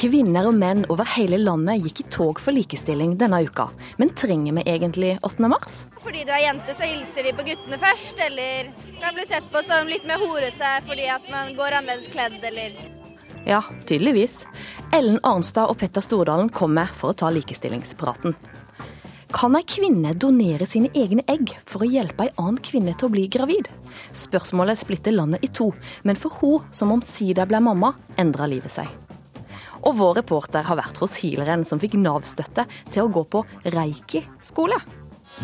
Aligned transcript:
Kvinner 0.00 0.46
og 0.48 0.54
menn 0.56 0.86
over 0.88 1.04
hele 1.12 1.36
landet 1.36 1.82
gikk 1.84 1.98
i 2.00 2.04
tog 2.14 2.38
for 2.40 2.56
likestilling 2.56 3.18
denne 3.20 3.42
uka. 3.44 3.66
Men 4.00 4.14
trenger 4.16 4.54
vi 4.56 4.62
egentlig 4.64 5.10
8. 5.28 5.48
mars? 5.52 5.74
Fordi 6.00 6.22
du 6.24 6.30
er 6.32 6.46
jente, 6.46 6.72
så 6.72 6.88
hilser 6.88 7.26
de 7.28 7.34
på 7.36 7.44
guttene 7.44 7.76
først, 7.82 8.22
eller 8.24 8.70
kan 9.02 9.12
bli 9.18 9.26
sett 9.28 9.50
på 9.52 9.60
som 9.66 9.90
litt 9.90 10.06
mer 10.08 10.22
horete 10.22 10.70
fordi 10.86 11.04
at 11.12 11.28
man 11.28 11.52
går 11.58 11.76
annerledes 11.82 12.08
kledd, 12.14 12.38
eller 12.40 12.78
Ja, 13.44 13.60
tydeligvis. 13.84 14.46
Ellen 14.96 15.20
Arnstad 15.20 15.68
og 15.68 15.76
Petter 15.84 16.00
Stordalen 16.04 16.48
kommer 16.48 16.88
for 16.96 17.12
å 17.12 17.18
ta 17.20 17.28
likestillingspraten. 17.36 18.32
Kan 19.36 19.60
ei 19.60 19.68
kvinne 19.68 20.16
donere 20.16 20.64
sine 20.66 20.88
egne 20.96 21.26
egg 21.28 21.52
for 21.68 21.84
å 21.84 21.92
hjelpe 21.92 22.24
ei 22.24 22.34
annen 22.38 22.56
kvinne 22.64 22.96
til 22.96 23.10
å 23.10 23.12
bli 23.18 23.28
gravid? 23.28 23.68
Spørsmålet 24.16 24.80
splitter 24.80 25.12
landet 25.12 25.44
i 25.44 25.52
to, 25.52 25.68
men 26.08 26.16
for 26.16 26.40
hun 26.40 26.72
som 26.72 26.96
omsider 26.96 27.44
ble 27.52 27.60
mamma, 27.68 27.92
endra 28.16 28.48
livet 28.48 28.80
seg. 28.80 29.09
Og 29.86 29.96
vår 29.96 30.18
reporter 30.20 30.64
har 30.66 30.78
vært 30.78 30.98
hos 31.00 31.16
healeren 31.22 31.64
som 31.68 31.80
fikk 31.80 31.96
Nav-støtte 32.00 32.66
til 32.90 33.06
å 33.06 33.12
gå 33.12 33.24
på 33.32 33.44
reiki-skole. 33.72 34.76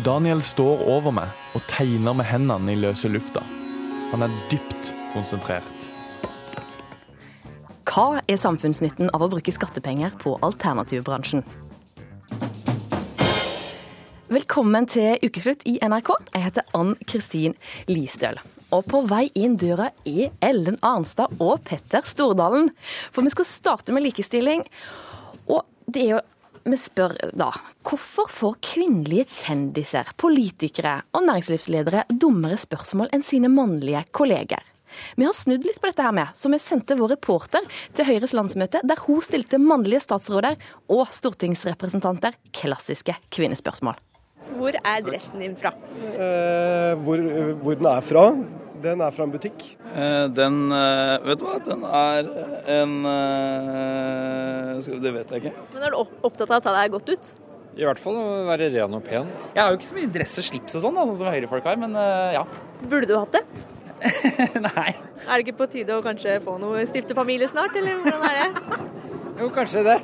Daniel 0.05 0.43
står 0.45 0.83
over 0.93 1.15
meg 1.15 1.57
og 1.57 1.63
tegner 1.71 2.13
med 2.17 2.27
hendene 2.29 2.75
i 2.75 2.77
løse 2.77 3.09
lufta. 3.09 3.41
Han 4.11 4.25
er 4.27 4.33
dypt 4.51 4.91
konsentrert. 5.15 5.87
Hva 7.87 8.19
er 8.29 8.37
samfunnsnytten 8.37 9.09
av 9.15 9.25
å 9.25 9.29
bruke 9.31 9.53
skattepenger 9.55 10.13
på 10.21 10.35
alternativbransjen? 10.45 11.41
Velkommen 14.27 14.85
til 14.91 15.15
ukeslutt 15.23 15.63
i 15.65 15.77
NRK. 15.81 16.11
Jeg 16.35 16.45
heter 16.49 16.77
Ann 16.77 16.93
Kristin 17.07 17.55
Listøl. 17.89 18.37
Og 18.75 18.83
på 18.91 19.03
vei 19.07 19.27
inn 19.39 19.55
døra 19.59 19.91
er 20.03 20.33
Ellen 20.43 20.79
Arnstad 20.85 21.37
og 21.39 21.61
Petter 21.67 22.03
Stordalen. 22.07 22.73
For 23.15 23.23
vi 23.23 23.31
skal 23.31 23.47
starte 23.47 23.95
med 23.95 24.03
likestilling. 24.03 24.65
Og 25.47 25.63
det 25.87 26.03
er 26.03 26.11
jo 26.17 26.25
vi 26.67 26.75
spør 26.75 27.13
da, 27.39 27.47
hvorfor 27.87 28.27
får 28.27 28.57
kvinnelige 28.73 29.23
kjendiser, 29.37 30.09
politikere 30.19 30.97
og 31.15 31.23
næringslivsledere 31.29 32.03
dummere 32.11 32.57
spørsmål 32.59 33.13
enn 33.15 33.23
sine 33.23 33.47
mannlige 33.47 34.01
kolleger? 34.11 34.65
Vi 35.15 35.23
har 35.23 35.35
snudd 35.35 35.63
litt 35.67 35.79
på 35.79 35.87
dette 35.87 36.03
her 36.03 36.15
med, 36.15 36.33
så 36.35 36.51
vi 36.51 36.59
sendte 36.59 36.97
vår 36.99 37.13
reporter 37.15 37.63
til 37.95 38.09
Høyres 38.09 38.35
landsmøte, 38.35 38.81
der 38.83 39.03
hun 39.05 39.23
stilte 39.23 39.61
mannlige 39.61 40.03
statsråder 40.03 40.59
og 40.91 41.07
stortingsrepresentanter 41.15 42.35
klassiske 42.55 43.15
kvinnespørsmål. 43.31 43.95
Hvor 44.57 44.77
er 44.79 45.03
dressen 45.05 45.43
din 45.43 45.55
fra? 45.59 45.71
Eh, 46.13 46.93
hvor, 47.03 47.21
hvor 47.63 47.77
den 47.81 47.89
er 47.91 48.05
fra? 48.05 48.23
Den 48.81 49.01
er 49.01 49.11
fra 49.15 49.25
en 49.25 49.33
butikk. 49.33 49.63
Eh, 49.89 50.27
Den 50.37 50.57
eh, 50.71 51.15
Vet 51.25 51.39
du 51.41 51.45
hva, 51.47 51.57
den 51.65 51.83
er 51.87 52.27
en 52.77 52.93
eh, 53.09 54.99
Det 55.01 55.13
vet 55.15 55.33
jeg 55.33 55.43
ikke. 55.43 55.53
Men 55.73 55.87
er 55.87 55.95
du 55.95 55.99
opptatt 56.03 56.49
av 56.51 56.59
å 56.59 56.63
ta 56.67 56.73
deg 56.77 56.93
godt 56.93 57.09
ut? 57.15 57.31
I 57.77 57.85
hvert 57.85 58.01
fall 58.01 58.15
være 58.47 58.71
ren 58.73 58.95
og 58.97 59.03
pen. 59.05 59.27
Jeg 59.53 59.61
har 59.61 59.69
jo 59.73 59.77
ikke 59.77 59.89
så 59.91 59.97
mye 59.99 60.09
dress 60.13 60.37
og 60.41 60.45
slips 60.47 60.77
og 60.79 60.85
sånn, 60.85 60.95
sånn 60.97 61.19
som 61.19 61.29
høyrefolk 61.29 61.67
har, 61.69 61.77
men 61.81 61.93
eh, 62.01 62.37
ja. 62.37 62.43
Burde 62.83 63.09
du 63.09 63.13
hatt 63.17 63.37
det? 63.37 63.43
Nei. 64.67 64.91
Er 65.25 65.31
det 65.33 65.43
ikke 65.43 65.59
på 65.63 65.67
tide 65.73 65.95
å 65.97 66.03
kanskje 66.05 66.39
få 66.45 66.57
noe 66.61 66.85
stifte 66.89 67.17
familie 67.17 67.49
snart, 67.49 67.77
eller 67.77 67.99
hvordan 68.01 68.25
er 68.29 68.39
det? 68.39 68.81
Jo, 69.41 69.49
kanskje 69.53 69.83
det. 69.85 69.97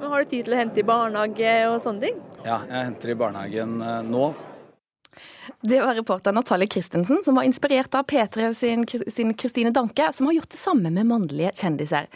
Men 0.00 0.12
har 0.12 0.24
du 0.24 0.30
tid 0.32 0.46
til 0.48 0.56
å 0.56 0.60
hente 0.60 0.80
i 0.80 0.86
barnehage 0.88 1.54
og 1.70 1.78
sånne 1.84 2.08
ting? 2.08 2.20
Ja, 2.40 2.62
jeg 2.64 2.86
henter 2.86 3.12
i 3.12 3.16
barnehagen 3.20 3.80
eh, 3.84 3.98
nå. 4.06 4.30
Det 5.60 5.80
var 5.82 5.96
reporter 5.98 6.32
Natalie 6.32 6.70
Christensen, 6.70 7.20
som 7.24 7.36
var 7.36 7.44
inspirert 7.44 7.94
av 7.98 8.06
P3 8.08 8.52
sin, 8.56 9.34
Kristine 9.36 9.72
Danke, 9.76 10.06
som 10.16 10.28
har 10.28 10.38
gjort 10.38 10.52
det 10.54 10.60
samme 10.60 10.92
med 10.94 11.08
mannlige 11.10 11.52
kjendiser. 11.60 12.08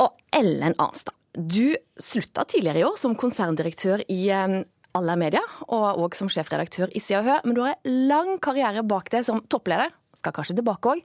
Og 0.00 0.12
Ellen 0.36 0.76
Arnstad, 0.76 1.16
du 1.32 1.78
slutta 2.00 2.44
tidligere 2.44 2.82
i 2.82 2.84
år 2.88 2.98
som 3.00 3.16
konserndirektør 3.16 4.04
i 4.12 4.20
eh, 4.34 4.60
Aller 4.98 5.20
Media, 5.20 5.42
og 5.70 6.02
òg 6.04 6.18
som 6.18 6.28
sjefredaktør 6.32 6.92
i 6.92 7.00
Se 7.00 7.16
og 7.16 7.24
Hør, 7.28 7.40
men 7.46 7.56
du 7.56 7.62
har 7.64 7.78
en 7.78 8.04
lang 8.10 8.34
karriere 8.42 8.84
bak 8.84 9.08
deg 9.14 9.24
som 9.28 9.40
toppleder. 9.48 9.94
Skal 10.18 10.34
kanskje 10.36 10.58
tilbake 10.58 10.92
òg. 10.92 11.02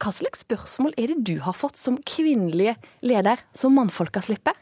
Hva 0.00 0.14
slags 0.16 0.46
spørsmål 0.46 0.94
er 0.96 1.12
det 1.12 1.20
du 1.28 1.36
har 1.44 1.52
fått 1.52 1.76
som 1.76 1.98
kvinnelig 2.00 2.78
leder, 3.04 3.42
som 3.52 3.74
mannfolka 3.76 4.22
slipper? 4.24 4.56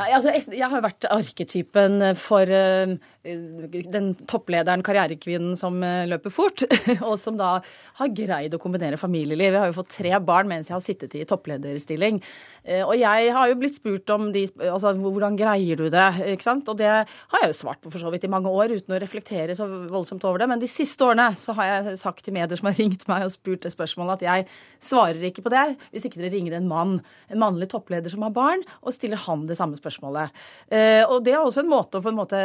Nei, 0.00 0.14
altså, 0.16 0.32
jeg 0.56 0.64
har 0.64 0.78
jo 0.78 0.84
vært 0.86 1.06
arketypen 1.12 2.00
for 2.16 2.48
eh, 2.48 2.94
den 3.22 4.14
topplederen, 4.24 4.80
karrierekvinnen 4.82 5.56
som 5.58 5.76
eh, 5.84 6.06
løper 6.08 6.32
fort, 6.32 6.62
og 7.08 7.18
som 7.20 7.36
da 7.36 7.58
har 7.98 8.12
greid 8.16 8.54
å 8.56 8.60
kombinere 8.62 8.96
familieliv. 9.00 9.52
Jeg 9.52 9.60
har 9.60 9.68
jo 9.68 9.76
fått 9.76 9.92
tre 9.98 10.14
barn 10.24 10.48
mens 10.48 10.70
jeg 10.70 10.76
har 10.76 10.84
sittet 10.84 11.16
i 11.18 11.26
topplederstilling. 11.28 12.22
Eh, 12.64 12.80
Og 12.86 12.94
jeg 12.96 13.34
har 13.36 13.50
jo 13.50 13.58
blitt 13.60 13.76
spurt 13.76 14.08
om 14.14 14.30
de, 14.32 14.46
altså, 14.70 14.94
hvordan 14.96 15.36
greier 15.36 15.76
du 15.76 15.90
det, 15.92 16.06
ikke 16.32 16.46
sant? 16.46 16.68
Og 16.72 16.78
det 16.80 16.88
har 16.88 17.44
jeg 17.44 17.52
jo 17.52 17.58
svart 17.60 17.82
på 17.84 17.92
for 17.92 18.00
så 18.00 18.12
vidt 18.14 18.24
i 18.24 18.32
mange 18.32 18.48
år 18.48 18.72
uten 18.78 18.96
å 18.96 19.02
reflektere 19.02 19.56
så 19.58 19.68
voldsomt 19.68 20.24
over 20.24 20.40
det. 20.40 20.48
Men 20.54 20.64
de 20.64 20.70
siste 20.70 21.04
årene 21.04 21.28
så 21.40 21.52
har 21.60 21.70
jeg 21.74 22.00
sagt 22.00 22.24
til 22.24 22.36
medier 22.36 22.56
som 22.56 22.70
har 22.70 22.78
ringt 22.80 23.04
meg 23.10 23.26
og 23.28 23.34
spurt 23.36 23.66
det 23.68 23.74
spørsmålet, 23.76 24.20
at 24.20 24.26
jeg 24.30 24.48
svarer 24.80 25.28
ikke 25.28 25.44
på 25.44 25.52
det 25.52 25.66
hvis 25.90 26.08
ikke 26.08 26.22
dere 26.22 26.32
ringer 26.38 26.56
en 26.56 26.70
mann, 26.70 26.96
en 27.28 27.42
mannlig 27.42 27.68
toppleder 27.72 28.12
som 28.12 28.24
har 28.24 28.32
barn, 28.32 28.64
og 28.80 28.96
stiller 28.96 29.20
han 29.28 29.44
det 29.48 29.58
samme 29.60 29.76
spørsmålet. 29.76 30.32
Eh, 30.72 31.04
og 31.04 31.20
det 31.26 31.36
er 31.36 31.44
også 31.44 31.66
en 31.66 31.72
måte 31.72 32.00
å 32.00 32.04
på 32.04 32.12
en 32.12 32.20
måte 32.22 32.42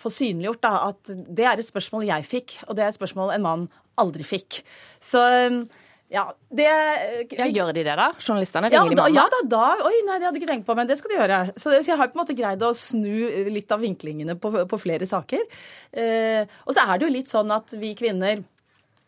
få 0.00 0.10
synliggjort 0.12 0.62
da, 0.66 0.74
at 0.90 1.14
det 1.14 1.46
er 1.46 1.62
et 1.62 1.68
spørsmål 1.70 2.06
jeg 2.08 2.26
fikk, 2.28 2.56
og 2.66 2.76
det 2.78 2.84
er 2.84 2.92
et 2.92 2.98
spørsmål 2.98 3.34
en 3.36 3.44
mann 3.46 3.66
aldri 4.00 4.26
fikk. 4.26 4.60
Så 5.02 5.22
eh, 5.32 5.58
ja, 6.12 6.22
det 6.54 6.66
Ja, 7.34 7.46
Gjør 7.50 7.72
de 7.74 7.82
det, 7.82 7.94
da? 7.98 8.10
Journalistene? 8.22 8.68
ja, 8.70 8.82
Ringer 8.84 8.92
de 8.94 8.98
da, 9.00 9.06
mannen? 9.06 9.16
ja 9.18 9.24
da, 9.32 9.40
da. 9.50 9.86
Oi, 9.88 9.94
nei, 10.06 10.18
det 10.20 10.28
hadde 10.28 10.36
jeg 10.38 10.42
ikke 10.44 10.52
tenkt 10.52 10.66
på, 10.68 10.76
men 10.78 10.86
det 10.90 10.98
skal 11.00 11.10
de 11.10 11.16
gjøre. 11.18 11.38
Så 11.58 11.72
jeg 11.80 11.96
har 11.98 12.10
på 12.12 12.14
en 12.18 12.22
måte 12.22 12.36
greid 12.38 12.62
å 12.62 12.70
snu 12.78 13.48
litt 13.50 13.72
av 13.74 13.82
vinklingene 13.82 14.36
på, 14.38 14.52
på 14.70 14.78
flere 14.78 15.08
saker. 15.10 15.42
Eh, 15.98 16.44
og 16.66 16.76
så 16.76 16.84
er 16.86 17.00
det 17.00 17.08
jo 17.08 17.14
litt 17.16 17.32
sånn 17.32 17.50
at 17.56 17.74
vi 17.80 17.90
kvinner 17.98 18.38
eh, 18.38 18.44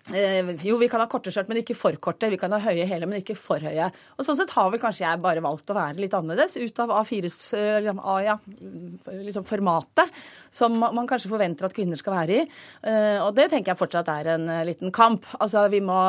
jo, 0.09 0.77
vi 0.81 0.89
kan 0.89 1.03
ha 1.03 1.07
korte 1.11 1.33
skjørt, 1.35 1.51
men 1.51 1.61
ikke 1.61 1.77
for 1.77 1.97
korte. 2.01 2.31
Vi 2.33 2.39
kan 2.41 2.53
ha 2.55 2.61
høye 2.63 2.87
hæler, 2.89 3.09
men 3.11 3.21
ikke 3.21 3.37
for 3.37 3.61
høye. 3.61 3.91
Og 4.17 4.25
sånn 4.25 4.39
sett 4.39 4.55
har 4.57 4.71
vel 4.73 4.81
kanskje 4.81 5.05
jeg 5.05 5.21
bare 5.25 5.43
valgt 5.45 5.69
å 5.69 5.77
være 5.77 6.01
litt 6.01 6.17
annerledes 6.17 6.57
ut 6.57 6.81
av 6.85 6.95
A4s 7.01 7.39
eh, 7.59 7.77
liksom, 7.83 8.01
A, 8.01 8.17
ja, 8.25 8.39
liksom 9.13 9.47
formatet, 9.49 10.17
som 10.55 10.79
man 10.81 11.09
kanskje 11.09 11.33
forventer 11.33 11.69
at 11.69 11.77
kvinner 11.77 12.01
skal 12.01 12.17
være 12.17 12.41
i. 12.41 12.47
Eh, 12.89 13.19
og 13.25 13.35
det 13.37 13.51
tenker 13.53 13.75
jeg 13.75 13.83
fortsatt 13.83 14.09
er 14.15 14.33
en 14.39 14.49
eh, 14.53 14.65
liten 14.71 14.95
kamp. 14.95 15.29
Altså, 15.39 15.67
vi 15.73 15.83
må 15.85 16.01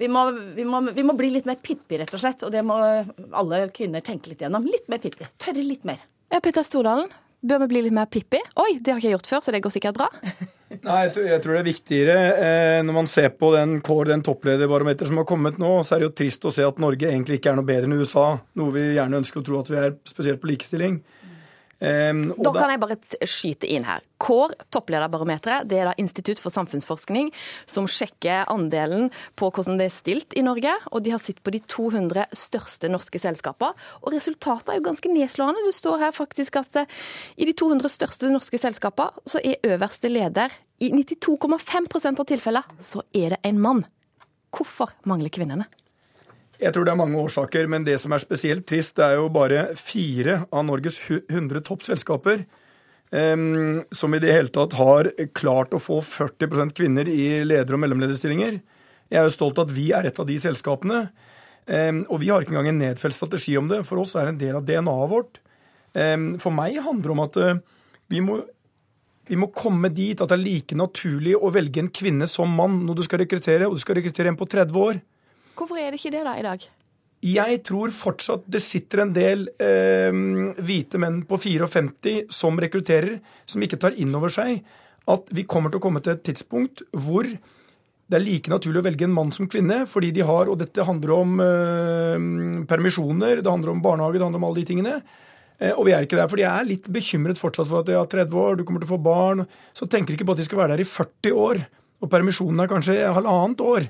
vi 0.00 0.08
må, 0.10 0.22
vi, 0.56 0.64
må, 0.66 0.80
vi 0.96 1.04
må 1.06 1.14
bli 1.14 1.28
litt 1.30 1.44
mer 1.46 1.60
Pippi, 1.62 2.00
rett 2.00 2.10
og 2.16 2.22
slett. 2.22 2.40
Og 2.46 2.50
det 2.50 2.64
må 2.66 2.78
alle 2.80 3.66
kvinner 3.76 4.02
tenke 4.02 4.32
litt 4.32 4.40
gjennom. 4.42 4.64
Litt 4.66 4.88
mer 4.90 5.02
Pippi. 5.02 5.28
Tørre 5.38 5.62
litt 5.62 5.84
mer. 5.86 6.00
Ja, 6.32 6.40
Petter 6.42 6.64
Stordalen, 6.66 7.12
bør 7.44 7.66
vi 7.66 7.70
bli 7.74 7.84
litt 7.86 7.94
mer 7.94 8.08
Pippi? 8.10 8.40
Oi, 8.58 8.80
det 8.80 8.94
har 8.94 8.98
ikke 8.98 9.10
jeg 9.12 9.18
gjort 9.18 9.30
før, 9.34 9.44
så 9.44 9.54
det 9.54 9.62
går 9.62 9.76
sikkert 9.76 10.00
bra. 10.00 10.08
Nei, 10.80 11.00
jeg 11.12 11.40
tror, 11.44 11.54
det 11.54 11.60
er 11.60 11.66
viktigere 11.66 12.14
eh, 12.32 12.78
når 12.86 12.96
man 12.96 13.08
ser 13.10 13.28
på 13.36 13.50
den 13.54 13.76
kår, 13.84 14.08
den 14.12 14.24
topplederbarometer 14.24 15.08
som 15.08 15.20
har 15.20 15.26
kommet 15.28 15.60
nå, 15.60 15.74
så 15.84 15.96
er 15.96 16.02
det 16.02 16.08
jo 16.08 16.14
trist 16.22 16.46
å 16.48 16.52
se 16.54 16.64
at 16.66 16.80
Norge 16.82 17.10
egentlig 17.10 17.38
ikke 17.38 17.52
er 17.52 17.58
noe 17.58 17.68
bedre 17.68 17.90
enn 17.90 17.98
USA. 18.00 18.26
Noe 18.58 18.74
vi 18.74 18.86
gjerne 18.96 19.20
ønsker 19.20 19.42
å 19.42 19.46
tro 19.46 19.60
at 19.60 19.72
vi 19.72 19.80
er, 19.82 19.96
spesielt 20.08 20.40
på 20.42 20.50
likestilling. 20.50 21.02
Eh, 21.82 22.12
Da 22.12 22.52
da- 22.52 22.60
kan 22.60 22.70
jeg 22.70 22.80
bare 22.80 22.96
skyte 23.26 23.66
inn 23.68 23.84
her. 23.84 24.00
KÅR, 24.22 24.52
topplederbarometeret, 24.70 25.66
det 25.66 25.78
er 25.80 25.84
da 25.90 25.94
Institutt 25.98 26.38
for 26.38 26.50
samfunnsforskning 26.54 27.32
som 27.66 27.86
sjekker 27.90 28.46
andelen 28.46 29.10
på 29.36 29.50
hvordan 29.50 29.78
det 29.78 29.88
er 29.90 29.96
stilt 29.96 30.36
i 30.38 30.42
Norge. 30.46 30.70
Og 30.92 31.02
de 31.02 31.10
har 31.10 31.18
sett 31.18 31.42
på 31.42 31.50
de 31.50 31.58
200 31.58 32.26
største 32.32 32.88
norske 32.88 33.18
selskapene. 33.18 33.74
Og 34.04 34.12
resultatet 34.14 34.68
er 34.70 34.78
jo 34.78 34.86
ganske 34.86 35.10
nedslående. 35.10 35.64
Det 35.66 35.74
står 35.74 35.98
her 35.98 36.12
faktisk 36.12 36.56
at 36.60 36.76
eh, 36.76 36.86
i 37.36 37.44
de 37.44 37.52
200 37.52 37.90
største 37.90 38.30
norske 38.30 38.58
selskapene 38.62 39.10
så 39.26 39.40
er 39.42 39.58
øverste 39.66 40.08
leder 40.08 40.50
i 40.80 40.90
92,5% 40.90 42.20
av 42.20 42.26
tilfellene 42.26 42.80
så 42.80 43.02
er 43.14 43.30
det 43.30 43.38
en 43.44 43.58
mann. 43.58 43.84
Hvorfor 44.52 44.92
mangler 45.08 45.30
kvinnene? 45.30 45.66
Jeg 46.62 46.74
tror 46.74 46.86
det 46.86 46.92
er 46.92 47.00
mange 47.00 47.18
årsaker, 47.18 47.66
men 47.70 47.82
det 47.86 47.96
som 47.98 48.12
er 48.14 48.22
spesielt 48.22 48.64
trist, 48.68 48.94
det 48.98 49.06
er 49.08 49.16
jo 49.18 49.30
bare 49.34 49.72
fire 49.78 50.44
av 50.54 50.62
Norges 50.68 51.00
100 51.10 51.64
toppselskaper 51.66 52.44
um, 53.10 53.82
som 53.90 54.14
i 54.14 54.20
det 54.22 54.30
hele 54.30 54.52
tatt 54.54 54.76
har 54.78 55.10
klart 55.34 55.74
å 55.74 55.82
få 55.82 55.98
40% 56.06 56.74
kvinner 56.78 57.10
i 57.10 57.42
leder- 57.44 57.74
og 57.74 57.82
mellomlederstillinger. 57.82 58.60
Jeg 59.12 59.20
er 59.20 59.26
jo 59.26 59.34
stolt 59.34 59.60
at 59.60 59.74
vi 59.74 59.90
er 59.92 60.08
et 60.08 60.22
av 60.22 60.28
de 60.28 60.38
selskapene. 60.40 61.04
Um, 61.66 62.02
og 62.08 62.22
vi 62.22 62.30
har 62.32 62.42
ikke 62.42 62.54
engang 62.54 62.72
en 62.72 62.82
nedfelt 62.86 63.16
strategi 63.16 63.56
om 63.58 63.68
det. 63.70 63.82
For 63.88 64.02
oss 64.02 64.16
er 64.16 64.26
det 64.26 64.34
en 64.34 64.42
del 64.46 64.58
av 64.58 64.66
DNA-et 64.66 65.12
vårt. 65.12 65.42
Um, 65.98 66.32
for 66.42 66.54
meg 66.54 66.80
handler 66.82 67.10
det 67.10 67.16
om 67.16 67.26
at 67.26 67.40
uh, 67.42 67.62
vi 68.12 68.24
må 68.24 68.42
vi 69.30 69.36
må 69.38 69.46
komme 69.54 69.86
dit 69.94 70.18
at 70.18 70.28
det 70.32 70.34
er 70.34 70.42
like 70.42 70.76
naturlig 70.76 71.36
å 71.38 71.52
velge 71.54 71.78
en 71.80 71.92
kvinne 71.94 72.26
som 72.28 72.50
mann 72.58 72.80
når 72.88 72.98
du 72.98 73.02
skal 73.06 73.20
rekruttere, 73.22 73.68
og 73.68 73.78
du 73.78 73.80
skal 73.80 73.96
rekruttere 74.00 74.32
en 74.32 74.36
på 74.36 74.48
30 74.50 74.80
år. 74.82 74.98
Hvorfor 75.56 75.80
er 75.80 75.92
det 75.92 76.00
ikke 76.00 76.14
det 76.14 76.24
da 76.26 76.36
i 76.38 76.46
dag? 76.46 76.68
Jeg 77.22 77.58
tror 77.62 77.92
fortsatt 77.94 78.48
det 78.50 78.60
sitter 78.64 79.04
en 79.04 79.12
del 79.14 79.44
eh, 79.62 80.10
hvite 80.58 80.98
menn 80.98 81.20
på 81.28 81.38
54 81.38 82.32
som 82.34 82.58
rekrutterer, 82.58 83.20
som 83.46 83.62
ikke 83.62 83.78
tar 83.78 83.94
inn 83.94 84.14
over 84.18 84.32
seg 84.32 84.62
at 85.10 85.32
vi 85.34 85.44
kommer 85.48 85.70
til 85.70 85.80
å 85.80 85.82
komme 85.82 86.02
til 86.02 86.14
et 86.14 86.22
tidspunkt 86.26 86.84
hvor 86.92 87.26
det 87.26 88.18
er 88.18 88.24
like 88.24 88.50
naturlig 88.52 88.82
å 88.82 88.84
velge 88.84 89.06
en 89.06 89.14
mann 89.14 89.30
som 89.32 89.48
kvinne, 89.48 89.84
fordi 89.88 90.10
de 90.12 90.24
har 90.26 90.50
Og 90.50 90.58
dette 90.60 90.84
handler 90.84 91.14
om 91.14 91.38
eh, 91.40 92.64
permisjoner, 92.68 93.40
det 93.40 93.50
handler 93.50 93.72
om 93.72 93.82
barnehage, 93.82 94.18
det 94.18 94.26
handler 94.26 94.42
om 94.42 94.48
alle 94.50 94.60
de 94.60 94.66
tingene. 94.68 94.96
Eh, 95.62 95.72
og 95.72 95.86
vi 95.86 95.94
er 95.96 96.04
ikke 96.04 96.18
der, 96.18 96.28
for 96.28 96.40
de 96.40 96.44
er 96.44 96.68
litt 96.68 96.90
bekymret 96.92 97.40
fortsatt 97.40 97.70
for 97.70 97.80
at 97.80 97.88
de 97.88 97.96
har 97.96 98.10
30 98.10 98.36
år, 98.36 98.58
du 98.58 98.66
kommer 98.68 98.82
til 98.82 98.90
å 98.90 98.94
få 98.96 99.00
barn. 99.00 99.46
Så 99.72 99.88
tenker 99.88 100.12
de 100.12 100.20
ikke 100.20 100.28
på 100.28 100.36
at 100.36 100.42
de 100.42 100.48
skal 100.48 100.60
være 100.60 100.74
der 100.74 100.84
i 100.84 100.90
40 100.90 101.38
år. 101.46 101.62
Og 102.02 102.10
permisjonen 102.12 102.60
er 102.60 102.72
kanskje 102.74 102.98
halvannet 103.16 103.64
år. 103.64 103.88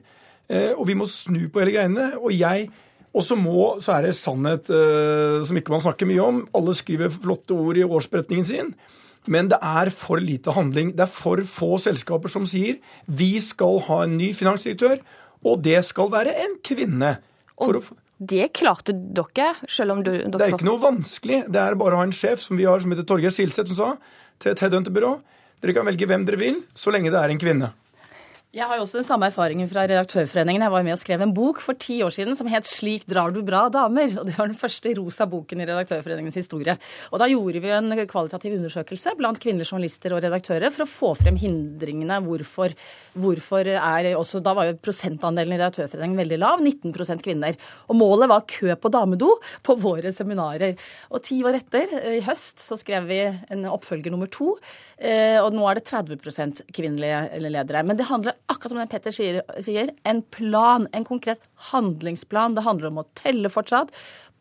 Eh, 0.51 0.73
og 0.73 0.87
vi 0.89 0.97
må 0.99 1.07
snu 1.11 1.45
på 1.53 1.63
hele 1.63 1.77
greiene. 1.77 2.09
Og 2.21 2.35
jeg 2.35 2.71
og 3.13 3.25
så 3.27 3.37
må, 3.37 3.75
så 3.85 3.99
er 3.99 4.07
det 4.09 4.17
sannhet 4.17 4.71
eh, 4.73 5.43
som 5.45 5.59
ikke 5.59 5.75
man 5.75 5.83
snakker 5.85 6.09
mye 6.09 6.25
om. 6.25 6.43
Alle 6.57 6.75
skriver 6.77 7.13
flotte 7.13 7.57
ord 7.57 7.77
i 7.77 7.85
årsberetningen 7.85 8.49
sin. 8.49 8.71
Men 9.31 9.51
det 9.53 9.59
er 9.63 9.93
for 9.95 10.19
lite 10.19 10.55
handling. 10.57 10.95
Det 10.97 11.05
er 11.05 11.13
for 11.13 11.43
få 11.47 11.77
selskaper 11.83 12.33
som 12.33 12.49
sier 12.49 12.81
vi 13.07 13.35
skal 13.45 13.83
ha 13.87 14.01
en 14.07 14.17
ny 14.19 14.33
finansdirektør, 14.35 15.03
og 15.47 15.61
det 15.63 15.79
skal 15.87 16.11
være 16.11 16.33
en 16.43 16.57
kvinne. 16.65 17.13
Og 17.63 17.93
det 18.23 18.49
klarte 18.57 18.95
dere, 18.95 19.53
selv 19.71 19.95
om 19.95 20.03
du 20.03 20.11
dere 20.11 20.33
Det 20.33 20.49
er 20.49 20.57
ikke 20.57 20.67
noe 20.67 20.83
vanskelig. 20.83 21.45
Det 21.53 21.61
er 21.61 21.79
bare 21.79 21.99
å 21.99 22.03
ha 22.03 22.09
en 22.09 22.17
sjef 22.17 22.43
som 22.43 22.59
vi 22.59 22.67
har, 22.67 22.83
som 22.83 22.95
heter 22.95 23.07
Torgeir 23.07 23.35
Silseth, 23.35 23.71
som 23.75 23.79
sa 23.79 24.41
til 24.43 24.55
et 24.55 24.65
headhunterbyrå 24.65 25.17
dere 25.63 25.77
kan 25.77 25.87
velge 25.87 26.09
hvem 26.11 26.25
dere 26.27 26.41
vil, 26.41 26.59
så 26.75 26.91
lenge 26.91 27.13
det 27.15 27.21
er 27.21 27.31
en 27.31 27.39
kvinne. 27.39 27.69
Jeg 28.53 28.67
har 28.69 28.77
jo 28.77 28.83
også 28.85 28.99
den 28.99 29.07
samme 29.07 29.31
erfaringen 29.31 29.65
fra 29.65 29.87
Redaktørforeningen. 29.89 30.61
Jeg 30.61 30.73
var 30.75 30.83
med 30.85 30.93
og 30.93 30.99
skrev 31.01 31.23
en 31.25 31.31
bok 31.33 31.63
for 31.65 31.73
ti 31.81 31.95
år 32.05 32.13
siden 32.13 32.37
som 32.37 32.47
het 32.53 32.69
'Slik 32.69 33.07
drar 33.09 33.33
du 33.33 33.41
bra 33.41 33.71
damer'. 33.73 34.19
og 34.21 34.27
Det 34.27 34.37
var 34.37 34.47
den 34.47 34.55
første 34.55 34.93
rosa 34.93 35.25
boken 35.25 35.63
i 35.63 35.65
Redaktørforeningens 35.65 36.35
historie. 36.35 36.77
Og 37.13 37.19
Da 37.19 37.25
gjorde 37.29 37.63
vi 37.63 37.71
en 37.71 38.07
kvalitativ 38.07 38.53
undersøkelse 38.53 39.17
blant 39.17 39.41
kvinnelige 39.41 39.73
journalister 39.73 40.13
og 40.13 40.23
redaktører 40.23 40.71
for 40.71 40.85
å 40.85 40.87
få 40.87 41.17
frem 41.17 41.35
hindringene. 41.35 42.21
Hvorfor, 42.21 42.75
hvorfor 43.17 43.65
er 43.65 44.13
også, 44.17 44.43
Da 44.43 44.53
var 44.53 44.65
jo 44.65 44.75
prosentandelen 44.75 45.55
i 45.55 45.57
Redaktørforeningen 45.57 46.19
veldig 46.19 46.39
lav, 46.39 46.61
19% 46.61 47.23
kvinner. 47.23 47.57
Og 47.89 47.97
målet 47.97 48.29
var 48.29 48.43
kø 48.43 48.77
på 48.77 48.91
damedo 48.91 49.41
på 49.63 49.81
våre 49.81 50.13
seminarer. 50.13 50.77
Og 51.11 51.23
ti 51.23 51.43
år 51.43 51.55
etter, 51.55 51.89
i 52.19 52.21
høst, 52.21 52.59
så 52.59 52.77
skrev 52.77 53.07
vi 53.07 53.35
en 53.51 53.65
oppfølger 53.65 54.11
nummer 54.11 54.29
to. 54.29 54.59
Eh, 54.99 55.41
og 55.41 55.55
nå 55.55 55.67
er 55.71 55.77
det 55.77 55.89
30% 55.89 56.61
kvinnelige 56.71 57.41
ledere. 57.41 57.83
Men 57.83 57.97
det 57.97 58.05
handler 58.05 58.35
akkurat 58.51 58.73
som 58.73 58.81
det 58.81 58.89
Petter 58.93 59.15
sier, 59.15 59.41
sier, 59.63 59.93
en 60.09 60.23
plan, 60.35 60.87
en 60.93 61.07
konkret 61.07 61.45
handlingsplan. 61.71 62.57
Det 62.57 62.67
handler 62.67 62.91
om 62.91 63.03
å 63.03 63.09
telle 63.19 63.51
fortsatt. 63.53 63.93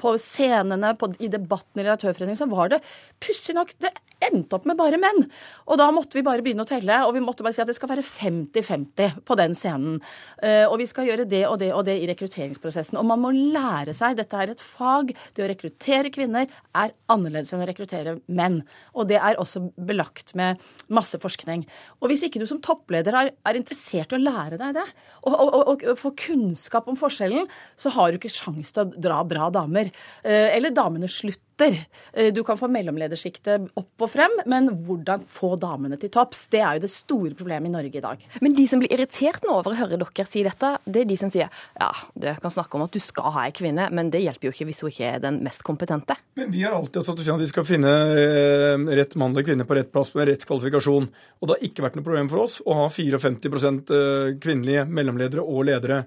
På 0.02 0.16
scenene, 0.22 0.96
på, 1.00 1.12
i 1.22 1.32
debatten 1.32 1.82
i 1.82 1.86
Redaktørforeningen, 1.86 2.40
så 2.40 2.50
var 2.52 2.74
det 2.74 2.82
pussig 3.22 3.58
nok 3.58 3.76
det 3.82 3.94
endte 4.22 4.58
opp 4.58 4.68
med 4.70 4.78
bare 4.80 5.00
menn. 5.02 5.24
Og 5.70 5.80
da 5.82 5.88
måtte 5.94 6.18
vi 6.18 6.24
bare 6.26 6.44
begynne 6.46 6.66
å 6.66 6.70
telle, 6.70 7.00
og 7.08 7.16
vi 7.16 7.24
måtte 7.24 7.46
bare 7.46 7.56
si 7.56 7.64
at 7.64 7.70
det 7.70 7.76
skal 7.78 7.92
være 7.92 8.06
50-50 8.06 9.22
på 9.28 9.38
den 9.40 9.56
scenen. 9.58 10.00
Eh, 10.44 10.66
og 10.68 10.78
vi 10.82 10.88
skal 10.90 11.10
gjøre 11.10 11.28
det 11.30 11.44
og 11.50 11.58
det 11.62 11.72
og 11.76 11.86
det 11.88 11.98
i 12.02 12.08
rekrutteringsprosessen. 12.10 13.00
Og 13.02 13.08
man 13.08 13.22
må 13.24 13.34
lære 13.34 13.96
seg, 13.98 14.18
dette 14.20 14.38
er 14.38 14.54
et 14.54 14.64
fag, 14.64 15.14
det 15.36 15.46
å 15.46 15.50
rekruttere 15.52 16.14
kvinner 16.14 16.50
er 16.78 16.94
annerledes 17.12 17.54
enn 17.56 17.64
å 17.66 17.70
rekruttere 17.70 18.18
menn. 18.32 18.62
Og 18.96 19.10
det 19.10 19.20
er 19.22 19.40
også 19.42 19.64
belagt 19.90 20.36
med 20.38 20.62
masse 20.94 21.18
forskning. 21.22 21.66
Og 22.02 22.12
hvis 22.12 22.26
ikke 22.28 22.42
du 22.42 22.48
som 22.50 22.62
toppleder 22.64 23.18
er, 23.18 23.34
er 23.48 23.60
interessert 23.60 24.14
i 24.14 24.20
å 24.20 24.22
lære 24.22 24.60
deg 24.62 24.78
det, 24.78 24.88
og, 25.24 25.34
og, 25.34 25.56
og, 25.62 25.86
og, 25.86 25.98
få 26.02 26.14
kunnskap 26.18 26.88
om 26.90 26.98
forskjellen, 27.00 27.50
så 27.80 27.92
har 27.96 28.12
du 28.12 28.20
ikke 28.20 28.32
sjans 28.34 28.74
til 28.74 28.86
å 28.86 29.02
dra 29.02 29.22
bra 29.28 29.50
damer. 29.54 29.91
Eh, 30.24 30.56
eller 30.56 30.74
damene 30.76 31.10
slutter. 31.12 31.76
Eh, 32.14 32.32
du 32.34 32.42
kan 32.46 32.58
få 32.58 32.70
mellomledersjiktet 32.72 33.68
opp 33.78 34.06
og 34.06 34.10
frem, 34.10 34.34
men 34.50 34.70
hvordan 34.88 35.24
få 35.30 35.54
damene 35.62 36.00
til 36.02 36.12
topps? 36.14 36.48
Det 36.54 36.62
er 36.62 36.78
jo 36.78 36.84
det 36.86 36.92
store 36.94 37.36
problemet 37.38 37.70
i 37.70 37.74
Norge 37.76 38.00
i 38.00 38.04
dag. 38.04 38.26
Men 38.42 38.56
de 38.58 38.66
som 38.70 38.82
blir 38.82 38.94
irritert 38.94 39.44
nå 39.46 39.54
over 39.60 39.76
å 39.76 39.80
høre 39.84 40.00
dere 40.02 40.28
si 40.30 40.44
dette, 40.46 40.74
det 40.86 41.04
er 41.04 41.10
de 41.12 41.20
som 41.20 41.32
sier 41.34 41.52
ja, 41.78 41.92
du 42.16 42.30
kan 42.42 42.54
snakke 42.54 42.78
om 42.78 42.86
at 42.88 42.96
du 42.96 43.00
skal 43.04 43.36
ha 43.36 43.46
ei 43.48 43.54
kvinne, 43.56 43.90
men 43.94 44.10
det 44.14 44.24
hjelper 44.24 44.50
jo 44.50 44.56
ikke 44.56 44.70
hvis 44.72 44.82
hun 44.84 44.94
ikke 44.94 45.12
er 45.16 45.22
den 45.24 45.42
mest 45.46 45.66
kompetente. 45.68 46.18
Men 46.40 46.52
vi 46.54 46.64
har 46.66 46.76
alltid 46.78 47.02
hatt 47.02 47.10
strategien 47.10 47.38
at 47.38 47.46
vi 47.46 47.52
skal 47.52 47.68
finne 47.68 47.94
eh, 48.16 48.88
rett 49.02 49.16
mann 49.20 49.36
eller 49.36 49.46
kvinne 49.46 49.68
på 49.68 49.78
rett 49.78 49.92
plass 49.94 50.14
med 50.18 50.30
rett 50.32 50.48
kvalifikasjon. 50.48 51.08
Og 51.42 51.48
det 51.48 51.58
har 51.58 51.70
ikke 51.70 51.86
vært 51.86 52.00
noe 52.00 52.08
problem 52.08 52.32
for 52.32 52.46
oss 52.46 52.60
å 52.66 52.82
ha 52.84 52.90
54 52.90 53.72
eh, 53.72 54.34
kvinnelige 54.42 54.88
mellomledere 54.90 55.46
og 55.46 55.68
ledere. 55.70 56.04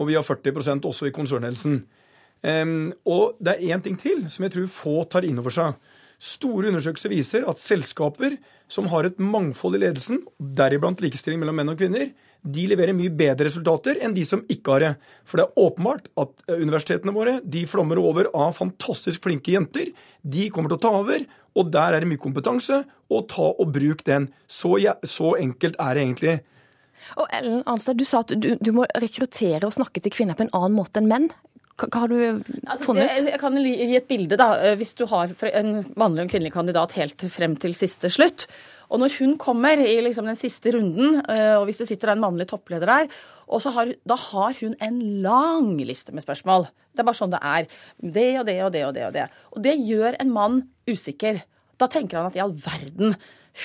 Og 0.00 0.08
vi 0.08 0.16
har 0.16 0.26
40% 0.26 0.86
også 0.88 1.08
i 1.08 1.14
konsernledelsen. 1.14 1.80
Og 2.40 3.36
det 3.40 3.52
er 3.52 3.74
én 3.74 3.82
ting 3.84 3.98
til 4.00 4.22
som 4.32 4.46
jeg 4.46 4.54
tror 4.54 4.70
få 4.72 4.94
tar 5.12 5.26
inn 5.28 5.40
over 5.42 5.52
seg. 5.52 5.76
Store 6.20 6.68
undersøkelser 6.68 7.12
viser 7.12 7.46
at 7.48 7.60
selskaper 7.60 8.36
som 8.70 8.88
har 8.92 9.08
et 9.08 9.20
mangfold 9.20 9.78
i 9.78 9.82
ledelsen, 9.86 10.20
deriblant 10.38 11.00
likestilling 11.00 11.40
mellom 11.40 11.56
menn 11.56 11.72
og 11.72 11.80
kvinner, 11.80 12.10
de 12.40 12.64
leverer 12.70 12.96
mye 12.96 13.12
bedre 13.12 13.46
resultater 13.48 13.98
enn 14.00 14.14
de 14.16 14.22
som 14.24 14.42
ikke 14.48 14.72
har 14.72 14.84
det. 14.84 14.92
For 15.28 15.40
det 15.40 15.46
er 15.46 15.64
åpenbart 15.64 16.08
at 16.20 16.30
eh, 16.46 16.62
universitetene 16.62 17.12
våre 17.12 17.38
de 17.44 17.66
flommer 17.68 18.00
over 18.00 18.30
av 18.32 18.54
fantastisk 18.56 19.26
flinke 19.26 19.52
jenter. 19.52 19.90
De 20.22 20.46
kommer 20.52 20.72
til 20.72 20.80
å 20.80 20.84
ta 20.86 20.92
over, 21.02 21.26
og 21.56 21.72
der 21.74 21.96
er 21.96 22.04
det 22.04 22.08
mye 22.08 22.22
kompetanse. 22.22 22.80
Og 23.12 23.26
ta 23.28 23.50
og 23.50 23.74
bruk 23.74 24.04
den. 24.08 24.30
Så, 24.48 24.78
ja, 24.80 24.96
så 25.04 25.34
enkelt 25.40 25.76
er 25.82 25.96
det 25.96 26.06
egentlig. 26.06 26.38
Og 27.20 27.28
Ellen 27.34 27.62
Arnstad, 27.68 27.98
Du 28.00 28.06
sa 28.08 28.22
at 28.24 28.32
du, 28.32 28.54
du, 28.56 28.72
må 28.76 28.86
rekruttere 29.02 29.66
og 29.66 29.76
snakke 29.76 30.00
til 30.00 30.14
kvinner 30.14 30.38
på 30.38 30.46
en 30.46 30.54
annen 30.56 30.76
måte 30.78 31.02
enn 31.02 31.10
menn. 31.10 31.28
Hva 31.86 32.02
har 32.04 32.10
du 32.12 32.18
altså, 32.20 32.84
funnet? 32.84 33.08
Jeg, 33.08 33.26
jeg 33.30 33.40
kan 33.40 33.56
gi 33.62 33.96
et 33.96 34.08
bilde. 34.10 34.36
da. 34.40 34.50
Eh, 34.58 34.76
hvis 34.80 34.92
du 34.98 35.06
har 35.10 35.32
en 35.52 35.72
mannlig 36.00 36.26
og 36.26 36.34
kvinnelig 36.34 36.52
kandidat 36.54 36.96
helt 36.98 37.24
frem 37.32 37.56
til 37.60 37.74
siste 37.76 38.10
slutt, 38.12 38.46
og 38.90 38.98
når 39.02 39.14
hun 39.20 39.36
kommer 39.38 39.78
i 39.78 39.94
liksom 40.02 40.26
den 40.26 40.38
siste 40.38 40.72
runden, 40.74 41.20
eh, 41.30 41.54
og 41.56 41.68
hvis 41.68 41.82
det 41.82 41.88
sitter 41.92 42.12
en 42.12 42.22
mannlig 42.24 42.48
toppleder 42.50 42.90
der, 42.90 43.10
og 43.46 43.66
har, 43.76 43.92
da 44.06 44.18
har 44.18 44.56
hun 44.60 44.74
en 44.82 45.00
lang 45.24 45.72
liste 45.78 46.14
med 46.14 46.26
spørsmål. 46.26 46.66
Det 46.90 47.02
er 47.02 47.08
bare 47.08 47.20
sånn 47.20 47.34
det 47.34 47.42
er. 47.42 47.68
Det 48.02 48.30
og 48.40 48.46
det 48.48 48.58
og 48.66 48.72
det 48.74 48.86
og 48.86 48.94
det. 48.94 49.06
Og 49.06 49.14
det 49.14 49.26
Og 49.54 49.64
det 49.66 49.76
gjør 49.78 50.18
en 50.20 50.32
mann 50.34 50.62
usikker. 50.90 51.42
Da 51.78 51.88
tenker 51.90 52.18
han 52.18 52.30
at 52.30 52.36
i 52.36 52.42
all 52.42 52.54
verden, 52.54 53.14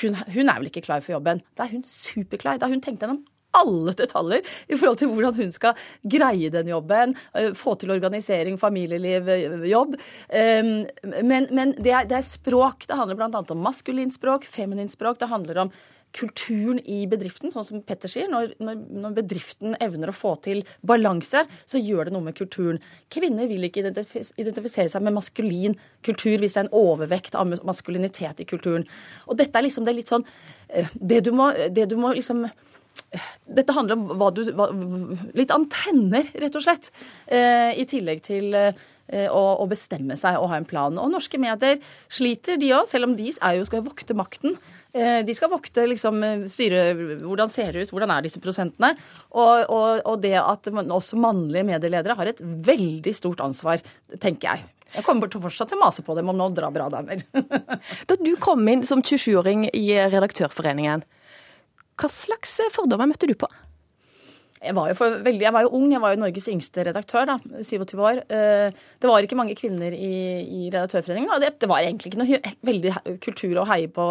hun, 0.02 0.18
hun 0.34 0.50
er 0.50 0.60
vel 0.60 0.70
ikke 0.70 0.86
klar 0.86 1.02
for 1.06 1.18
jobben. 1.18 1.42
Da 1.58 1.66
er 1.66 1.74
hun 1.76 1.86
superklar. 1.90 2.60
Da 2.62 2.70
har 2.70 2.74
hun 2.74 2.84
tenkt 2.86 3.04
gjennom 3.04 3.24
alle 3.60 3.96
detaljer 3.98 4.46
i 4.68 4.78
forhold 4.78 5.02
til 5.02 5.12
hvordan 5.12 5.38
hun 5.40 5.52
skal 5.56 5.76
greie 6.04 6.52
den 6.54 6.72
jobben, 6.72 7.16
eh, 7.34 7.52
få 7.58 7.76
til 7.80 7.94
organisering, 7.96 8.60
familieliv, 8.62 9.30
eh, 9.30 9.58
jobb. 9.72 9.98
Ehm, 10.30 10.86
men, 11.24 11.50
men 11.52 11.76
det, 11.78 11.92
er, 11.92 12.08
det, 12.10 12.20
er, 12.20 12.26
språk. 12.26 12.88
Det 12.88 12.98
handler 12.98 13.20
bl.a. 13.20 13.44
om 13.44 13.66
maskulint 13.66 14.16
språk, 14.16 14.48
feminint 14.50 14.94
språk. 14.94 15.20
Det 15.20 15.32
handler 15.32 15.66
om 15.66 15.74
kulturen 16.16 16.80
i 16.88 17.04
bedriften, 17.12 17.52
sånn 17.52 17.66
som 17.68 17.82
Petter 17.86 18.12
sier. 18.12 18.30
Når, 18.32 18.56
når, 18.64 18.78
når, 19.04 19.16
bedriften 19.18 19.76
evner 19.84 20.12
å 20.12 20.16
få 20.16 20.36
til 20.46 20.64
balanse, 20.86 21.44
så 21.68 21.82
gjør 21.82 22.08
det 22.08 22.16
noe 22.16 22.28
med 22.30 22.38
kulturen. 22.38 22.80
Kvinner 23.12 23.50
vil 23.52 23.68
ikke 23.68 23.84
identifisere 23.84 24.88
seg 24.92 25.04
med 25.04 25.18
maskulin 25.18 25.76
kultur 26.06 26.40
hvis 26.40 26.56
det 26.56 26.64
er 26.64 26.70
en 26.70 26.78
overvekt 26.78 27.36
av 27.40 27.52
maskulinitet 27.68 28.44
i 28.44 28.48
kulturen. 28.48 28.88
Og 29.28 29.40
dette 29.42 29.60
er 29.60 29.68
liksom 29.68 29.88
det 29.88 29.98
litt 29.98 30.12
sånn 30.12 30.26
eh, 30.70 30.88
Det 30.96 31.22
du 31.26 31.34
må, 31.36 31.52
det 31.72 31.90
du 31.92 31.98
må 32.00 32.14
liksom 32.16 32.46
dette 33.46 33.75
handler 33.75 33.98
om 33.98 34.18
hva 34.20 34.32
du 34.34 34.44
hva, 34.56 34.70
Litt 35.38 35.54
antenner, 35.54 36.28
rett 36.42 36.58
og 36.58 36.66
slett. 36.66 36.92
Eh, 37.28 37.72
I 37.80 37.86
tillegg 37.90 38.24
til 38.25 38.56
eh, 38.58 39.28
å, 39.30 39.44
å, 39.62 39.68
bestemme 39.70 40.18
seg 40.20 40.40
og 40.40 40.50
ha 40.52 40.60
en 40.60 40.68
plan. 40.68 40.96
Og 41.02 41.12
norske 41.14 41.40
medier 41.42 41.80
sliter, 42.08 42.60
de 42.62 42.74
òg, 42.78 42.90
selv 42.90 43.10
om 43.10 43.16
de 43.18 43.32
jo 43.32 43.68
skal 43.68 43.86
vokte 43.86 44.18
makten. 44.18 44.58
Eh, 44.96 45.22
de 45.28 45.36
skal 45.38 45.52
vokte, 45.54 45.86
liksom, 45.92 46.24
styre 46.52 46.86
hvordan 47.24 47.52
ser 47.54 47.75
det 47.75 47.86
ut, 47.86 47.96
hvordan 47.96 48.16
er 48.16 48.25
disse 48.25 48.44
prosentene. 48.44 48.94
Og, 49.34 49.66
og, 49.70 50.06
og 50.06 50.22
det 50.25 50.38
at 50.42 50.72
også 50.72 51.20
mannlige 51.22 51.68
medieledere 51.68 52.18
har 52.18 52.32
et 52.32 52.42
veldig 52.42 53.16
stort 53.16 53.44
ansvar, 53.46 53.84
tenker 54.20 54.54
jeg. 54.54 54.72
Jeg 54.96 55.04
kommer 55.04 55.28
til 55.28 55.42
å 55.42 55.44
fortsette 55.44 55.75
å 55.75 55.82
mase 55.82 56.06
på 56.06 56.16
dem 56.16 56.30
om 56.32 56.38
nå 56.40 56.48
dra 56.56 56.70
bra 56.72 56.88
damer. 56.94 57.25
da 58.10 58.18
du 58.22 58.32
kom 58.40 58.64
inn 58.72 58.86
som 58.88 59.02
27-åring 59.04 59.68
i 59.75 59.90
Redaktørforeningen, 60.14 61.04
hva 61.96 62.12
slags 62.12 62.60
fordommer 62.75 63.10
møtte 63.10 63.30
du 63.30 63.36
på? 63.40 63.50
Jeg 64.66 64.74
var, 64.74 64.88
jo 64.90 64.96
for, 64.98 65.18
veldig, 65.22 65.44
jeg 65.44 65.54
var 65.54 65.66
jo 65.66 65.72
ung, 65.78 65.90
jeg 65.94 66.02
var 66.02 66.14
jo 66.14 66.20
Norges 66.22 66.48
yngste 66.50 66.86
redaktør, 66.88 67.28
da, 67.28 67.36
27 67.60 68.00
år. 68.02 68.22
Eh, 68.34 68.78
det 69.04 69.10
var 69.10 69.25
ikke 69.25 69.38
mange 69.38 69.54
kvinner 69.58 69.94
i, 69.94 70.16
i 70.42 70.62
Redaktørforeningen. 70.74 71.30
Og 71.36 71.44
det, 71.44 71.52
det, 71.62 71.70
var 71.70 71.84
egentlig 71.84 72.14
ikke 72.14 72.22
noe 72.24 72.40
veldig 72.70 72.94
kultur 73.25 73.62
å 73.62 73.68
heie 73.70 73.92
på 73.94 74.08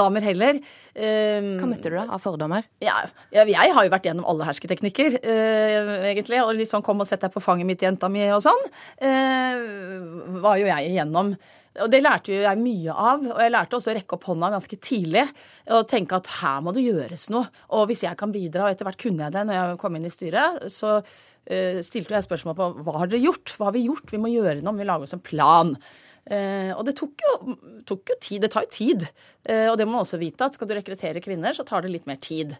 damer 0.00 0.24
heller. 0.24 0.60
Eh, 0.94 1.50
Hva 1.60 1.68
møtte 1.68 1.92
du 1.92 1.98
da 1.98 2.06
av 2.06 2.22
fordommer? 2.24 2.64
Ja, 2.84 2.96
jeg 3.34 3.58
har 3.58 3.84
jo 3.84 3.92
vært 3.92 4.08
gjennom 4.08 4.28
alle 4.30 4.48
hersketeknikker, 4.48 5.20
eh, 5.20 5.92
egentlig. 6.14 6.40
Og 6.46 6.54
litt 6.56 6.70
sånn 6.70 6.86
kom 6.86 7.04
og 7.04 7.10
sett 7.10 7.26
deg 7.26 7.34
på 7.34 7.44
fanget 7.44 7.68
mitt, 7.68 7.84
jenta 7.84 8.08
mi, 8.12 8.24
og 8.32 8.44
sånn. 8.46 8.68
Var 10.40 10.62
jo 10.62 10.70
jeg 10.70 10.94
igjennom. 10.94 11.34
Og 11.84 11.90
det 11.92 12.02
lærte 12.02 12.34
jo 12.34 12.42
jeg 12.42 12.60
mye 12.60 12.94
av. 12.94 13.24
Og 13.32 13.40
jeg 13.42 13.54
lærte 13.54 13.78
også 13.78 13.92
å 13.92 13.96
rekke 13.96 14.16
opp 14.16 14.28
hånda 14.30 14.52
ganske 14.54 14.78
tidlig 14.82 15.24
og 15.70 15.88
tenke 15.90 16.18
at 16.18 16.28
her 16.40 16.60
må 16.64 16.74
det 16.76 16.84
gjøres 16.86 17.28
noe. 17.34 17.48
Og 17.76 17.88
hvis 17.90 18.04
jeg 18.06 18.18
kan 18.20 18.34
bidra, 18.34 18.66
og 18.66 18.74
etter 18.74 18.88
hvert 18.88 19.00
kunne 19.00 19.26
jeg 19.26 19.36
det 19.36 19.46
når 19.48 19.58
jeg 19.58 19.80
kom 19.82 19.96
inn 19.98 20.08
i 20.08 20.12
styret, 20.12 20.68
så 20.72 20.98
uh, 21.00 21.80
stilte 21.86 22.16
jeg 22.16 22.28
spørsmål 22.28 22.58
på 22.58 22.70
hva 22.84 23.00
har 23.00 23.10
dere 23.10 23.24
gjort? 23.24 23.56
Hva 23.56 23.70
har 23.70 23.76
vi 23.76 23.86
gjort? 23.88 24.12
Vi 24.12 24.20
må 24.22 24.32
gjøre 24.32 24.60
noe, 24.64 24.78
vi 24.78 24.88
lager 24.88 25.08
oss 25.08 25.16
en 25.16 25.24
plan. 25.24 25.74
Uh, 26.30 26.72
og 26.76 26.84
det 26.86 26.94
tok 26.98 27.24
jo, 27.24 27.56
tok 27.88 28.12
jo 28.12 28.18
tid. 28.20 28.44
Det 28.44 28.52
tar 28.52 28.66
jo 28.66 28.74
tid. 28.74 29.08
Uh, 29.48 29.70
og 29.72 29.78
det 29.80 29.88
må 29.88 29.96
man 29.96 30.04
også 30.04 30.20
vite, 30.20 30.46
at 30.46 30.58
skal 30.58 30.68
du 30.70 30.76
rekruttere 30.76 31.22
kvinner, 31.24 31.56
så 31.56 31.66
tar 31.66 31.86
det 31.86 31.94
litt 31.94 32.08
mer 32.10 32.20
tid. 32.22 32.56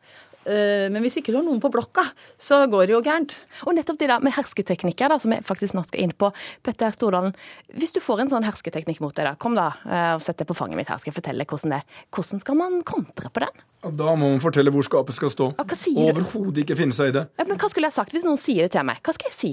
Eh, 0.49 0.89
men 0.93 1.03
hvis 1.05 1.19
ikke 1.21 1.35
du 1.35 1.39
har 1.39 1.45
noen 1.45 1.61
på 1.61 1.71
blokka, 1.73 2.05
så 2.41 2.63
går 2.71 2.89
det 2.89 2.95
jo 2.95 3.03
gærent. 3.05 3.35
Og 3.69 3.77
nettopp 3.77 3.99
det 4.01 4.09
der 4.11 4.25
med 4.25 4.35
hersketeknikker, 4.37 5.13
da, 5.13 5.19
som 5.21 5.35
jeg 5.35 5.45
faktisk 5.49 5.77
nå 5.77 5.85
skal 5.87 6.05
inn 6.07 6.15
på. 6.17 6.31
Petter 6.67 6.95
Stordalen, 6.97 7.35
hvis 7.77 7.93
du 7.97 8.01
får 8.03 8.25
en 8.25 8.33
sånn 8.33 8.47
hersketeknikk 8.49 9.03
mot 9.05 9.15
deg, 9.17 9.29
da, 9.29 9.35
kom 9.41 9.59
da 9.59 9.71
eh, 9.85 10.13
og 10.17 10.25
sett 10.25 10.41
deg 10.41 10.49
på 10.49 10.57
fanget 10.57 10.81
mitt 10.81 10.93
her, 10.93 11.01
skal 11.03 11.13
jeg 11.13 11.19
fortelle 11.21 11.49
hvordan 11.49 11.75
det 11.75 11.81
er. 11.83 12.05
Hvordan 12.17 12.45
skal 12.45 12.61
man 12.61 12.79
kontre 12.89 13.33
på 13.33 13.45
den? 13.45 13.65
Da 13.85 14.13
må 14.15 14.29
man 14.29 14.43
fortelle 14.43 14.73
hvor 14.75 14.87
skapet 14.87 15.17
skal 15.17 15.33
stå. 15.33 15.51
Ja, 15.59 15.67
hva 15.67 15.81
sier 15.81 16.15
du? 16.15 16.21
Overhodet 16.21 16.65
ikke 16.65 16.79
finne 16.81 16.97
seg 16.97 17.13
i 17.13 17.19
det. 17.21 17.27
Ja, 17.41 17.49
men 17.49 17.61
hva 17.61 17.73
skulle 17.73 17.91
jeg 17.91 17.97
sagt 17.97 18.17
hvis 18.17 18.27
noen 18.29 18.41
sier 18.41 18.69
det 18.69 18.75
til 18.77 18.87
meg? 18.89 19.03
Hva 19.05 19.17
skal 19.17 19.33
jeg 19.33 19.39
si? 19.39 19.53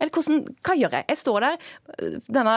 Eller 0.00 0.10
hvordan, 0.12 0.44
hva 0.66 0.74
gjør 0.74 0.96
jeg? 0.98 1.06
Jeg 1.12 1.20
står 1.20 1.44
der, 1.44 1.64
denne 2.26 2.54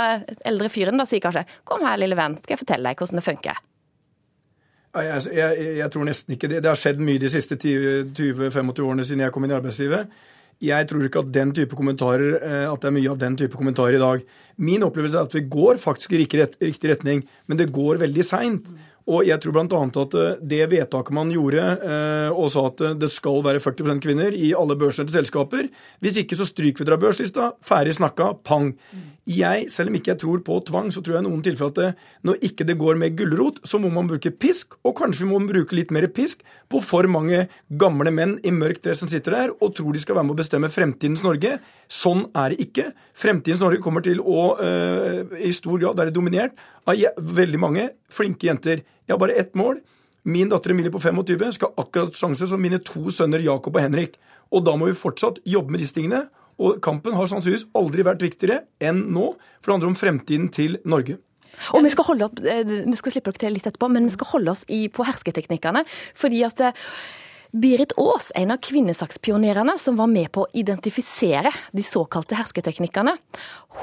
eldre 0.49 0.71
fyren 0.73 0.97
da 0.97 1.05
sier 1.05 1.21
kanskje 1.21 1.45
'Kom 1.67 1.83
her, 1.85 1.99
lille 2.01 2.17
venn, 2.17 2.37
skal 2.39 2.55
jeg 2.55 2.63
fortelle 2.63 2.89
deg 2.89 2.97
hvordan 2.97 3.21
det 3.21 3.25
funker'. 3.27 3.59
Nei, 4.95 5.09
Jeg, 5.09 5.35
jeg, 5.35 5.67
jeg 5.81 5.91
tror 5.91 6.07
nesten 6.07 6.37
ikke 6.37 6.49
det. 6.51 6.61
Det 6.63 6.71
har 6.71 6.79
skjedd 6.79 7.03
mye 7.03 7.19
de 7.19 7.31
siste 7.31 7.57
20-25 7.59 8.71
årene 8.85 9.05
siden 9.07 9.25
jeg 9.25 9.35
kom 9.35 9.43
inn 9.43 9.51
i 9.51 9.57
arbeidslivet. 9.57 10.15
Jeg 10.63 10.87
tror 10.87 11.03
ikke 11.03 11.19
at 11.25 11.31
den 11.35 11.51
type 11.55 11.75
kommentarer, 11.75 12.37
eh, 12.39 12.65
at 12.71 12.79
det 12.79 12.87
er 12.87 12.95
mye 12.95 13.11
av 13.11 13.19
den 13.19 13.35
type 13.39 13.59
kommentarer 13.59 13.97
i 13.97 14.01
dag. 14.01 14.23
Min 14.63 14.85
opplevelse 14.87 15.19
er 15.19 15.27
at 15.27 15.35
vi 15.35 15.43
går 15.51 15.81
faktisk 15.83 16.15
i 16.15 16.21
riktig 16.23 16.91
retning, 16.93 17.25
men 17.47 17.59
det 17.59 17.73
går 17.75 17.99
veldig 18.05 18.23
seint. 18.23 18.69
Og 19.05 19.27
jeg 19.27 19.37
tror 19.37 19.53
bl.a. 19.53 19.65
at 19.67 20.15
eh, 20.17 20.37
det 20.55 20.61
vedtaket 20.71 21.17
man 21.17 21.33
gjorde 21.33 21.65
eh, 21.75 22.31
og 22.31 22.47
sa 22.53 22.63
at 22.71 22.85
det 23.01 23.11
skal 23.11 23.43
være 23.45 23.61
40% 23.61 24.01
kvinner 24.01 24.33
i 24.33 24.53
alle 24.57 24.79
børsnette 24.79 25.13
selskaper 25.13 25.67
Hvis 26.01 26.23
ikke 26.23 26.39
så 26.39 26.47
stryker 26.47 26.81
vi 26.81 26.87
dere 26.87 26.97
av 26.97 27.03
børslista. 27.03 27.51
Ferdig 27.67 27.99
snakka. 27.99 28.31
Pang. 28.47 28.71
Jeg, 29.25 29.71
selv 29.73 29.89
om 29.89 29.95
ikke 29.97 30.11
jeg 30.11 30.19
tror 30.21 30.41
på 30.45 30.55
tvang, 30.67 30.91
så 30.93 31.01
tror 31.01 31.15
jeg 31.17 31.25
noen 31.25 31.41
tilfeller 31.41 31.71
at 31.71 31.77
det, 31.79 32.09
når 32.29 32.43
ikke 32.45 32.65
det 32.69 32.75
går 32.77 32.99
med 33.01 33.15
gulrot, 33.17 33.57
så 33.65 33.79
må 33.81 33.89
man 33.89 34.05
bruke 34.11 34.29
pisk, 34.29 34.75
og 34.85 34.93
kanskje 34.99 35.23
vi 35.23 35.29
må 35.31 35.39
bruke 35.49 35.73
litt 35.73 35.93
mer 35.95 36.05
pisk 36.13 36.43
på 36.69 36.81
for 36.85 37.09
mange 37.09 37.47
gamle 37.81 38.13
menn 38.13 38.35
i 38.45 38.53
mørk 38.53 38.83
dress 38.85 39.01
som 39.01 39.09
sitter 39.09 39.33
der 39.33 39.55
og 39.55 39.73
tror 39.79 39.95
de 39.95 40.03
skal 40.03 40.19
være 40.19 40.29
med 40.29 40.35
å 40.35 40.41
bestemme 40.43 40.69
fremtidens 40.69 41.25
Norge. 41.25 41.55
Sånn 41.89 42.27
er 42.37 42.53
det 42.53 42.67
ikke. 42.67 42.91
Fremtidens 43.17 43.65
Norge 43.65 43.81
kommer 43.81 44.05
til 44.05 44.21
å 44.21 44.45
øh, 44.61 45.33
i 45.41 45.53
stor 45.57 45.81
grad 45.81 45.97
være 45.97 46.13
dominert 46.13 46.61
av 46.85 46.93
ja, 46.99 47.09
veldig 47.17 47.65
mange 47.65 47.89
flinke 48.13 48.51
jenter. 48.51 48.85
Jeg 48.85 49.17
har 49.17 49.21
bare 49.25 49.41
ett 49.41 49.57
mål. 49.57 49.81
Min 50.29 50.53
datter 50.53 50.73
Emilie 50.73 50.93
på 50.93 51.01
25 51.01 51.57
skal 51.57 51.73
akkurat 51.81 52.13
sjanse 52.17 52.45
som 52.49 52.61
mine 52.61 52.77
to 52.85 53.09
sønner 53.13 53.41
Jakob 53.41 53.73
og 53.73 53.87
Henrik. 53.87 54.19
Og 54.53 54.61
da 54.65 54.77
må 54.77 54.89
vi 54.89 54.97
fortsatt 54.97 55.41
jobbe 55.49 55.73
med 55.73 55.81
disse 55.81 55.97
tingene. 55.97 56.27
Og 56.59 56.79
kampen 56.83 57.15
har 57.17 57.27
sannsynligvis 57.31 57.67
aldri 57.75 58.05
vært 58.07 58.23
viktigere 58.23 58.61
enn 58.79 59.01
nå, 59.15 59.31
for 59.59 59.71
det 59.71 59.75
handler 59.77 59.91
om 59.91 59.99
fremtiden 59.99 60.49
til 60.55 60.79
Norge. 60.87 61.17
Og 61.75 61.83
vi 61.85 61.91
skal, 61.93 62.07
holde 62.09 62.27
opp, 62.27 62.39
eh, 62.43 62.63
vi 62.67 62.97
skal 62.99 63.13
slippe 63.15 63.31
dere 63.31 63.45
til 63.45 63.53
litt 63.55 63.67
etterpå, 63.67 63.89
men 63.91 64.07
vi 64.09 64.15
skal 64.15 64.33
holde 64.33 64.51
oss 64.51 64.65
i, 64.67 64.87
på 64.91 65.05
hersketeknikkene. 65.07 65.85
Fordi 66.17 66.41
at 66.47 66.59
det, 66.59 66.73
Berit 67.55 67.93
Aas, 67.95 68.33
en 68.35 68.51
av 68.51 68.59
kvinnesakspionerene 68.59 69.77
som 69.79 69.95
var 69.95 70.09
med 70.11 70.27
på 70.35 70.43
å 70.43 70.49
identifisere 70.59 71.53
de 71.71 71.83
såkalte 71.87 72.35
hersketeknikkene, 72.35 73.13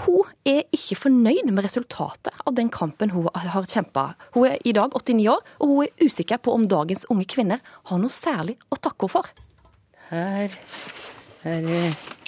hun 0.03 0.29
er 0.45 0.67
ikke 0.77 0.99
fornøyd 1.07 1.49
med 1.49 1.65
resultatet 1.65 2.37
av 2.45 2.53
den 2.59 2.69
kampen 2.73 3.15
hun 3.15 3.31
har 3.33 3.65
kjempa. 3.65 4.11
Hun 4.37 4.51
er 4.51 4.59
i 4.69 4.75
dag 4.77 4.93
89 4.93 5.31
år, 5.33 5.41
og 5.65 5.73
hun 5.73 5.87
er 5.87 6.05
usikker 6.05 6.43
på 6.45 6.53
om 6.53 6.69
dagens 6.69 7.07
unge 7.09 7.25
kvinner 7.33 7.65
har 7.89 8.03
noe 8.03 8.13
særlig 8.13 8.59
å 8.69 8.77
takke 8.77 9.09
henne 9.09 9.15
for. 9.17 9.33
Her 10.11 10.59
er, 11.49 11.61
det- 11.65 12.22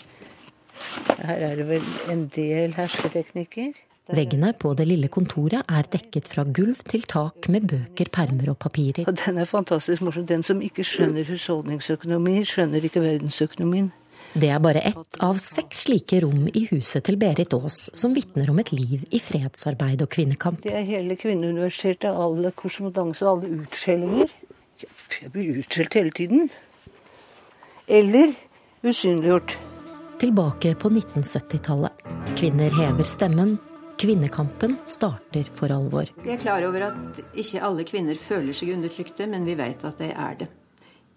her 1.24 1.42
er 1.50 1.56
det 1.60 1.66
vel 1.68 1.90
en 2.12 2.28
del 2.34 2.74
hersketeknikker. 2.76 3.74
Veggene 4.12 4.50
på 4.60 4.74
det 4.76 4.84
lille 4.84 5.08
kontoret 5.08 5.64
er 5.64 5.86
dekket 5.88 6.26
fra 6.28 6.44
gulv 6.44 6.82
til 6.84 7.06
tak 7.08 7.48
med 7.48 7.64
bøker, 7.70 8.10
permer 8.12 8.50
og 8.52 8.58
papirer. 8.60 9.06
Og 9.08 9.16
den 9.16 9.40
er 9.40 9.48
fantastisk 9.48 10.04
morsom. 10.04 10.26
Den 10.28 10.44
som 10.44 10.60
ikke 10.60 10.84
skjønner 10.84 11.24
husholdningsøkonomi, 11.24 12.42
skjønner 12.44 12.84
ikke 12.84 13.00
verdensøkonomien. 13.00 13.88
Det 14.34 14.50
er 14.50 14.58
bare 14.58 14.82
ett 14.82 15.18
av 15.22 15.38
seks 15.38 15.84
slike 15.86 16.18
rom 16.24 16.48
i 16.52 16.64
huset 16.72 17.04
til 17.06 17.16
Berit 17.16 17.54
Aas, 17.54 17.76
som 17.94 18.12
vitner 18.16 18.50
om 18.50 18.58
et 18.60 18.72
liv 18.74 19.04
i 19.14 19.20
fredsarbeid 19.22 20.02
og 20.02 20.10
kvinnekamp. 20.10 20.60
Det 20.64 20.74
er 20.74 20.82
hele 20.88 21.16
Kvinneuniversitetet, 21.16 22.10
alle 22.10 22.50
korrespondanse 22.50 23.24
og 23.24 23.44
alle 23.44 23.62
utskjellinger. 23.62 24.32
Jeg 25.22 25.30
blir 25.32 25.60
utskjelt 25.62 25.94
hele 25.94 26.10
tiden. 26.10 26.50
Eller 27.88 28.34
usynliggjort. 28.82 29.56
Tilbake 30.24 30.74
på 30.74 30.90
1970-tallet. 30.90 31.92
Kvinner 32.36 32.70
hever 32.70 33.02
stemmen. 33.02 33.58
Kvinnekampen 33.98 34.76
starter 34.84 35.44
for 35.54 35.72
alvor. 35.72 36.08
Vi 36.24 36.30
er 36.32 36.38
klar 36.40 36.64
over 36.64 36.86
at 36.86 37.18
ikke 37.36 37.60
alle 37.60 37.84
kvinner 37.84 38.16
føler 38.16 38.56
seg 38.56 38.70
undertrykte, 38.72 39.26
men 39.28 39.44
vi 39.44 39.52
vet 39.58 39.84
at 39.84 40.00
de 40.00 40.08
er 40.08 40.38
det. 40.40 40.48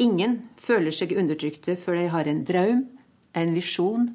Ingen 0.04 0.36
føler 0.60 0.92
seg 0.92 1.16
undertrykte 1.16 1.78
før 1.80 2.02
de 2.02 2.10
har 2.12 2.28
en 2.28 2.42
drøm, 2.50 2.82
en 3.32 3.56
visjon 3.56 4.10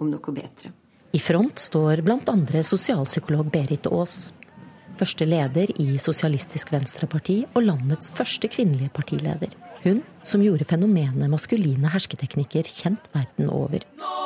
om 0.00 0.08
noe 0.14 0.34
bedre. 0.40 0.72
I 1.12 1.20
front 1.20 1.60
står 1.60 2.00
bl.a. 2.00 2.64
sosialpsykolog 2.64 3.52
Berit 3.52 3.90
Aas. 3.92 4.32
Første 4.96 5.28
leder 5.28 5.74
i 5.76 5.98
Sosialistisk 6.00 6.72
Venstreparti 6.72 7.42
og 7.52 7.68
landets 7.68 8.08
første 8.16 8.48
kvinnelige 8.48 8.96
partileder. 8.96 9.52
Hun 9.84 10.00
som 10.24 10.40
gjorde 10.40 10.64
fenomenet 10.72 11.28
maskuline 11.28 11.92
hersketeknikker 11.92 12.64
kjent 12.80 13.12
verden 13.12 13.52
over. 13.52 13.84
Nå 14.00 14.21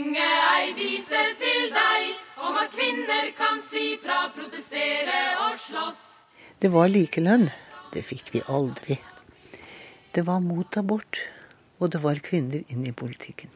synge 0.00 0.26
ei 0.56 0.72
vise 0.76 1.22
til 1.36 1.66
deg 1.74 2.44
om 2.46 2.56
at 2.56 2.72
kvinner 2.72 3.26
kan 3.36 3.58
si 3.60 3.98
fra, 4.00 4.30
protestere 4.32 5.18
og 5.44 5.58
slåss. 5.60 6.00
Det 6.60 6.70
var 6.72 6.88
likelønn. 6.88 7.50
Det 7.92 8.02
fikk 8.06 8.30
vi 8.32 8.40
aldri. 8.48 8.96
Det 10.14 10.24
var 10.26 10.40
mot 10.40 10.76
abort. 10.80 11.20
Og 11.80 11.90
det 11.92 12.00
var 12.04 12.20
kvinner 12.20 12.62
inn 12.72 12.84
i 12.84 12.92
politikken. 12.92 13.52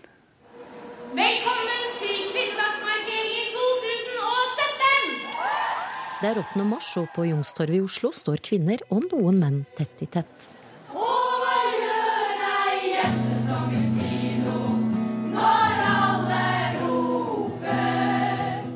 Velkommen 1.15 1.97
til 2.01 2.21
kvinnedagsmarkeringen 2.33 3.57
2017! 3.57 5.17
Det 6.21 6.31
er 6.31 6.41
8. 6.41 6.65
mars, 6.65 6.91
og 7.01 7.09
på 7.17 7.29
Youngstorget 7.29 7.79
i 7.79 7.85
Oslo 7.85 8.13
står 8.17 8.45
kvinner 8.45 8.85
og 8.91 9.09
noen 9.13 9.41
menn 9.45 9.65
tett 9.77 10.05
i 10.05 10.09
tett. 10.09 10.53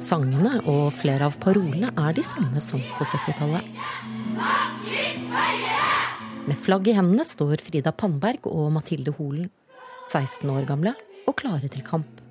Sangene 0.09 0.61
og 0.71 0.87
flere 0.97 1.27
av 1.29 1.35
parolene 1.43 1.91
er 2.01 2.15
de 2.17 2.23
samme 2.25 2.61
som 2.65 2.81
på 2.97 3.05
70-tallet. 3.05 3.67
Snakk 4.31 4.87
litt 4.89 5.27
høyere! 5.35 5.89
Med 6.49 6.57
flagg 6.65 6.89
i 6.89 6.95
hendene 6.97 7.27
står 7.29 7.61
Frida 7.61 7.93
Pannberg 7.93 8.47
og 8.49 8.71
Mathilde 8.73 9.13
Holen, 9.19 9.51
16 10.09 10.49
år 10.49 10.65
gamle 10.71 10.95
og 11.29 11.37
klare 11.43 11.69
til 11.69 11.85
kamp. 11.85 12.23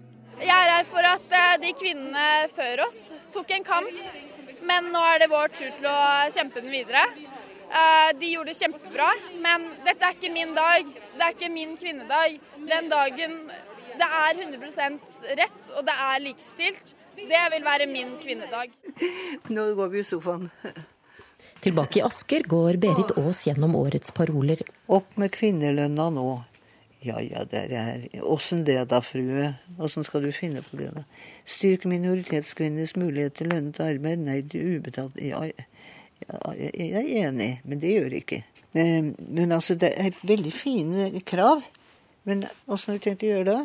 Jeg 0.42 0.54
er 0.54 0.72
her 0.72 0.90
for 0.90 1.06
at 1.06 1.38
eh, 1.38 1.54
de 1.62 1.76
kvinnene 1.78 2.26
før 2.56 2.82
oss 2.88 2.98
tok 3.36 3.54
en 3.54 3.68
kamp, 3.68 3.94
men 4.66 4.90
nå 4.94 5.04
er 5.12 5.22
det 5.22 5.30
vår 5.30 5.54
tur 5.54 5.70
til 5.78 5.90
å 5.92 6.02
kjempe 6.34 6.64
den 6.64 6.74
videre. 6.74 7.04
Eh, 7.68 8.10
De 8.18 8.34
gjorde 8.34 8.56
det 8.56 8.62
kjempebra, 8.64 9.12
men 9.44 9.70
dette 9.86 10.02
er 10.02 10.18
ikke 10.18 10.34
min 10.34 10.58
dag. 10.58 10.90
Det 11.14 11.26
er 11.28 11.38
ikke 11.38 11.54
min 11.54 11.78
kvinnedag. 11.78 12.40
Den 12.74 12.90
dagen 12.90 13.42
det 13.98 14.08
er 14.24 14.42
100% 14.48 15.22
rett 15.44 15.70
og 15.76 15.86
det 15.86 15.96
er 16.08 16.24
likestilt, 16.26 16.98
det 17.18 17.42
vil 17.54 17.66
være 17.66 17.88
min 17.90 18.14
kvinnedag. 18.22 18.72
Nå 19.50 19.66
går 19.78 19.90
vi 19.94 20.00
i 20.04 20.06
sofaen. 20.08 20.50
Tilbake 21.64 22.00
i 22.00 22.04
Asker 22.06 22.46
går 22.50 22.78
Berit 22.82 23.16
Aas 23.18 23.44
gjennom 23.48 23.76
årets 23.80 24.14
paroler. 24.16 24.62
Opp 24.94 25.18
med 25.18 25.34
kvinnelønna 25.34 26.10
nå. 26.14 26.28
Ja 27.06 27.20
ja, 27.22 27.44
der 27.46 27.72
er 27.78 28.06
Åssen 28.26 28.64
det 28.66 28.80
da, 28.90 29.00
frue? 29.06 29.52
Åssen 29.78 30.06
skal 30.06 30.26
du 30.26 30.32
finne 30.34 30.64
på 30.66 30.80
det, 30.80 30.90
da? 30.96 31.04
Styrke 31.48 31.90
minoritetskvinnenes 31.92 32.96
mulighet 32.98 33.38
til 33.38 33.52
lønnet 33.54 33.80
arbeid. 33.86 34.24
Nei, 34.26 34.40
det 34.42 34.62
er 34.62 34.78
ubetalt. 34.80 35.18
Ja, 35.22 35.44
ja, 35.46 36.54
jeg 36.58 36.90
er 36.98 37.12
enig, 37.28 37.52
men 37.70 37.82
det 37.84 37.94
gjør 37.94 38.10
det 38.14 38.24
ikke. 38.24 38.42
Eh, 38.74 39.12
Men 39.30 39.54
altså, 39.54 39.78
det 39.78 39.94
er 39.94 40.18
veldig 40.26 40.54
fine 40.54 41.10
krav. 41.22 41.62
Men 42.28 42.42
åssen 42.68 42.96
har 42.96 42.98
du 43.00 43.06
tenkt 43.06 43.24
å 43.24 43.30
gjøre 43.30 43.50
det? 43.52 43.60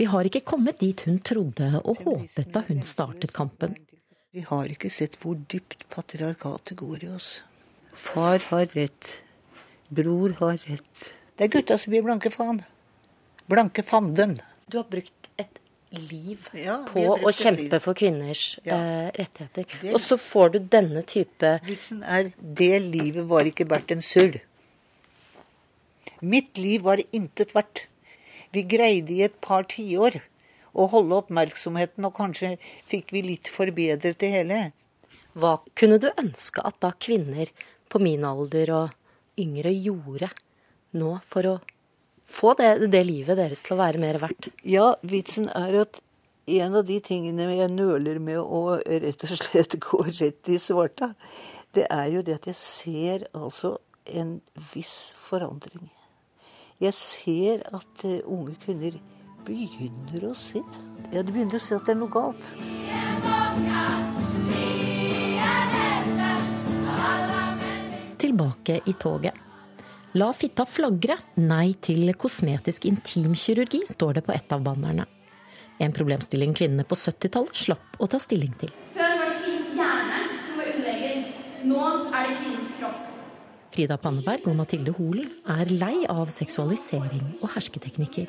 Vi 0.00 0.06
har 0.08 0.24
ikke 0.24 0.40
kommet 0.48 0.78
dit 0.80 1.02
hun 1.04 1.18
trodde 1.20 1.66
og 1.84 1.98
håpet 2.06 2.48
da 2.54 2.62
hun 2.70 2.80
startet 2.86 3.34
kampen. 3.36 3.74
Vi 4.32 4.40
har 4.46 4.70
ikke 4.72 4.88
sett 4.92 5.18
hvor 5.20 5.36
dypt 5.52 5.84
patriarkatet 5.92 6.78
går 6.80 7.04
i 7.04 7.10
oss. 7.12 7.30
Far 7.92 8.38
har 8.48 8.70
rett. 8.76 9.10
Bror 9.90 10.32
har 10.38 10.56
rett. 10.70 11.08
Det 11.36 11.48
er 11.48 11.52
gutta 11.52 11.76
som 11.80 11.92
blir 11.92 12.04
blanke 12.06 12.30
faen. 12.32 12.62
Blanke 13.50 13.82
fanden. 13.84 14.38
Du 14.70 14.78
har 14.78 14.86
brukt 14.88 15.28
et 15.42 15.58
liv 15.90 16.46
Ja, 16.54 16.78
på 16.86 17.02
å 17.18 17.32
kjempe 17.34 17.66
liv. 17.66 17.80
for 17.82 17.98
kvinners 17.98 18.58
Ja. 18.64 18.76
eh, 18.78 19.10
rettigheter. 19.18 19.66
Det- 19.82 19.94
Og 19.94 20.00
så 20.00 20.16
får 20.16 20.52
du 20.52 20.58
denne 20.60 21.02
type 21.02 21.60
Vitsen 21.66 22.02
er 22.04 22.32
det 22.40 22.80
livet 22.82 23.26
var 23.26 23.42
ikke 23.44 23.66
verdt 23.68 23.90
en 23.90 24.00
surr. 24.02 24.40
Mitt 26.22 26.56
liv 26.56 26.82
var 26.82 26.98
intet 27.12 27.52
verdt. 27.54 27.86
Vi 28.54 28.64
greide 28.66 29.14
i 29.14 29.22
et 29.26 29.36
par 29.44 29.66
tiår 29.70 30.20
å 30.72 30.86
holde 30.90 31.18
oppmerksomheten, 31.22 32.06
og 32.06 32.16
kanskje 32.16 32.56
fikk 32.90 33.14
vi 33.14 33.24
litt 33.26 33.50
forbedret 33.50 34.18
det 34.22 34.30
hele. 34.34 34.60
Hva 35.38 35.58
kunne 35.78 36.00
du 36.02 36.08
ønske 36.10 36.62
at 36.66 36.80
da 36.82 36.92
kvinner 36.98 37.50
på 37.90 38.00
min 38.02 38.24
alder 38.26 38.72
og 38.74 39.40
yngre 39.40 39.72
gjorde 39.74 40.30
nå 40.98 41.16
for 41.26 41.46
å 41.46 41.56
få 42.30 42.54
det, 42.58 42.90
det 42.90 43.02
livet 43.06 43.38
deres 43.38 43.62
til 43.66 43.76
å 43.76 43.82
være 43.82 44.02
mer 44.02 44.20
verdt? 44.22 44.50
Ja, 44.66 44.94
vitsen 45.02 45.50
er 45.54 45.82
at 45.84 46.02
en 46.50 46.74
av 46.74 46.86
de 46.88 46.98
tingene 47.04 47.46
jeg 47.52 47.70
nøler 47.70 48.18
med 48.22 48.40
å 48.42 48.80
rett 48.82 49.24
og 49.26 49.36
slett 49.36 49.78
gå 49.82 50.02
rett 50.08 50.50
i 50.50 50.58
svarta, 50.58 51.12
det 51.76 51.86
er 51.86 52.10
jo 52.16 52.26
det 52.26 52.40
at 52.40 52.50
jeg 52.50 52.58
ser 52.58 53.28
altså 53.30 53.76
en 54.10 54.40
viss 54.72 55.12
forandring. 55.28 55.90
Jeg 56.80 56.94
ser 56.96 57.60
at 57.76 58.02
uh, 58.08 58.12
unge 58.24 58.54
kvinner 58.62 58.94
begynner 59.44 60.22
å 60.30 60.32
se. 60.32 60.62
Ja, 61.12 61.20
de 61.20 61.28
begynner 61.28 61.58
å 61.58 61.60
se 61.60 61.76
at 61.76 61.84
det 61.84 61.92
er 61.92 61.98
noe 62.00 62.08
galt. 62.08 62.46
Tilbake 68.24 68.78
i 68.88 68.94
toget. 68.96 69.36
La 70.16 70.30
fitta 70.32 70.64
flagre. 70.64 71.18
Nei 71.44 71.74
til 71.84 72.14
kosmetisk 72.16 72.88
intimkirurgi, 72.88 73.82
står 73.84 74.16
det 74.16 74.24
på 74.24 74.32
et 74.38 74.56
av 74.56 74.64
bannerne. 74.64 75.04
En 75.84 75.92
problemstilling 75.92 76.56
kvinnene 76.56 76.88
på 76.88 76.96
70-tallet 76.96 77.60
slapp 77.60 78.00
å 78.00 78.08
ta 78.08 78.16
stilling 78.20 78.56
til. 78.60 78.72
Før 78.96 79.20
var 79.20 79.34
det 79.34 79.38
kvinnens 79.44 79.76
hjerne 79.76 80.24
som 80.48 80.64
var 80.64 80.72
underlegen. 80.78 81.28
Nå 81.68 81.84
er 82.08 82.24
det 82.24 82.40
kvinnens 82.40 82.56
kropp. 82.56 82.59
Frida 83.70 83.96
Panneberg 84.02 84.48
og 84.50 84.56
Mathilde 84.58 84.94
Holen 84.96 85.30
er 85.46 85.70
lei 85.70 86.04
av 86.10 86.30
seksualisering 86.34 87.36
og 87.40 87.52
hersketeknikker. 87.54 88.26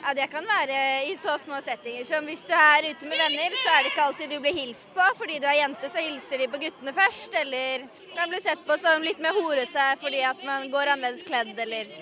Ja, 0.00 0.14
Det 0.16 0.30
kan 0.32 0.46
være 0.48 1.04
i 1.10 1.16
så 1.20 1.36
små 1.44 1.60
settinger 1.60 2.06
som 2.08 2.24
hvis 2.24 2.46
du 2.48 2.54
er 2.56 2.88
ute 2.88 3.06
med 3.06 3.20
venner, 3.20 3.52
så 3.60 3.74
er 3.74 3.84
det 3.84 3.92
ikke 3.92 4.06
alltid 4.08 4.32
du 4.32 4.38
blir 4.40 4.56
hilst 4.56 4.88
på. 4.96 5.06
Fordi 5.20 5.38
du 5.38 5.46
er 5.46 5.60
jente, 5.60 5.92
så 5.92 6.00
hilser 6.00 6.40
de 6.40 6.48
på 6.48 6.62
guttene 6.64 6.96
først. 6.96 7.36
Eller 7.42 7.84
kan 8.16 8.32
bli 8.32 8.40
sett 8.40 8.64
på 8.66 8.80
som 8.80 9.04
litt 9.04 9.20
mer 9.20 9.36
horete 9.36 9.92
fordi 10.00 10.24
at 10.24 10.40
man 10.48 10.70
går 10.72 10.94
annerledes 10.96 11.26
kledd, 11.28 11.52
eller 11.60 11.92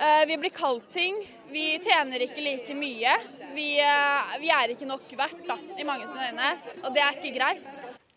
Eh, 0.00 0.26
Vi 0.26 0.36
blir 0.38 0.50
kalt 0.50 0.92
ting. 0.92 1.16
Vi 1.52 1.78
tjener 1.84 2.22
ikke 2.24 2.40
like 2.40 2.74
mye. 2.74 3.16
Vi, 3.54 3.66
eh, 3.82 4.36
vi 4.40 4.48
er 4.48 4.72
ikke 4.72 4.86
nok 4.88 5.10
verdt 5.18 5.42
da, 5.48 5.58
i 5.78 5.84
mange 5.84 6.06
sine 6.08 6.30
øyne, 6.30 6.50
og 6.84 6.94
det 6.94 7.02
er 7.02 7.18
ikke 7.18 7.34
greit. 7.36 7.66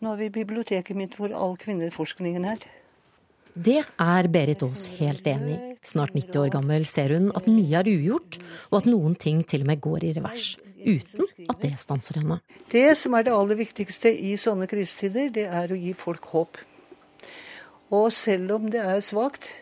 Nå 0.00 0.08
har 0.14 0.16
vi 0.16 0.30
biblioteket 0.30 0.96
mitt 0.96 1.16
hvor 1.18 1.34
all 1.34 1.56
kvinneforskningen 1.60 2.44
er. 2.44 2.64
Det 3.54 3.84
er 3.86 4.26
Berit 4.34 4.64
Aas 4.66 4.88
helt 4.98 5.26
enig 5.30 5.54
i. 5.54 5.74
Snart 5.86 6.14
90 6.16 6.40
år 6.40 6.48
gammel 6.56 6.82
ser 6.90 7.12
hun 7.14 7.28
at 7.38 7.46
mye 7.46 7.76
er 7.78 7.86
ugjort, 7.86 8.40
og 8.72 8.80
at 8.80 8.88
noen 8.90 9.14
ting 9.14 9.44
til 9.46 9.62
og 9.62 9.68
med 9.70 9.82
går 9.84 10.06
i 10.08 10.10
revers. 10.16 10.56
Uten 10.82 11.28
at 11.52 11.62
det 11.62 11.76
stanser 11.78 12.18
henne. 12.18 12.40
Det 12.72 12.96
som 12.98 13.14
er 13.14 13.28
det 13.28 13.36
aller 13.36 13.60
viktigste 13.60 14.10
i 14.10 14.34
sånne 14.40 14.66
krisetider, 14.70 15.30
det 15.30 15.46
er 15.46 15.70
å 15.70 15.78
gi 15.78 15.94
folk 15.94 16.26
håp. 16.34 16.58
Og 17.94 18.10
selv 18.16 18.56
om 18.56 18.66
det 18.74 18.82
er 18.82 18.98
svakt, 19.06 19.52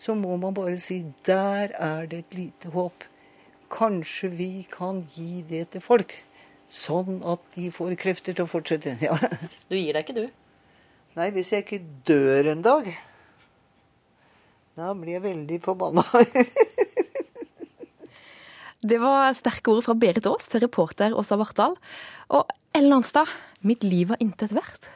så 0.00 0.16
må 0.16 0.38
man 0.40 0.56
bare 0.56 0.80
si 0.80 1.02
der 1.28 1.76
er 1.76 2.08
det 2.08 2.24
et 2.24 2.40
lite 2.40 2.72
håp. 2.72 3.04
Kanskje 3.72 4.32
vi 4.32 4.50
kan 4.72 5.04
gi 5.12 5.44
det 5.48 5.66
til 5.76 5.84
folk, 5.84 6.16
sånn 6.72 7.20
at 7.28 7.44
de 7.52 7.68
får 7.74 7.98
krefter 8.00 8.32
til 8.32 8.48
å 8.48 8.52
fortsette. 8.56 8.96
Ja. 9.04 9.20
Du 9.68 9.76
gir 9.76 9.92
deg 9.92 10.06
ikke, 10.06 10.24
du? 10.24 10.28
Nei, 11.20 11.28
hvis 11.36 11.52
jeg 11.52 11.66
ikke 11.66 11.84
dør 12.08 12.54
en 12.56 12.64
dag, 12.64 12.94
da 14.78 14.92
blir 14.96 15.18
jeg 15.18 15.24
veldig 15.26 15.60
forbanna. 15.64 16.04
Det 18.82 18.98
var 18.98 19.30
sterke 19.38 19.70
ord 19.70 19.84
fra 19.86 19.94
Berit 19.94 20.26
Aas 20.26 20.48
til 20.50 20.64
reporter 20.64 21.14
Åsa 21.14 21.36
Vartdal. 21.38 21.76
Og 22.34 22.48
Ellen 22.74 22.96
Arnstad, 22.96 23.30
mitt 23.62 23.84
liv 23.86 24.08
var 24.10 24.18
intet 24.24 24.50
verdt. 24.56 24.88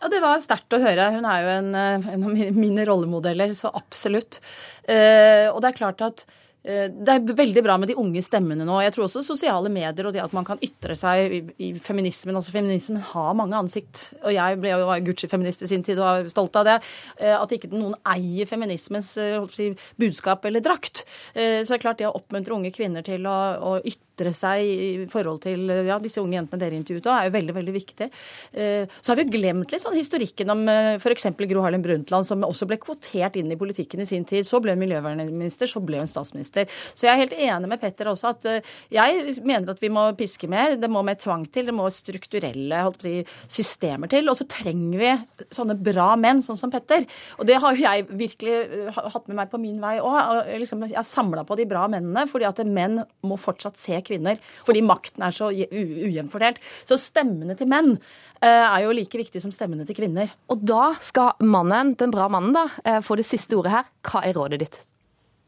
Ja, 0.00 0.08
Det 0.08 0.22
var 0.24 0.40
sterkt 0.40 0.72
å 0.72 0.80
høre. 0.80 1.10
Hun 1.12 1.28
er 1.28 1.42
jo 1.42 1.50
en, 1.58 1.74
eh, 1.74 2.08
en 2.14 2.24
av 2.24 2.32
mine 2.56 2.86
rollemodeller, 2.88 3.52
så 3.52 3.68
absolutt. 3.76 4.40
Eh, 4.88 5.52
og 5.52 5.60
det 5.60 5.68
er 5.68 5.78
klart 5.82 6.00
at 6.00 6.24
eh, 6.24 6.34
det 6.66 7.12
er 7.12 7.34
veldig 7.38 7.62
bra 7.62 7.76
med 7.78 7.90
de 7.92 7.94
unge 8.00 8.22
stemmene 8.26 8.64
nå. 8.66 8.80
Jeg 8.82 8.94
tror 8.96 9.06
også 9.06 9.22
sosiale 9.22 9.70
medier 9.72 10.08
og 10.08 10.14
det 10.16 10.22
at 10.24 10.34
man 10.34 10.46
kan 10.46 10.58
ytre 10.64 10.96
seg 10.98 11.36
i, 11.62 11.68
feminismen. 11.78 12.34
altså 12.34 12.54
Feminismen 12.56 13.04
har 13.12 13.36
mange 13.38 13.54
ansikt. 13.58 14.08
Og 14.24 14.34
jeg 14.34 14.58
ble 14.62 14.72
jo 14.74 14.96
Gucci-feminist 15.06 15.62
i 15.62 15.70
sin 15.70 15.84
tid 15.86 16.00
og 16.02 16.24
er 16.24 16.32
stolt 16.32 16.58
av 16.58 16.66
det. 16.66 16.76
Eh, 17.20 17.34
At 17.36 17.54
ikke 17.54 17.70
noen 17.70 17.94
eier 18.08 18.48
feminismens 18.50 19.12
eh, 19.22 19.38
si, 19.54 19.70
budskap 20.00 20.44
eller 20.48 20.64
drakt. 20.64 21.04
Eh, 21.34 21.62
Så 21.62 21.74
det 21.74 21.78
er 21.78 21.84
klart 21.86 22.02
det 22.02 22.10
å 22.10 22.16
oppmuntre 22.18 22.56
unge 22.58 22.74
kvinner 22.74 23.06
til 23.06 23.26
å, 23.30 23.38
å 23.62 23.78
ytre 23.84 24.05
seg 24.36 24.62
i 24.64 25.06
forhold 25.12 25.42
til 25.44 25.68
ja, 25.86 25.98
disse 26.02 26.22
unge 26.22 26.38
jentene 26.38 26.60
dere 26.60 26.78
intervjuet, 26.78 27.06
er 27.12 27.28
jo 27.28 27.34
veldig 27.36 27.54
veldig 27.56 27.74
viktig. 27.76 28.08
Eh, 28.52 28.86
Så 29.02 29.12
har 29.12 29.16
vi 29.16 29.26
jo 29.26 29.34
glemt 29.36 29.72
litt 29.72 29.82
sånn 29.82 29.96
historikken 29.96 30.50
om 30.50 30.64
f.eks. 30.98 31.28
Gro 31.36 31.62
Harlem 31.62 31.82
Brundtland, 31.84 32.26
som 32.26 32.42
også 32.46 32.66
ble 32.66 32.78
kvotert 32.80 33.36
inn 33.36 33.52
i 33.52 33.56
politikken 33.60 34.00
i 34.00 34.06
sin 34.08 34.24
tid. 34.24 34.46
Så 34.46 34.60
ble 34.62 34.72
hun 34.72 34.80
miljøvernminister, 34.82 35.68
så 35.68 35.82
ble 35.84 36.00
hun 36.00 36.10
statsminister. 36.10 36.66
Så 36.94 37.06
jeg 37.06 37.12
er 37.12 37.22
helt 37.24 37.36
enig 37.36 37.70
med 37.70 37.80
Petter 37.82 38.08
også 38.10 38.32
at 38.32 38.48
eh, 38.50 38.74
jeg 38.94 39.36
mener 39.46 39.74
at 39.74 39.82
vi 39.82 39.92
må 39.92 40.08
piske 40.18 40.48
mer. 40.50 40.76
Det 40.80 40.90
må 40.90 41.02
mer 41.06 41.18
tvang 41.20 41.46
til. 41.52 41.68
Det 41.68 41.76
må 41.76 41.88
strukturelle 41.92 42.82
holdt 42.86 43.02
på 43.02 43.06
å 43.06 43.10
si, 43.10 43.60
systemer 43.60 44.10
til. 44.12 44.28
Og 44.30 44.38
så 44.38 44.48
trenger 44.48 45.02
vi 45.02 45.12
sånne 45.54 45.76
bra 45.78 46.14
menn, 46.20 46.42
sånn 46.46 46.58
som 46.58 46.72
Petter. 46.72 47.06
Og 47.38 47.46
det 47.48 47.60
har 47.62 47.76
jo 47.76 47.84
jeg 47.84 48.06
virkelig 48.10 48.56
eh, 48.64 49.00
hatt 49.12 49.28
med 49.28 49.40
meg 49.42 49.52
på 49.52 49.60
min 49.62 49.80
vei 49.82 49.96
òg. 50.00 50.46
Liksom, 50.62 50.86
jeg 50.88 50.98
har 50.98 51.06
samla 51.06 51.44
på 51.46 51.58
de 51.58 51.68
bra 51.68 51.86
mennene, 51.90 52.26
fordi 52.30 52.48
at 52.48 52.64
menn 52.66 53.00
må 53.26 53.38
fortsatt 53.40 53.78
se 53.78 53.98
kvinner. 54.06 54.40
Fordi 54.66 54.82
makten 54.86 55.24
er 55.26 55.34
så 55.34 55.50
ujevnt 55.52 56.32
fordelt. 56.32 56.60
Så 56.88 56.98
stemmene 57.00 57.56
til 57.58 57.70
menn 57.70 57.94
eh, 57.94 58.48
er 58.48 58.84
jo 58.84 58.94
like 58.96 59.20
viktig 59.20 59.42
som 59.42 59.54
stemmene 59.54 59.86
til 59.88 59.98
kvinner. 59.98 60.32
Og 60.52 60.64
da 60.66 60.90
skal 61.04 61.36
mannen, 61.44 61.94
den 61.98 62.14
bra 62.14 62.28
mannen, 62.32 62.54
da, 62.56 62.66
eh, 62.84 63.00
få 63.04 63.18
det 63.20 63.28
siste 63.28 63.58
ordet 63.58 63.74
her. 63.74 63.88
Hva 64.06 64.24
er 64.26 64.36
rådet 64.38 64.60
ditt? 64.64 64.80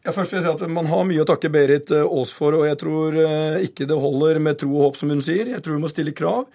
Ja, 0.06 0.14
først 0.14 0.32
vil 0.32 0.40
jeg 0.40 0.46
si 0.46 0.54
at 0.54 0.70
Man 0.72 0.86
har 0.88 1.04
mye 1.04 1.24
å 1.24 1.28
takke 1.28 1.50
Berit 1.52 1.92
eh, 1.92 2.06
Aas 2.06 2.32
for, 2.36 2.56
og 2.60 2.68
jeg 2.68 2.80
tror 2.80 3.18
ikke 3.64 3.88
det 3.88 3.98
holder 3.98 4.40
med 4.42 4.60
tro 4.62 4.72
og 4.74 4.88
håp, 4.88 5.00
som 5.00 5.12
hun 5.12 5.24
sier. 5.24 5.52
Jeg 5.54 5.64
tror 5.64 5.78
vi 5.78 5.84
må 5.84 5.92
stille 5.92 6.16
krav. 6.16 6.48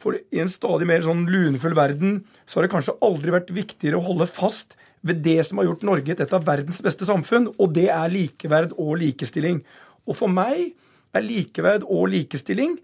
For 0.00 0.16
i 0.16 0.40
en 0.42 0.50
stadig 0.52 0.88
mer 0.88 1.04
sånn 1.04 1.24
lunefull 1.30 1.76
verden 1.76 2.18
så 2.44 2.58
har 2.58 2.66
det 2.66 2.74
kanskje 2.74 2.98
aldri 3.04 3.32
vært 3.32 3.54
viktigere 3.56 3.96
å 3.96 4.04
holde 4.04 4.28
fast 4.28 4.76
ved 5.06 5.22
det 5.24 5.38
som 5.46 5.60
har 5.60 5.68
gjort 5.68 5.86
Norge 5.86 6.14
til 6.14 6.24
et 6.24 6.34
av 6.34 6.46
verdens 6.46 6.82
beste 6.84 7.06
samfunn, 7.08 7.50
og 7.56 7.72
det 7.76 7.88
er 7.92 8.12
likeverd 8.12 8.74
og 8.76 8.96
likestilling. 9.02 9.62
Og 10.06 10.18
for 10.18 10.32
meg 10.32 10.74
er 11.16 11.24
likeverd 11.26 11.86
og 11.86 12.08
likestilling 12.12 12.78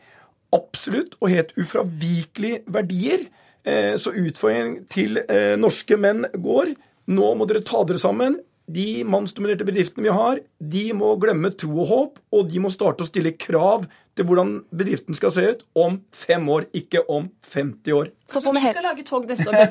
absolutt 0.52 1.14
og 1.20 1.30
helt 1.32 1.52
ufravikelige 1.56 2.62
verdier. 2.72 3.26
Eh, 3.64 3.94
Så 3.96 4.12
utfordringen 4.12 4.86
til 4.90 5.20
eh, 5.28 5.54
norske 5.56 5.96
menn 5.96 6.26
går 6.34 6.74
nå 7.12 7.32
må 7.34 7.46
dere 7.50 7.64
ta 7.66 7.80
dere 7.88 7.98
sammen. 7.98 8.36
De 8.72 9.02
mannsdominerte 9.04 9.66
bedriftene 9.66 10.06
vi 10.06 10.12
har, 10.14 10.38
de 10.60 10.84
må 10.94 11.16
glemme 11.20 11.50
tro 11.58 11.72
og 11.82 11.88
håp, 11.90 12.20
og 12.32 12.46
de 12.48 12.60
må 12.62 12.70
starte 12.70 13.02
å 13.02 13.08
stille 13.08 13.32
krav 13.34 13.88
til 14.16 14.28
hvordan 14.28 14.52
bedriften 14.70 15.16
skal 15.18 15.32
se 15.34 15.42
ut 15.50 15.64
om 15.74 15.98
fem 16.14 16.46
år, 16.48 16.68
ikke 16.72 17.02
om 17.10 17.26
50 17.50 17.96
år. 17.96 18.12
Så 18.30 18.40
får 18.44 18.54
vi 18.54 18.62
Vi 18.62 18.70
skal 18.70 18.86
lage 18.86 19.04
tog 19.08 19.26
neste 19.26 19.48
år, 19.50 19.66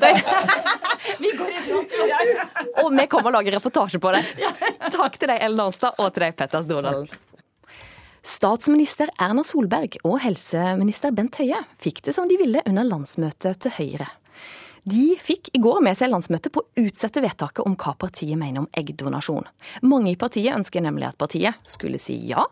vi 1.24 1.32
går 1.40 1.56
i 1.56 1.64
front. 1.70 1.96
Og 2.84 2.92
vi 3.00 3.06
kommer 3.08 3.32
og 3.32 3.38
lager 3.40 3.56
reportasje 3.56 3.98
på 4.02 4.12
det. 4.12 4.22
Takk 4.92 5.16
til 5.18 5.32
deg, 5.32 5.38
Ellen 5.40 5.64
Arnstad, 5.64 5.96
og 5.98 6.12
til 6.12 6.26
deg, 6.28 6.36
Petter 6.36 6.66
Stordalen. 6.68 7.08
Statsminister 8.22 9.10
Erna 9.18 9.42
Solberg 9.42 9.96
og 10.06 10.20
helseminister 10.22 11.10
Bent 11.10 11.34
Høie 11.40 11.58
fikk 11.82 12.04
det 12.06 12.12
som 12.14 12.28
de 12.30 12.36
ville 12.38 12.60
under 12.70 12.86
landsmøtet 12.86 13.64
til 13.64 13.74
Høyre. 13.74 14.06
De 14.86 15.16
fikk 15.18 15.50
i 15.54 15.60
går 15.62 15.80
med 15.82 15.98
seg 15.98 16.12
landsmøtet 16.12 16.54
på 16.54 16.62
å 16.62 16.84
utsette 16.84 17.22
vedtaket 17.22 17.66
om 17.66 17.74
hva 17.78 17.96
partiet 17.98 18.38
mener 18.38 18.62
om 18.62 18.68
eggdonasjon. 18.78 19.48
Mange 19.82 20.12
i 20.14 20.18
partiet 20.18 20.54
ønsker 20.54 20.84
nemlig 20.86 21.08
at 21.08 21.18
partiet 21.18 21.58
skulle 21.66 21.98
si 22.02 22.14
ja, 22.30 22.44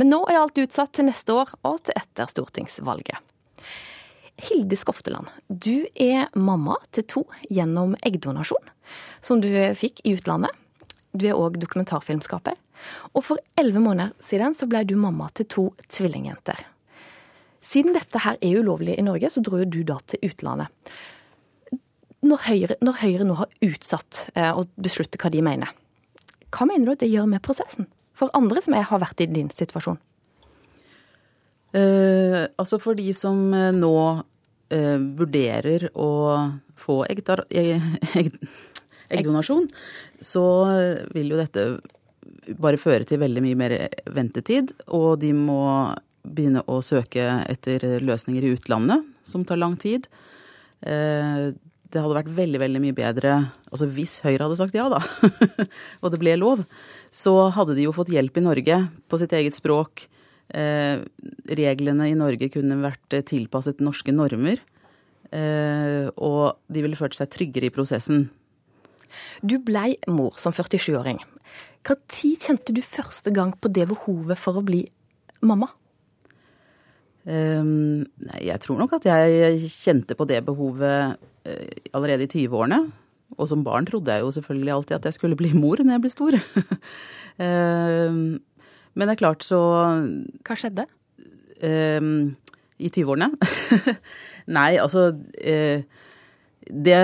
men 0.00 0.08
nå 0.08 0.22
er 0.32 0.40
alt 0.40 0.60
utsatt 0.64 0.94
til 0.96 1.08
neste 1.10 1.36
år 1.36 1.52
og 1.60 1.76
til 1.84 2.00
etter 2.00 2.32
stortingsvalget. 2.32 3.20
Hilde 4.48 4.80
Skofteland, 4.80 5.28
du 5.48 5.84
er 5.92 6.32
mamma 6.32 6.78
til 6.94 7.04
to 7.04 7.24
gjennom 7.52 7.98
eggdonasjon, 8.00 8.72
som 9.20 9.44
du 9.44 9.50
fikk 9.76 10.00
i 10.08 10.16
utlandet. 10.16 10.56
Du 11.12 11.26
er 11.28 11.38
òg 11.38 11.58
dokumentarfilmskaper. 11.62 12.56
Og 13.16 13.24
for 13.26 13.40
elleve 13.58 13.82
måneder 13.82 14.14
siden 14.24 14.54
så 14.54 14.68
ble 14.70 14.84
du 14.86 14.94
mamma 15.00 15.30
til 15.34 15.48
to 15.50 15.64
tvillingjenter. 15.88 16.60
Siden 17.64 17.96
dette 17.96 18.22
her 18.24 18.38
er 18.40 18.60
ulovlig 18.60 18.96
i 18.96 19.04
Norge, 19.04 19.30
så 19.30 19.42
dro 19.44 19.60
du 19.64 19.82
da 19.86 19.98
til 20.08 20.30
utlandet. 20.30 20.70
Når 22.24 22.44
Høyre, 22.48 22.76
når 22.82 23.00
Høyre 23.02 23.26
nå 23.26 23.36
har 23.38 23.52
utsatt 23.62 24.24
eh, 24.34 24.50
å 24.50 24.64
beslutte 24.80 25.20
hva 25.20 25.30
de 25.30 25.42
mener, 25.44 25.70
hva 26.54 26.66
mener 26.66 26.88
du 26.88 26.94
at 26.94 27.02
det 27.04 27.10
gjør 27.12 27.28
med 27.30 27.44
prosessen? 27.44 27.86
For 28.18 28.32
andre 28.34 28.62
som 28.64 28.74
har 28.74 29.02
vært 29.02 29.20
i 29.22 29.28
din 29.30 29.50
situasjon? 29.54 30.00
Eh, 31.76 32.42
altså 32.56 32.78
for 32.80 32.96
de 32.98 33.12
som 33.12 33.52
eh, 33.54 33.70
nå 33.76 33.94
eh, 34.72 34.96
vurderer 35.18 35.90
å 35.92 36.10
få 36.78 37.02
eggdar- 37.12 37.44
egg, 37.52 37.84
egg, 38.16 38.32
eggdonasjon, 39.12 39.68
så 40.20 40.44
vil 41.14 41.32
jo 41.32 41.40
dette 41.40 41.68
bare 42.60 42.80
føre 42.80 43.06
til 43.08 43.20
veldig 43.20 43.44
mye 43.44 43.58
mer 43.58 43.74
ventetid, 44.14 44.72
og 44.94 45.18
de 45.22 45.32
må 45.36 45.62
begynne 46.28 46.64
å 46.68 46.80
søke 46.84 47.24
etter 47.48 48.00
løsninger 48.04 48.44
i 48.44 48.52
utlandet, 48.56 49.04
som 49.26 49.44
tar 49.48 49.60
lang 49.60 49.76
tid. 49.80 50.08
Eh, 50.80 51.50
det 51.88 52.02
hadde 52.04 52.18
vært 52.18 52.34
veldig 52.36 52.60
veldig 52.60 52.80
mye 52.84 52.94
bedre 52.94 53.32
altså 53.72 53.86
Hvis 53.90 54.18
Høyre 54.20 54.44
hadde 54.44 54.58
sagt 54.60 54.76
ja, 54.76 54.84
da, 54.92 55.00
og 56.02 56.12
det 56.12 56.20
ble 56.20 56.36
lov, 56.36 56.62
så 57.10 57.48
hadde 57.54 57.78
de 57.78 57.86
jo 57.86 57.94
fått 57.96 58.12
hjelp 58.12 58.36
i 58.38 58.44
Norge 58.44 58.78
på 59.08 59.20
sitt 59.20 59.32
eget 59.36 59.56
språk. 59.56 60.04
Eh, 60.48 61.00
reglene 61.58 62.10
i 62.10 62.16
Norge 62.16 62.50
kunne 62.52 62.80
vært 62.84 63.18
tilpasset 63.28 63.82
norske 63.84 64.12
normer. 64.14 64.60
Eh, 65.32 66.08
og 66.16 66.60
de 66.72 66.84
ville 66.84 66.96
følt 66.96 67.16
seg 67.16 67.32
tryggere 67.32 67.68
i 67.68 67.74
prosessen. 67.74 68.28
Du 69.42 69.58
blei 69.62 69.96
mor 70.10 70.38
som 70.40 70.54
47-åring. 70.54 71.20
Når 71.88 72.00
kjente 72.36 72.74
du 72.74 72.82
første 72.84 73.32
gang 73.34 73.54
på 73.56 73.70
det 73.72 73.86
behovet 73.88 74.38
for 74.40 74.58
å 74.58 74.64
bli 74.66 74.82
mamma? 75.40 75.70
Um, 77.28 78.06
nei, 78.24 78.40
jeg 78.46 78.60
tror 78.64 78.78
nok 78.80 78.94
at 78.96 79.04
jeg 79.04 79.68
kjente 79.68 80.16
på 80.16 80.24
det 80.28 80.40
behovet 80.46 81.18
uh, 81.18 81.72
allerede 81.92 82.24
i 82.24 82.30
20-årene. 82.30 82.80
Og 83.36 83.48
som 83.50 83.64
barn 83.64 83.84
trodde 83.88 84.14
jeg 84.14 84.24
jo 84.24 84.32
selvfølgelig 84.38 84.72
alltid 84.72 84.96
at 84.96 85.08
jeg 85.08 85.16
skulle 85.18 85.36
bli 85.36 85.52
mor 85.52 85.82
når 85.82 85.98
jeg 85.98 86.04
ble 86.04 86.12
stor. 86.14 86.38
um, 87.44 88.38
men 88.96 89.04
det 89.04 89.14
er 89.14 89.20
klart 89.20 89.44
så 89.44 89.60
Hva 90.46 90.56
skjedde? 90.56 90.88
Um, 91.60 92.32
I 92.80 92.88
20-årene? 92.88 93.28
nei, 94.58 94.70
altså 94.80 95.10
Det 96.68 97.02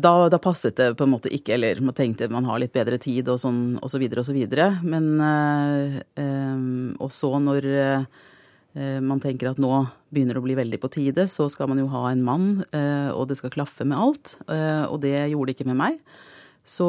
da, 0.00 0.14
da, 0.32 0.38
passet 0.42 0.76
det 0.78 0.92
på 0.98 1.04
en 1.06 1.12
måte 1.12 1.32
ikke, 1.34 1.56
eller 1.56 1.82
man 1.84 1.96
tenkte 1.96 2.30
man 2.32 2.46
har 2.48 2.62
litt 2.62 2.74
bedre 2.74 2.98
tid 3.02 3.28
og 3.28 3.40
sånn 3.42 3.78
og 3.82 3.90
så 3.90 4.00
videre 4.00 4.24
og 4.24 4.28
så 4.28 4.36
videre. 4.36 4.70
Men 4.86 5.20
og 6.98 7.12
så 7.14 7.34
når 7.42 7.70
Eh, 8.78 8.98
man 9.02 9.20
tenker 9.22 9.50
at 9.50 9.60
nå 9.62 9.72
begynner 10.12 10.36
det 10.36 10.42
å 10.42 10.46
bli 10.46 10.56
veldig 10.58 10.80
på 10.82 10.90
tide, 10.92 11.26
så 11.30 11.48
skal 11.52 11.70
man 11.70 11.80
jo 11.80 11.88
ha 11.92 12.08
en 12.10 12.24
mann, 12.24 12.48
og 13.12 13.28
det 13.28 13.38
skal 13.40 13.52
klaffe 13.52 13.84
med 13.84 13.98
alt. 13.98 14.36
Og 14.88 14.96
det 15.02 15.12
gjorde 15.28 15.50
det 15.50 15.56
ikke 15.58 15.68
med 15.68 15.80
meg. 15.82 15.98
Så 16.68 16.86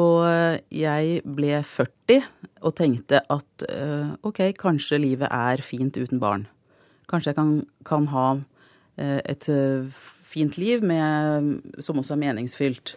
jeg 0.72 1.20
ble 1.24 1.60
40 1.64 2.24
og 2.64 2.74
tenkte 2.76 3.20
at 3.32 3.66
ok, 4.24 4.40
kanskje 4.56 5.02
livet 5.02 5.28
er 5.28 5.60
fint 5.64 5.96
uten 6.00 6.22
barn. 6.22 6.46
Kanskje 7.12 7.34
jeg 7.34 7.38
kan, 7.42 7.52
kan 7.84 8.08
ha 8.14 8.26
et 8.96 9.50
fint 10.30 10.58
liv 10.60 10.84
med, 10.86 11.60
som 11.82 11.98
også 12.00 12.16
er 12.16 12.22
meningsfylt. 12.24 12.96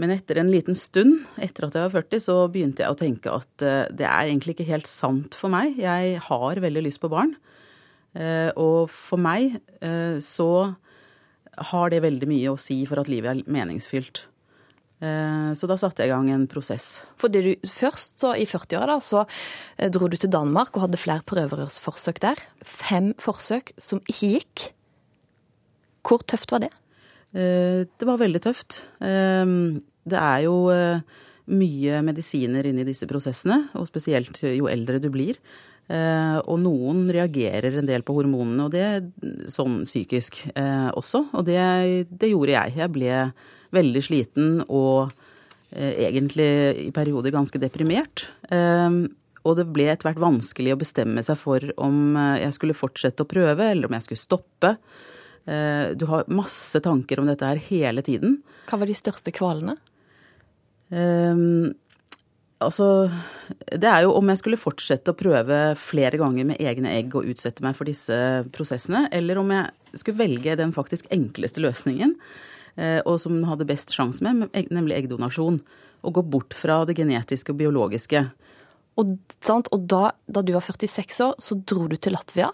Men 0.00 0.12
etter 0.12 0.40
en 0.40 0.52
liten 0.52 0.76
stund, 0.76 1.22
etter 1.40 1.68
at 1.68 1.76
jeg 1.76 1.86
var 1.86 1.94
40, 2.02 2.22
så 2.26 2.36
begynte 2.52 2.84
jeg 2.84 2.92
å 2.92 2.98
tenke 3.00 3.32
at 3.32 3.64
det 3.96 4.04
er 4.04 4.26
egentlig 4.26 4.56
ikke 4.56 4.68
helt 4.68 4.90
sant 4.90 5.38
for 5.40 5.52
meg. 5.52 5.78
Jeg 5.80 6.18
har 6.26 6.60
veldig 6.60 6.82
lyst 6.84 7.00
på 7.00 7.12
barn. 7.12 7.32
Eh, 8.16 8.50
og 8.56 8.88
for 8.92 9.20
meg 9.20 9.58
eh, 9.84 10.16
så 10.24 10.50
har 11.72 11.92
det 11.92 12.04
veldig 12.04 12.28
mye 12.30 12.52
å 12.52 12.60
si 12.60 12.82
for 12.88 13.00
at 13.00 13.10
livet 13.12 13.32
er 13.32 13.52
meningsfylt. 13.52 14.24
Eh, 15.04 15.50
så 15.56 15.68
da 15.68 15.76
satte 15.80 16.04
jeg 16.04 16.12
i 16.12 16.14
gang 16.14 16.30
en 16.32 16.46
prosess. 16.50 17.06
Fordi 17.20 17.42
du 17.44 17.68
først, 17.68 18.16
så 18.22 18.32
i 18.36 18.46
40-åra, 18.48 18.98
så 19.04 19.26
dro 19.92 20.08
du 20.08 20.16
til 20.20 20.32
Danmark 20.32 20.76
og 20.76 20.86
hadde 20.86 21.00
flere 21.00 21.26
prøverørsforsøk 21.28 22.22
der. 22.24 22.40
Fem 22.64 23.12
forsøk 23.20 23.74
som 23.80 24.02
ikke 24.08 24.32
gikk. 24.36 24.70
Hvor 26.06 26.22
tøft 26.22 26.52
var 26.54 26.62
det? 26.62 26.72
Det 27.36 28.06
var 28.06 28.20
veldig 28.20 28.40
tøft. 28.44 28.84
Det 29.02 30.18
er 30.20 30.44
jo 30.44 30.54
mye 31.50 32.02
medisiner 32.06 32.66
inni 32.70 32.86
disse 32.86 33.08
prosessene, 33.10 33.66
og 33.74 33.88
spesielt 33.90 34.38
jo 34.46 34.70
eldre 34.70 35.00
du 35.02 35.10
blir. 35.14 35.38
Eh, 35.86 36.38
og 36.50 36.58
noen 36.64 37.04
reagerer 37.14 37.78
en 37.78 37.86
del 37.86 38.02
på 38.06 38.16
hormonene, 38.16 38.66
og 38.66 38.72
det 38.74 39.50
sånn 39.52 39.84
psykisk 39.86 40.40
eh, 40.54 40.88
også. 40.98 41.26
Og 41.38 41.46
det, 41.46 41.60
det, 42.10 42.32
gjorde 42.32 42.56
jeg. 42.56 42.74
Jeg 42.80 42.94
ble 42.94 43.12
veldig 43.76 44.02
sliten 44.02 44.50
og 44.66 45.12
eh, 45.70 46.08
egentlig 46.08 46.48
i 46.88 46.90
perioder 46.94 47.34
ganske 47.34 47.60
deprimert. 47.62 48.28
Og 49.46 49.52
det 49.54 49.68
ble 49.70 49.84
etter 49.92 50.08
hvert 50.08 50.18
vanskelig 50.18 50.72
å 50.74 50.80
bestemme 50.80 51.22
seg 51.22 51.38
for 51.38 51.62
om 51.78 52.16
jeg 52.34 52.50
skulle 52.56 52.74
fortsette 52.74 53.22
å 53.22 53.28
prøve, 53.30 53.68
eller 53.70 53.86
om 53.86 53.94
jeg 53.94 54.08
skulle 54.08 54.24
stoppe. 54.24 54.72
Du 55.46 56.02
har 56.10 56.26
masse 56.26 56.80
tanker 56.82 57.20
om 57.22 57.28
dette 57.30 57.46
her 57.46 57.60
hele 57.68 58.02
tiden. 58.02 58.40
Hva 58.66 58.80
var 58.80 58.90
de 58.90 58.96
største 58.98 59.30
kvalene? 59.30 59.76
Altså, 62.56 63.10
det 63.68 63.88
er 63.88 64.06
jo 64.06 64.14
om 64.16 64.30
jeg 64.32 64.40
skulle 64.40 64.60
fortsette 64.60 65.12
å 65.12 65.18
prøve 65.18 65.58
flere 65.76 66.16
ganger 66.20 66.46
med 66.48 66.60
egne 66.62 66.94
egg 66.96 67.12
og 67.18 67.28
utsette 67.28 67.64
meg 67.64 67.76
for 67.76 67.88
disse 67.88 68.16
prosessene, 68.54 69.04
eller 69.12 69.42
om 69.42 69.50
jeg 69.52 70.00
skulle 70.00 70.22
velge 70.22 70.56
den 70.56 70.72
faktisk 70.72 71.10
enkleste 71.12 71.60
løsningen, 71.60 72.14
eh, 72.80 73.02
og 73.04 73.20
som 73.20 73.42
hadde 73.44 73.68
best 73.68 73.92
sjanse 73.92 74.24
med, 74.24 74.48
nemlig 74.72 75.02
eggdonasjon. 75.02 75.60
Og 76.06 76.16
gå 76.16 76.24
bort 76.24 76.56
fra 76.56 76.84
det 76.88 76.96
genetiske 76.96 77.52
og 77.52 77.60
biologiske. 77.60 78.24
Og, 78.96 79.12
og 79.52 79.80
da, 79.92 80.02
da, 80.24 80.42
du 80.42 80.54
var 80.56 80.64
46 80.64 81.20
år, 81.26 81.34
så 81.42 81.56
dro 81.68 81.86
du 81.90 81.96
til 82.00 82.16
Latvia. 82.16 82.48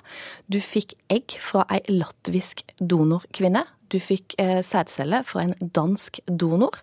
Du 0.50 0.59
fikk 0.62 0.96
egg 1.12 1.37
fra 1.42 1.64
ei 1.70 1.83
latvisk 1.92 2.64
donorkvinne. 2.81 3.62
Du 3.92 4.00
fikk 4.02 4.35
eh, 4.42 4.61
sædcelle 4.66 5.22
fra 5.28 5.44
en 5.46 5.55
dansk 5.62 6.18
donor. 6.26 6.81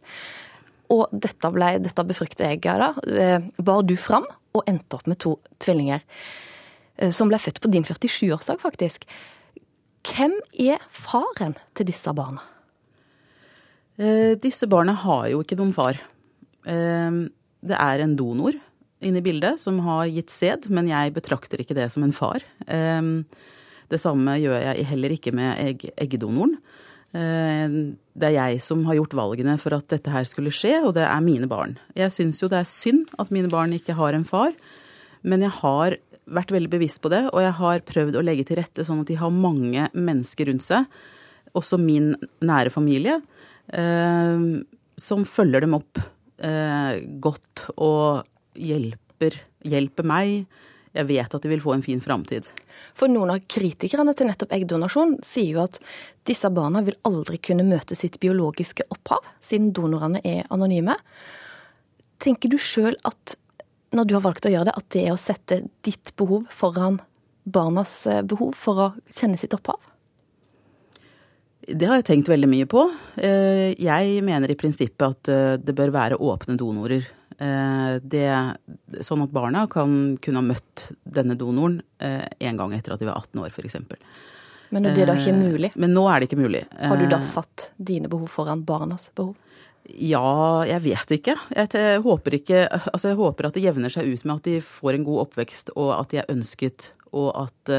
Og 0.89 1.11
dette, 1.11 1.51
ble, 1.53 1.73
dette 1.83 2.05
befrukta 2.07 2.47
egget 2.47 2.79
da, 2.81 2.93
eh, 3.11 3.49
bar 3.59 3.83
du 3.85 3.97
fram 3.99 4.25
og 4.55 4.63
endte 4.69 4.97
opp 4.97 5.09
med 5.11 5.19
to 5.21 5.35
tvillinger. 5.61 6.05
Eh, 6.97 7.11
som 7.15 7.31
ble 7.31 7.41
født 7.41 7.59
på 7.61 7.71
din 7.73 7.85
47-årsdag, 7.87 8.63
faktisk. 8.63 9.05
Hvem 10.07 10.37
er 10.55 10.79
faren 10.95 11.57
til 11.75 11.91
disse 11.91 12.15
barna? 12.15 12.45
Eh, 13.99 14.39
disse 14.39 14.71
barna 14.71 14.95
har 15.03 15.27
jo 15.33 15.43
ikke 15.43 15.59
noen 15.59 15.75
far. 15.75 15.99
Eh, 16.63 17.21
det 17.59 17.75
er 17.75 18.07
en 18.07 18.15
donor 18.15 18.55
inne 19.05 19.21
i 19.21 19.25
bildet 19.25 19.61
som 19.61 19.79
har 19.85 20.09
gitt 20.11 20.33
sæd, 20.33 20.67
men 20.73 20.89
jeg 20.91 21.15
betrakter 21.15 21.61
ikke 21.61 21.77
det 21.77 21.87
som 21.93 22.03
en 22.05 22.15
far. 22.15 22.43
Eh, 22.67 23.01
det 23.89 24.01
samme 24.01 24.37
gjør 24.41 24.59
jeg 24.61 24.89
heller 24.91 25.15
ikke 25.15 25.33
med 25.35 25.63
egg, 25.63 25.87
eggdonoren. 25.97 26.57
Eh, 27.09 27.95
det 28.19 28.27
er 28.29 28.35
jeg 28.35 28.59
som 28.61 28.83
har 28.85 28.99
gjort 28.99 29.15
valgene 29.17 29.55
for 29.61 29.73
at 29.77 29.87
dette 29.89 30.11
her 30.13 30.27
skulle 30.29 30.53
skje, 30.53 30.75
og 30.83 30.93
det 30.97 31.07
er 31.07 31.25
mine 31.25 31.49
barn. 31.49 31.77
Jeg 31.97 32.13
syns 32.13 32.41
jo 32.43 32.51
det 32.51 32.61
er 32.61 32.69
synd 32.69 33.09
at 33.21 33.33
mine 33.33 33.49
barn 33.51 33.73
ikke 33.73 33.97
har 33.97 34.17
en 34.17 34.27
far, 34.27 34.53
men 35.25 35.43
jeg 35.45 35.55
har 35.61 35.97
vært 36.29 36.53
veldig 36.53 36.69
bevisst 36.71 37.01
på 37.01 37.09
det, 37.11 37.23
og 37.31 37.41
jeg 37.41 37.55
har 37.57 37.85
prøvd 37.87 38.19
å 38.19 38.25
legge 38.25 38.45
til 38.45 38.59
rette 38.59 38.85
sånn 38.85 39.01
at 39.01 39.09
de 39.09 39.17
har 39.17 39.33
mange 39.33 39.87
mennesker 39.97 40.51
rundt 40.51 40.65
seg, 40.65 40.85
også 41.57 41.79
min 41.81 42.11
nære 42.45 42.69
familie, 42.69 43.17
eh, 43.73 44.43
som 44.99 45.25
følger 45.25 45.65
dem 45.65 45.77
opp 45.79 45.97
eh, 46.45 46.99
godt 47.23 47.65
og 47.77 48.27
hjelper, 48.57 49.37
hjelper 49.65 50.07
meg. 50.07 50.45
Jeg 50.95 51.05
vet 51.05 51.35
at 51.35 51.43
de 51.43 51.51
vil 51.51 51.61
få 51.61 51.75
en 51.75 51.83
fin 51.85 52.01
framtid. 52.01 52.47
For 52.97 53.11
noen 53.11 53.35
av 53.35 53.43
kritikerne 53.45 54.15
til 54.17 54.29
nettopp 54.29 54.55
eggdonasjon 54.55 55.19
sier 55.25 55.51
jo 55.53 55.65
at 55.67 55.77
disse 56.27 56.49
barna 56.53 56.81
vil 56.85 56.97
aldri 57.07 57.37
kunne 57.37 57.67
møte 57.67 57.97
sitt 57.97 58.17
biologiske 58.21 58.87
opphav, 58.89 59.21
siden 59.45 59.69
donorene 59.75 60.23
er 60.25 60.49
anonyme. 60.49 60.97
Tenker 62.19 62.51
du 62.51 62.57
sjøl 62.57 62.97
at 63.07 63.37
når 63.95 64.09
du 64.09 64.15
har 64.17 64.25
valgt 64.25 64.45
å 64.45 64.53
gjøre 64.53 64.69
det, 64.69 64.77
at 64.77 64.89
det 64.93 65.05
er 65.05 65.13
å 65.13 65.21
sette 65.21 65.61
ditt 65.85 66.11
behov 66.19 66.49
foran 66.53 66.99
barnas 67.49 67.93
eh, 68.09 68.25
behov 68.25 68.57
for 68.57 68.81
å 68.81 68.89
kjenne 69.13 69.39
sitt 69.39 69.55
opphav? 69.57 69.79
Det 71.69 71.85
har 71.85 71.99
jeg 71.99 72.07
tenkt 72.07 72.29
veldig 72.31 72.49
mye 72.49 72.67
på. 72.69 72.83
Eh, 73.21 73.77
jeg 73.77 74.21
mener 74.25 74.49
i 74.49 74.57
prinsippet 74.57 75.05
at 75.05 75.31
eh, 75.31 75.55
det 75.61 75.75
bør 75.77 75.93
være 75.93 76.17
åpne 76.21 76.57
donorer 76.57 77.05
det, 77.39 78.25
sånn 79.05 79.23
at 79.23 79.31
barna 79.31 79.65
kan 79.71 80.17
kunne 80.19 80.41
ha 80.41 80.45
møtt 80.45 80.89
denne 81.07 81.37
donoren 81.39 81.79
eh, 82.03 82.25
en 82.49 82.59
gang 82.59 82.73
etter 82.75 82.95
at 82.95 82.99
de 82.99 83.07
var 83.07 83.21
18 83.21 83.43
år, 83.45 83.53
f.eks. 83.53 83.77
Men 84.75 84.85
det 84.85 85.05
er 85.05 85.09
da 85.09 85.15
ikke 85.17 85.37
mulig? 85.37 85.71
Men 85.79 85.95
nå 85.95 86.03
er 86.11 86.19
det 86.19 86.29
ikke 86.29 86.41
mulig. 86.41 86.65
Har 86.77 86.99
du 86.99 87.07
da 87.09 87.21
satt 87.25 87.69
dine 87.77 88.11
behov 88.11 88.27
foran 88.29 88.65
barnas 88.67 89.07
behov? 89.17 89.37
Ja, 89.89 90.61
jeg 90.69 90.83
vet 90.83 91.13
ikke. 91.15 91.33
Jeg 91.55 92.01
håper, 92.05 92.35
ikke, 92.37 92.65
altså 92.91 93.13
jeg 93.13 93.17
håper 93.17 93.47
at 93.47 93.55
det 93.57 93.63
jevner 93.63 93.93
seg 93.93 94.11
ut 94.11 94.25
med 94.27 94.35
at 94.35 94.49
de 94.51 94.59
får 94.61 94.99
en 94.99 95.07
god 95.07 95.23
oppvekst, 95.23 95.71
og 95.79 95.95
at 95.95 96.11
de 96.11 96.19
er 96.21 96.29
ønsket, 96.29 96.91
og 97.09 97.31
at 97.47 97.73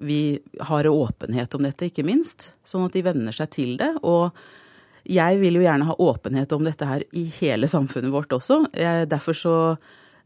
vi 0.00 0.40
har 0.60 0.88
åpenhet 0.88 1.54
om 1.54 1.62
dette, 1.68 1.90
ikke 1.90 2.06
minst. 2.08 2.54
Sånn 2.64 2.86
at 2.88 2.96
de 2.96 3.04
venner 3.04 3.36
seg 3.36 3.50
til 3.52 3.76
det. 3.78 3.92
Og 4.00 4.32
jeg 5.08 5.40
vil 5.40 5.58
jo 5.58 5.64
gjerne 5.64 5.88
ha 5.88 5.96
åpenhet 6.00 6.52
om 6.52 6.66
dette 6.66 6.86
her 6.88 7.04
i 7.16 7.24
hele 7.40 7.68
samfunnet 7.70 8.12
vårt 8.12 8.32
også. 8.36 8.62
Derfor 9.08 9.36
så, 9.36 9.54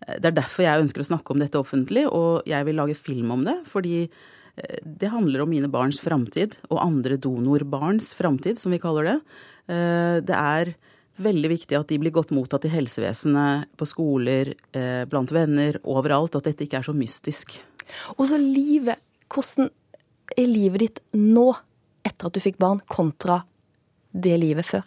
det 0.05 0.31
er 0.31 0.39
derfor 0.39 0.67
jeg 0.67 0.85
ønsker 0.85 1.05
å 1.05 1.09
snakke 1.13 1.35
om 1.35 1.43
dette 1.43 1.61
offentlig, 1.61 2.07
og 2.11 2.49
jeg 2.51 2.67
vil 2.69 2.81
lage 2.81 2.99
film 2.99 3.35
om 3.37 3.45
det. 3.47 3.59
Fordi 3.71 4.05
eh, 4.05 4.81
det 4.85 5.13
handler 5.13 5.45
om 5.45 5.53
mine 5.53 5.71
barns 5.73 6.01
framtid, 6.03 6.59
og 6.71 6.83
andre 6.83 7.19
donorbarns 7.21 8.13
framtid, 8.19 8.61
som 8.61 8.75
vi 8.75 8.83
kaller 8.83 9.13
det. 9.13 9.19
Eh, 9.71 10.19
det 10.27 10.41
er 10.41 10.75
veldig 11.23 11.51
viktig 11.53 11.79
at 11.79 11.91
de 11.91 12.01
blir 12.03 12.15
godt 12.15 12.35
mottatt 12.35 12.67
i 12.67 12.73
helsevesenet, 12.73 13.71
på 13.79 13.87
skoler, 13.87 14.55
eh, 14.75 15.05
blant 15.11 15.31
venner, 15.35 15.79
overalt. 15.87 16.37
At 16.37 16.51
dette 16.51 16.67
ikke 16.67 16.83
er 16.83 16.89
så 16.91 16.97
mystisk. 16.97 17.59
Og 18.19 18.27
så 18.31 18.41
livet 18.41 19.01
Hvordan 19.35 19.71
er 20.37 20.47
livet 20.47 20.83
ditt 20.83 20.99
nå, 21.17 21.49
etter 22.07 22.29
at 22.29 22.37
du 22.37 22.43
fikk 22.45 22.59
barn, 22.61 22.79
kontra 22.87 23.41
det 24.14 24.38
livet 24.40 24.66
før? 24.68 24.87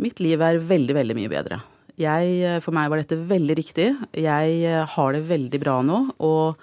Mitt 0.00 0.18
liv 0.22 0.42
er 0.42 0.58
veldig, 0.58 0.96
veldig 0.96 1.16
mye 1.18 1.30
bedre. 1.30 1.60
Jeg, 2.00 2.30
eh, 2.42 2.60
for 2.64 2.74
meg 2.74 2.90
var 2.90 2.98
dette 2.98 3.18
veldig 3.20 3.54
riktig. 3.54 3.92
Jeg 4.18 4.56
eh, 4.66 4.82
har 4.96 5.14
det 5.14 5.28
veldig 5.28 5.60
bra 5.62 5.78
nå, 5.86 6.00
og 6.18 6.58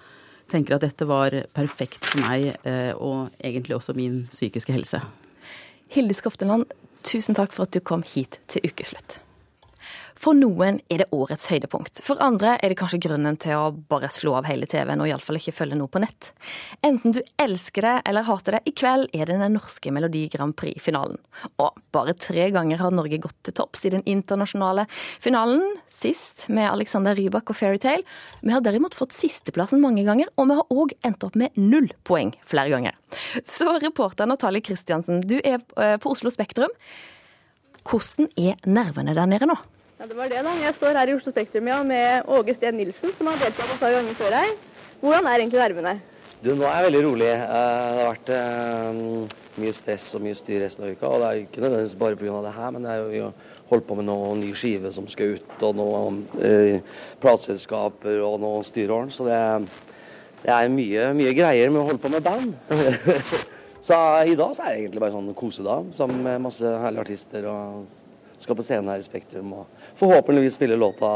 tenker 0.52 0.76
at 0.76 0.84
dette 0.84 1.08
var 1.08 1.32
perfekt 1.56 2.04
for 2.04 2.26
meg, 2.26 2.52
eh, 2.68 2.92
og 2.98 3.32
egentlig 3.40 3.78
også 3.78 3.96
min 3.96 4.26
psykiske 4.28 4.76
helse. 4.76 5.00
Hilde 5.96 6.18
Skofteland, 6.18 6.68
tusen 7.08 7.38
takk 7.38 7.56
for 7.56 7.64
at 7.64 7.72
du 7.72 7.80
kom 7.80 8.04
hit 8.04 8.42
til 8.52 8.68
Ukeslutt. 8.68 9.22
For 10.22 10.38
noen 10.38 10.78
er 10.92 11.02
det 11.02 11.08
årets 11.16 11.48
høydepunkt. 11.50 12.04
For 12.06 12.20
andre 12.22 12.54
er 12.62 12.70
det 12.70 12.78
kanskje 12.78 13.00
grunnen 13.02 13.40
til 13.42 13.58
å 13.58 13.72
bare 13.74 14.12
slå 14.14 14.36
av 14.38 14.46
hele 14.46 14.68
TV-en 14.70 15.02
og 15.02 15.10
iallfall 15.10 15.40
ikke 15.40 15.56
følge 15.58 15.80
noe 15.80 15.90
på 15.90 16.02
nett. 16.04 16.30
Enten 16.86 17.16
du 17.16 17.22
elsker 17.42 17.88
det 17.88 17.94
eller 18.12 18.28
hater 18.28 18.58
det, 18.58 18.62
i 18.70 18.74
kveld 18.78 19.10
er 19.18 19.26
det 19.26 19.40
den 19.42 19.58
norske 19.58 19.94
Melodi 19.94 20.28
Grand 20.30 20.54
Prix-finalen. 20.60 21.18
Og 21.64 21.82
bare 21.96 22.14
tre 22.14 22.52
ganger 22.54 22.84
har 22.84 22.94
Norge 22.94 23.18
gått 23.24 23.40
til 23.48 23.58
topps 23.58 23.82
i 23.90 23.94
den 23.96 24.06
internasjonale 24.06 24.86
finalen. 25.24 25.66
Sist 25.90 26.46
med 26.54 26.70
Alexander 26.70 27.18
Rybak 27.18 27.50
og 27.50 27.58
Fairytale. 27.58 28.06
Vi 28.46 28.54
har 28.54 28.62
derimot 28.62 28.98
fått 28.98 29.18
sisteplassen 29.18 29.82
mange 29.82 30.06
ganger, 30.06 30.30
og 30.38 30.52
vi 30.52 30.62
har 30.62 30.78
òg 30.78 30.96
endt 31.08 31.26
opp 31.26 31.38
med 31.40 31.58
null 31.58 31.90
poeng 32.06 32.36
flere 32.46 32.70
ganger. 32.76 32.98
Så 33.42 33.80
reporter 33.82 34.30
Natalie 34.30 34.62
Kristiansen, 34.62 35.26
du 35.26 35.40
er 35.42 35.58
eh, 35.82 35.98
på 35.98 36.14
Oslo 36.14 36.30
Spektrum. 36.30 36.70
Hvordan 37.82 38.30
er 38.38 38.62
nervene 38.70 39.18
der 39.18 39.26
nede 39.26 39.50
nå? 39.50 39.58
Ja, 40.02 40.08
det 40.10 40.16
var 40.18 40.32
det, 40.34 40.40
da. 40.42 40.52
Jeg 40.58 40.74
står 40.74 40.98
her 40.98 41.10
i 41.12 41.14
Oslo 41.14 41.30
Spektrum 41.30 41.68
ja, 41.70 41.76
med 41.86 42.30
Åge 42.34 42.56
Steen 42.58 42.74
Nilsen, 42.74 43.12
som 43.14 43.28
har 43.30 43.36
deltatt 43.38 43.70
et 43.70 43.84
par 43.84 43.92
ganger 43.94 44.16
før 44.18 44.34
her. 44.34 44.56
Hvordan 44.98 45.30
er 45.30 45.44
egentlig 45.44 45.62
nervene? 45.62 45.92
Du, 46.42 46.48
nå 46.58 46.66
er 46.66 46.74
jeg 46.80 46.86
veldig 46.88 47.02
rolig. 47.06 47.28
Eh, 47.30 47.44
Det 47.44 48.00
har 48.00 48.08
vært 48.08 48.32
eh, 48.34 49.46
mye 49.62 49.76
stress 49.78 50.08
og 50.18 50.26
mye 50.26 50.40
styr 50.40 50.66
resten 50.66 50.88
av 50.88 50.96
uka. 50.96 51.06
Og 51.06 51.22
det 51.22 51.30
er 51.30 51.44
ikke 51.44 51.62
nødvendigvis 51.62 51.96
bare 52.02 52.18
pga. 52.18 52.42
det 52.48 52.56
her, 52.58 52.74
men 52.74 52.82
det 52.82 52.96
er 52.96 52.98
jo 53.04 53.08
vi 53.12 53.24
har 53.28 53.56
holdt 53.70 53.90
på 53.92 54.02
med 54.02 54.10
noe 54.10 54.34
ny 54.42 54.52
skive 54.58 54.96
som 54.98 55.06
skal 55.06 55.38
ut, 55.38 55.56
og 55.70 55.78
noen 55.84 56.22
eh, 56.50 56.98
plateselskaper 57.22 58.26
og 58.26 58.42
noe 58.42 58.66
styreorden. 58.66 59.14
Så 59.14 59.30
det, 59.30 59.40
det 60.42 60.56
er 60.58 60.78
mye, 60.82 61.10
mye 61.22 61.38
greier 61.38 61.70
med 61.70 61.86
å 61.86 61.90
holde 61.92 62.02
på 62.02 62.16
med 62.18 62.26
band. 62.26 62.58
så 63.92 64.02
i 64.26 64.34
dag 64.34 64.58
så 64.58 64.66
er 64.66 64.74
det 64.74 64.88
egentlig 64.88 65.06
bare 65.06 65.14
sånn 65.14 65.36
kosedag 65.38 65.94
sammen 65.94 66.26
med 66.26 66.48
masse 66.50 66.80
herlige 66.90 67.12
artister. 67.12 67.54
og 67.54 68.00
skal 68.42 68.58
på 68.58 68.66
scenen 68.66 68.90
her 68.90 69.02
i 69.02 69.06
Spektrum 69.06 69.54
og 69.54 69.81
forhåpentligvis 70.02 70.58
spille 70.58 70.78
låta 70.80 71.12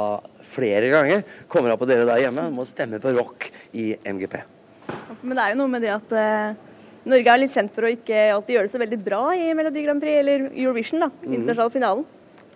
flere 0.46 0.90
ganger. 0.94 1.24
Kommer 1.52 1.74
opp 1.74 1.82
på 1.84 1.90
dere 1.90 2.06
der 2.08 2.22
hjemme. 2.24 2.48
Må 2.54 2.66
stemme 2.70 3.02
på 3.02 3.14
rock 3.18 3.50
i 3.74 3.96
MGP. 4.06 4.38
Men 5.26 5.36
det 5.38 5.44
er 5.44 5.54
jo 5.56 5.60
noe 5.64 5.72
med 5.74 5.82
det 5.86 5.94
at 5.96 6.12
eh, 6.14 6.56
Norge 7.06 7.34
er 7.34 7.42
litt 7.42 7.54
kjent 7.54 7.74
for 7.74 7.86
å 7.86 7.92
ikke 7.94 8.20
alltid 8.34 8.56
gjøre 8.56 8.70
det 8.70 8.74
så 8.74 8.82
veldig 8.82 9.00
bra 9.06 9.24
i 9.38 9.52
Melodi 9.58 9.84
Grand 9.86 10.02
Prix 10.02 10.20
eller 10.22 10.48
Eurovision, 10.54 11.04
da, 11.06 11.10
Mhm. 11.22 11.34
internasjonale 11.34 11.74
finalen. 11.74 12.06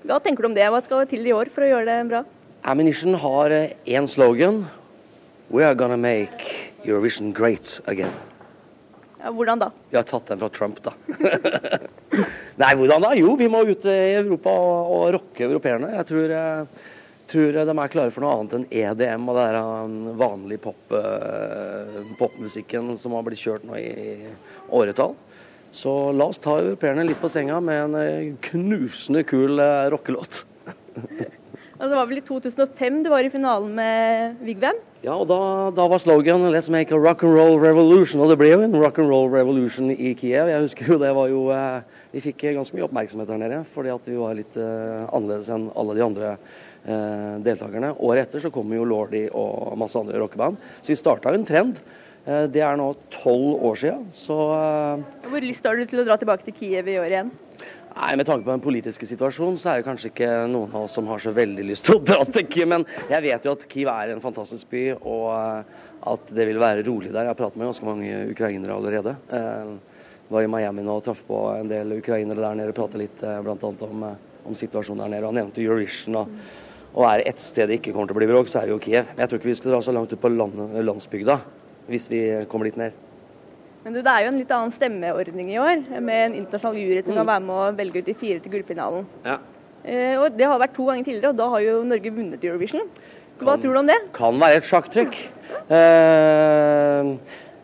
Hva 0.05 0.19
tenker 0.23 0.41
du 0.45 0.47
om 0.49 0.55
det? 0.57 0.63
Hva 0.71 0.83
skal 0.85 1.05
til 1.09 1.27
i 1.27 1.33
år 1.35 1.49
for 1.53 1.65
å 1.65 1.69
gjøre 1.69 1.85
det 1.85 2.09
bra? 2.09 2.23
Ammunition 2.63 3.13
har 3.15 3.49
én 3.85 4.07
slogan. 4.07 4.65
We 5.49 5.63
are 5.65 5.75
gonna 5.75 5.97
make 5.97 6.71
Eurovision 6.85 7.33
great 7.33 7.79
again. 7.87 8.13
Ja, 9.19 9.31
hvordan 9.35 9.59
da? 9.59 9.67
Vi 9.89 9.97
har 9.97 10.05
tatt 10.07 10.29
den 10.31 10.39
fra 10.39 10.49
Trump, 10.49 10.79
da. 10.83 10.93
Nei, 12.61 12.71
hvordan 12.79 13.03
da? 13.03 13.11
Jo, 13.19 13.33
vi 13.39 13.49
må 13.51 13.65
ut 13.67 13.87
i 13.89 13.97
Europa 14.15 14.53
og, 14.55 14.93
og 14.95 15.03
rocke 15.17 15.43
europeerne. 15.43 15.91
Jeg 15.97 16.07
tror, 16.07 16.33
eh, 16.35 16.85
tror 17.31 17.57
de 17.57 17.75
er 17.75 17.91
klare 17.91 18.13
for 18.15 18.23
noe 18.23 18.37
annet 18.37 18.55
enn 18.55 18.67
EDM 18.81 19.27
og 19.33 19.41
um, 19.59 19.97
vanlige 20.19 20.63
pop, 20.69 20.95
eh, 20.95 21.99
popmusikken 22.19 22.93
som 22.99 23.17
har 23.17 23.27
blitt 23.27 23.43
kjørt 23.43 23.67
nå 23.67 23.75
i, 23.79 24.31
åretall. 24.71 25.17
Så 25.75 25.91
la 26.15 26.29
oss 26.31 26.39
ta 26.41 26.55
europeerne 26.61 27.03
litt 27.05 27.19
på 27.19 27.29
senga 27.29 27.59
med 27.59 27.83
en 27.89 27.99
eh, 27.99 28.31
knusende 28.49 29.25
kul 29.27 29.59
rockelåt. 29.91 30.45
Altså, 31.79 31.93
det 31.93 31.95
var 31.95 32.07
vel 32.09 32.19
i 32.19 32.25
2005 32.27 32.95
du 33.05 33.07
var 33.07 33.23
i 33.23 33.29
finalen 33.31 33.69
med 33.71 34.39
Vigvam? 34.43 34.81
Ja, 34.99 35.13
og 35.15 35.29
da, 35.29 35.37
da 35.71 35.85
var 35.87 36.01
slogan 36.03 36.41
'Let's 36.51 36.67
make 36.67 36.91
a 36.91 36.99
rock 36.99 37.23
and 37.23 37.31
roll 37.31 37.55
revolution'. 37.55 38.19
Og 38.19 38.27
det 38.29 38.37
ble 38.37 38.49
jo 38.51 38.59
en 38.65 38.75
rock 38.75 38.99
and 38.99 39.07
roll 39.07 39.31
revolution 39.31 39.89
i 39.89 40.11
Kiev. 40.13 40.51
Jeg 40.51 40.59
husker 40.59 40.91
jo 40.91 40.97
det 40.99 41.13
var 41.15 41.29
jo 41.31 41.45
eh, 41.55 41.79
Vi 42.11 42.19
fikk 42.19 42.43
ganske 42.51 42.75
mye 42.75 42.83
oppmerksomhet 42.83 43.31
der 43.31 43.37
nede 43.37 43.61
fordi 43.71 43.93
at 43.95 44.11
vi 44.11 44.17
var 44.19 44.35
litt 44.35 44.57
eh, 44.57 45.07
annerledes 45.07 45.53
enn 45.55 45.71
alle 45.71 45.95
de 45.95 46.03
andre 46.03 46.35
eh, 46.35 47.39
deltakerne. 47.47 47.95
Året 47.95 48.27
etter 48.27 48.43
så 48.43 48.51
kom 48.51 48.75
jo 48.75 48.83
Lordi 48.83 49.29
og 49.31 49.77
masse 49.79 49.95
andre 49.95 50.19
rockeband. 50.19 50.57
Så 50.81 50.91
vi 50.91 50.99
starta 50.99 51.31
en 51.31 51.47
trend. 51.47 51.79
Eh, 52.27 52.47
det 52.51 52.59
er 52.59 52.75
nå 52.75 52.91
tolv 53.21 53.63
år 53.71 53.79
siden, 53.79 54.09
så 54.11 54.35
eh, 54.51 55.29
Hvor 55.31 55.47
lyst 55.47 55.63
har 55.63 55.79
du 55.79 55.87
til 55.87 56.03
å 56.03 56.09
dra 56.11 56.19
tilbake 56.19 56.43
til 56.43 56.59
Kiev 56.59 56.91
i 56.91 56.99
år 56.99 57.07
igjen? 57.07 57.31
Nei, 57.95 58.15
Med 58.15 58.25
tanke 58.25 58.45
på 58.45 58.51
den 58.53 58.63
politiske 58.63 59.07
situasjonen, 59.09 59.57
så 59.59 59.71
er 59.71 59.79
det 59.79 59.87
kanskje 59.87 60.11
ikke 60.11 60.29
noen 60.51 60.71
av 60.71 60.85
oss 60.85 60.95
som 60.97 61.07
har 61.09 61.21
så 61.23 61.33
veldig 61.35 61.65
lyst 61.65 61.87
til 61.87 61.97
å 61.97 62.03
dra 62.05 62.21
til 62.27 62.45
Kiev. 62.47 62.69
Men 62.71 62.85
jeg 63.09 63.25
vet 63.25 63.47
jo 63.47 63.55
at 63.57 63.65
Kiev 63.71 63.89
er 63.91 64.13
en 64.13 64.23
fantastisk 64.23 64.69
by, 64.71 64.83
og 64.99 65.25
eh, 65.33 65.87
at 66.13 66.31
det 66.35 66.45
vil 66.47 66.61
være 66.61 66.85
rolig 66.87 67.11
der. 67.11 67.25
Jeg 67.25 67.33
har 67.33 67.39
pratet 67.39 67.59
med 67.59 67.69
ganske 67.71 67.87
mange 67.87 68.21
ukrainere 68.31 68.77
allerede. 68.77 69.15
Jeg 69.33 70.31
var 70.31 70.45
i 70.45 70.51
Miami 70.53 70.85
nå 70.85 70.95
og 70.99 71.03
traff 71.03 71.25
på 71.27 71.41
en 71.57 71.69
del 71.71 71.97
ukrainere 71.97 72.39
der 72.39 72.57
nede 72.61 72.71
og 72.71 72.77
pratet 72.77 73.01
litt 73.01 73.19
bl.a. 73.19 73.41
blant 73.43 73.67
annet 73.67 73.85
om, 73.89 74.07
eh, 74.07 74.41
om 74.47 74.57
situasjonen 74.57 75.03
der 75.03 75.13
nede. 75.15 75.27
Han 75.27 75.39
nevnte 75.41 75.63
Eurovision. 75.65 76.21
Og, 76.21 76.39
og 76.93 77.05
er 77.09 77.21
det 77.21 77.33
ett 77.33 77.43
sted 77.43 77.69
det 77.69 77.81
ikke 77.81 77.93
kommer 77.95 78.13
til 78.13 78.19
å 78.19 78.21
bli 78.21 78.31
bråk, 78.31 78.49
så 78.51 78.61
er 78.61 78.69
det 78.69 78.77
jo 78.77 78.81
Kiev. 78.85 79.11
Jeg 79.17 79.27
tror 79.31 79.41
ikke 79.41 79.51
vi 79.51 79.59
skal 79.59 79.75
dra 79.75 79.83
så 79.83 79.95
langt 79.97 80.13
ut 80.13 80.21
på 80.21 80.33
land, 80.33 80.61
landsbygda 80.85 81.41
hvis 81.89 82.05
vi 82.11 82.25
kommer 82.49 82.69
dit 82.69 82.77
ned. 82.77 83.08
Men 83.89 83.95
du, 83.97 84.03
Det 84.05 84.11
er 84.13 84.21
jo 84.21 84.29
en 84.29 84.35
litt 84.37 84.51
annen 84.53 84.73
stemmeordning 84.75 85.47
i 85.49 85.55
år, 85.57 85.79
med 85.97 86.19
en 86.27 86.33
internasjonal 86.43 86.75
jury 86.77 86.99
som 87.01 87.15
kan 87.17 87.25
være 87.25 87.41
med 87.41 87.55
å 87.57 87.69
velge 87.73 88.03
ut 88.03 88.05
de 88.05 88.13
fire 88.13 88.43
til 88.43 88.53
gullfinalen. 88.53 89.07
Ja. 89.25 89.39
Eh, 89.81 90.13
og 90.13 90.35
Det 90.37 90.45
har 90.45 90.61
vært 90.61 90.75
to 90.75 90.85
ganger 90.85 91.07
tidligere, 91.07 91.31
og 91.31 91.39
da 91.39 91.47
har 91.55 91.63
jo 91.65 91.79
Norge 91.89 92.11
vunnet 92.13 92.45
Eurovision. 92.45 92.85
Hva 93.41 93.55
tror 93.57 93.73
du 93.73 93.79
om 93.81 93.89
det? 93.89 93.97
kan 94.13 94.37
være 94.37 94.59
et 94.59 94.69
sjakktrekk. 94.69 95.17
Eh, 95.73 97.09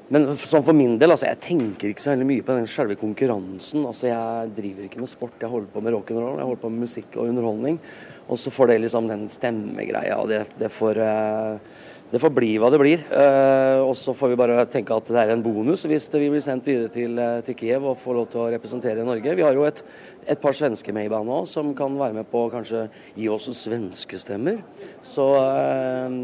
men 0.10 0.28
sånn 0.42 0.66
for 0.66 0.74
min 0.74 0.98
del, 0.98 1.14
altså, 1.14 1.30
jeg 1.30 1.44
tenker 1.46 1.94
ikke 1.94 2.02
så 2.02 2.16
veldig 2.16 2.30
mye 2.32 2.48
på 2.48 2.58
den 2.58 2.66
selve 2.74 2.98
konkurransen. 2.98 3.86
Altså, 3.86 4.10
jeg 4.10 4.54
driver 4.58 4.90
ikke 4.90 5.06
med 5.06 5.14
sport, 5.14 5.38
jeg 5.38 5.54
holder 5.54 5.70
på 5.76 5.86
med 5.86 5.94
rock'n'roll, 5.94 6.40
jeg 6.42 6.50
holder 6.50 6.64
på 6.66 6.74
med 6.74 6.88
musikk 6.88 7.20
og 7.20 7.30
underholdning. 7.30 7.78
Og 8.26 8.42
så 8.42 8.50
får 8.50 8.74
det 8.74 8.82
liksom 8.82 9.14
den 9.14 9.28
stemmegreia, 9.30 10.18
og 10.18 10.34
det, 10.34 10.48
det 10.58 10.74
får 10.74 11.06
eh, 11.06 11.75
det 12.12 12.22
får 12.22 12.32
bli 12.36 12.52
hva 12.62 12.70
det 12.70 12.80
blir. 12.80 13.02
Eh, 13.10 13.80
og 13.82 13.96
så 13.98 14.14
får 14.16 14.32
vi 14.32 14.38
bare 14.40 14.66
tenke 14.72 14.94
at 14.94 15.08
det 15.10 15.22
er 15.24 15.34
en 15.34 15.44
bonus 15.44 15.88
hvis 15.90 16.08
vi 16.14 16.30
blir 16.30 16.44
sendt 16.44 16.68
videre 16.70 16.92
til, 16.94 17.18
eh, 17.20 17.40
til 17.48 17.58
Kiev 17.58 17.88
og 17.90 17.98
får 18.02 18.18
lov 18.20 18.28
til 18.32 18.44
å 18.44 18.50
representere 18.54 19.06
Norge. 19.08 19.36
Vi 19.36 19.46
har 19.46 19.58
jo 19.58 19.66
et, 19.66 19.82
et 20.28 20.42
par 20.42 20.54
svensker 20.54 20.94
med 20.94 21.08
i 21.08 21.12
banen 21.12 21.34
òg, 21.34 21.48
som 21.50 21.74
kan 21.78 21.98
være 21.98 22.20
med 22.20 22.30
på 22.30 22.46
å 22.46 22.52
kanskje 22.54 22.86
gi 23.18 23.30
oss 23.34 23.50
svenske 23.58 24.20
stemmer. 24.22 24.62
Så 25.06 25.26
eh, 25.42 26.20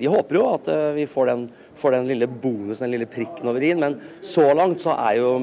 vi 0.00 0.10
håper 0.10 0.40
jo 0.40 0.48
at 0.56 0.72
vi 0.96 1.06
får 1.06 1.30
den, 1.30 1.46
får 1.78 1.94
den 1.94 2.10
lille 2.10 2.26
bonusen, 2.26 2.88
den 2.88 2.96
lille 2.96 3.10
prikken 3.10 3.46
over 3.52 3.62
i-en. 3.62 3.84
Men 3.84 4.00
så 4.26 4.48
langt 4.50 4.82
så 4.82 4.96
er 4.98 5.20
jo 5.20 5.36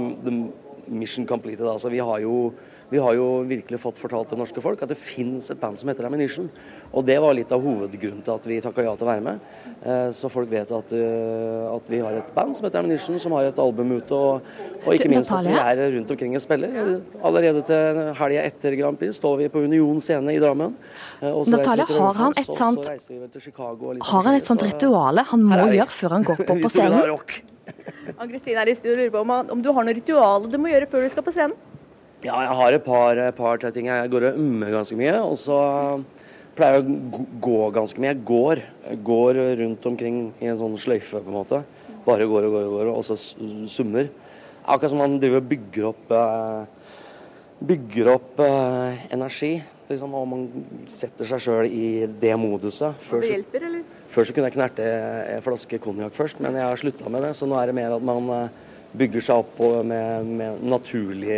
mission 0.91 1.25
completed. 1.25 1.63
Altså, 1.71 1.89
vi 1.93 2.03
har 2.03 2.19
jo 2.19 2.51
vi 2.91 2.99
har 2.99 3.15
jo 3.15 3.25
virkelig 3.47 3.79
fått 3.79 3.99
fortalt 4.01 4.33
det 4.33 4.37
norske 4.41 4.61
folk 4.63 4.81
at 4.83 4.89
det 4.91 4.97
finnes 4.99 5.45
et 5.53 5.59
band 5.61 5.79
som 5.79 5.87
heter 5.87 6.03
Ammunition. 6.09 6.49
Og 6.91 7.05
det 7.07 7.15
var 7.23 7.31
litt 7.37 7.51
av 7.55 7.63
hovedgrunnen 7.63 8.19
til 8.25 8.33
at 8.33 8.47
vi 8.49 8.57
takka 8.59 8.83
ja 8.83 8.95
til 8.99 9.07
å 9.07 9.09
være 9.13 9.23
med. 9.23 9.45
Eh, 9.79 10.09
så 10.17 10.27
folk 10.31 10.51
vet 10.51 10.73
at, 10.75 10.91
eh, 10.91 11.69
at 11.71 11.87
vi 11.87 12.01
har 12.03 12.17
et 12.19 12.33
band 12.35 12.57
som 12.57 12.67
heter 12.67 12.81
Ammunition, 12.81 13.15
som 13.23 13.31
har 13.37 13.47
et 13.47 13.61
album 13.63 13.93
ute. 13.95 14.11
Og, 14.11 14.49
og 14.83 14.97
ikke 14.97 15.07
minst 15.13 15.31
at 15.31 15.47
vi 15.47 15.55
er 15.55 15.93
rundt 15.95 16.11
omkring 16.11 16.35
og 16.35 16.43
spiller. 16.43 16.75
Allerede 17.23 17.63
til 17.71 18.01
helga 18.19 18.43
etter 18.51 18.75
Grand 18.81 18.99
Prix 18.99 19.15
står 19.21 19.39
vi 19.45 19.49
på 19.55 19.63
Union 19.63 20.03
scene 20.03 20.35
i 20.35 20.43
Drammen. 20.43 20.75
Eh, 21.21 21.31
til 21.47 21.87
har 21.95 22.21
han 22.25 22.35
et 22.35 22.51
sånt- 22.51 22.91
Har 24.11 24.27
han 24.27 24.35
et 24.35 24.51
sånt 24.51 24.67
rituale 24.67 25.23
han 25.31 25.47
må 25.47 25.63
gjøre 25.63 25.87
før 25.87 26.19
han 26.19 26.27
går 26.27 26.43
på, 26.43 26.59
på 26.67 26.75
scenen? 26.75 26.99
Ann-Kristin 28.19 28.57
er 28.59 28.67
i 28.67 28.75
studio 28.75 28.97
og 28.97 28.99
lurer 28.99 29.11
på 29.15 29.19
om, 29.23 29.31
om 29.55 29.61
du 29.63 29.71
har 29.71 29.85
noe 29.85 29.95
ritual 29.95 30.49
du 30.51 30.57
må 30.59 30.67
gjøre 30.73 30.89
før 30.91 31.05
du 31.07 31.13
skal 31.13 31.23
på 31.23 31.31
scenen? 31.31 31.70
Ja, 32.21 32.35
jeg 32.45 32.55
har 32.59 32.73
et 32.77 32.83
par, 32.85 33.19
par 33.33 33.57
ting. 33.73 33.87
Jeg 33.89 34.09
går 34.13 34.27
og 34.29 34.37
ummer 34.41 34.69
ganske 34.75 34.97
mye. 34.99 35.13
Og 35.25 35.37
så 35.41 35.57
pleier 36.57 36.77
jeg 36.77 36.85
å 36.85 37.23
gå- 37.41 37.71
ganske 37.73 37.97
mye. 38.01 38.11
Jeg 38.13 38.25
går, 38.27 38.61
går 39.07 39.39
rundt 39.63 39.85
omkring 39.89 40.19
i 40.41 40.45
en 40.51 40.57
sånn 40.59 40.77
sløyfe, 40.77 41.21
på 41.23 41.31
en 41.31 41.39
måte. 41.39 41.63
Bare 42.05 42.27
går 42.29 42.45
og 42.45 42.51
går 42.55 42.67
og 42.67 42.75
går, 42.77 42.91
og 42.93 43.03
så 43.05 43.17
summer. 43.69 44.09
Akkurat 44.65 44.89
som 44.93 44.99
man 45.01 45.17
driver 45.19 45.41
og 45.41 45.49
bygger 45.49 45.87
opp 45.89 46.11
eh, 46.11 46.65
Bygger 47.61 48.07
opp 48.15 48.39
eh, 48.41 49.01
energi. 49.13 49.61
Liksom, 49.89 50.13
og 50.17 50.27
man 50.31 50.45
setter 50.89 51.27
seg 51.29 51.41
sjøl 51.43 51.67
i 51.69 52.07
det 52.21 52.31
moduset. 52.39 52.95
Før 53.05 53.21
det 53.21 53.33
hjelper, 53.35 53.65
eller? 53.67 53.81
før 54.11 54.25
så 54.27 54.33
kunne 54.35 54.47
jeg 54.49 54.55
knerte 54.55 54.85
en 55.35 55.43
flaske 55.45 55.77
konjakk 55.83 56.15
først, 56.15 56.39
men 56.43 56.55
jeg 56.57 56.63
har 56.67 56.79
slutta 56.81 57.09
med 57.11 57.21
det. 57.25 57.33
Så 57.37 57.45
nå 57.49 57.57
er 57.59 57.69
det 57.69 57.75
mer 57.77 57.93
at 57.97 58.05
man 58.07 58.29
eh, 58.37 58.47
bygger 58.97 59.21
seg 59.27 59.43
opp 59.43 59.61
med, 59.87 60.25
med 60.39 60.63
naturlig 60.67 61.37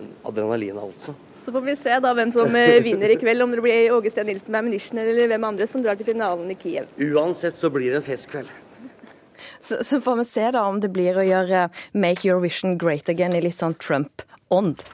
eh, 0.00 0.14
adrenalin, 0.28 0.78
altså. 0.80 1.14
Så 1.44 1.52
får 1.52 1.64
vi 1.64 1.76
se 1.80 2.00
da 2.04 2.12
hvem 2.14 2.32
som 2.34 2.56
eh, 2.56 2.78
vinner 2.84 3.12
i 3.12 3.18
kveld, 3.20 3.42
om 3.42 3.54
det 3.54 3.62
blir 3.64 3.94
Åge 3.96 4.12
Steen 4.12 4.28
Nilsen 4.28 4.52
med 4.52 4.64
Ammunition 4.64 5.00
eller 5.00 5.30
hvem 5.30 5.46
andre 5.48 5.68
som 5.70 5.84
drar 5.84 5.96
til 5.98 6.10
finalen 6.10 6.50
i 6.52 6.56
Kiev. 6.60 6.90
Uansett 7.00 7.56
så 7.56 7.70
blir 7.72 7.92
det 7.92 8.02
en 8.02 8.08
festkveld. 8.10 8.50
Så, 9.60 9.80
så 9.84 10.00
får 10.00 10.16
vi 10.16 10.24
se 10.28 10.50
da 10.52 10.66
om 10.68 10.80
det 10.80 10.92
blir 10.92 11.16
å 11.16 11.24
gjøre 11.24 11.68
Make 11.92 12.28
Your 12.28 12.40
Vision 12.44 12.76
Great 12.80 13.08
Again 13.08 13.36
i 13.36 13.42
litt 13.44 13.56
sånn 13.56 13.76
Trump-ånd. 13.80 14.84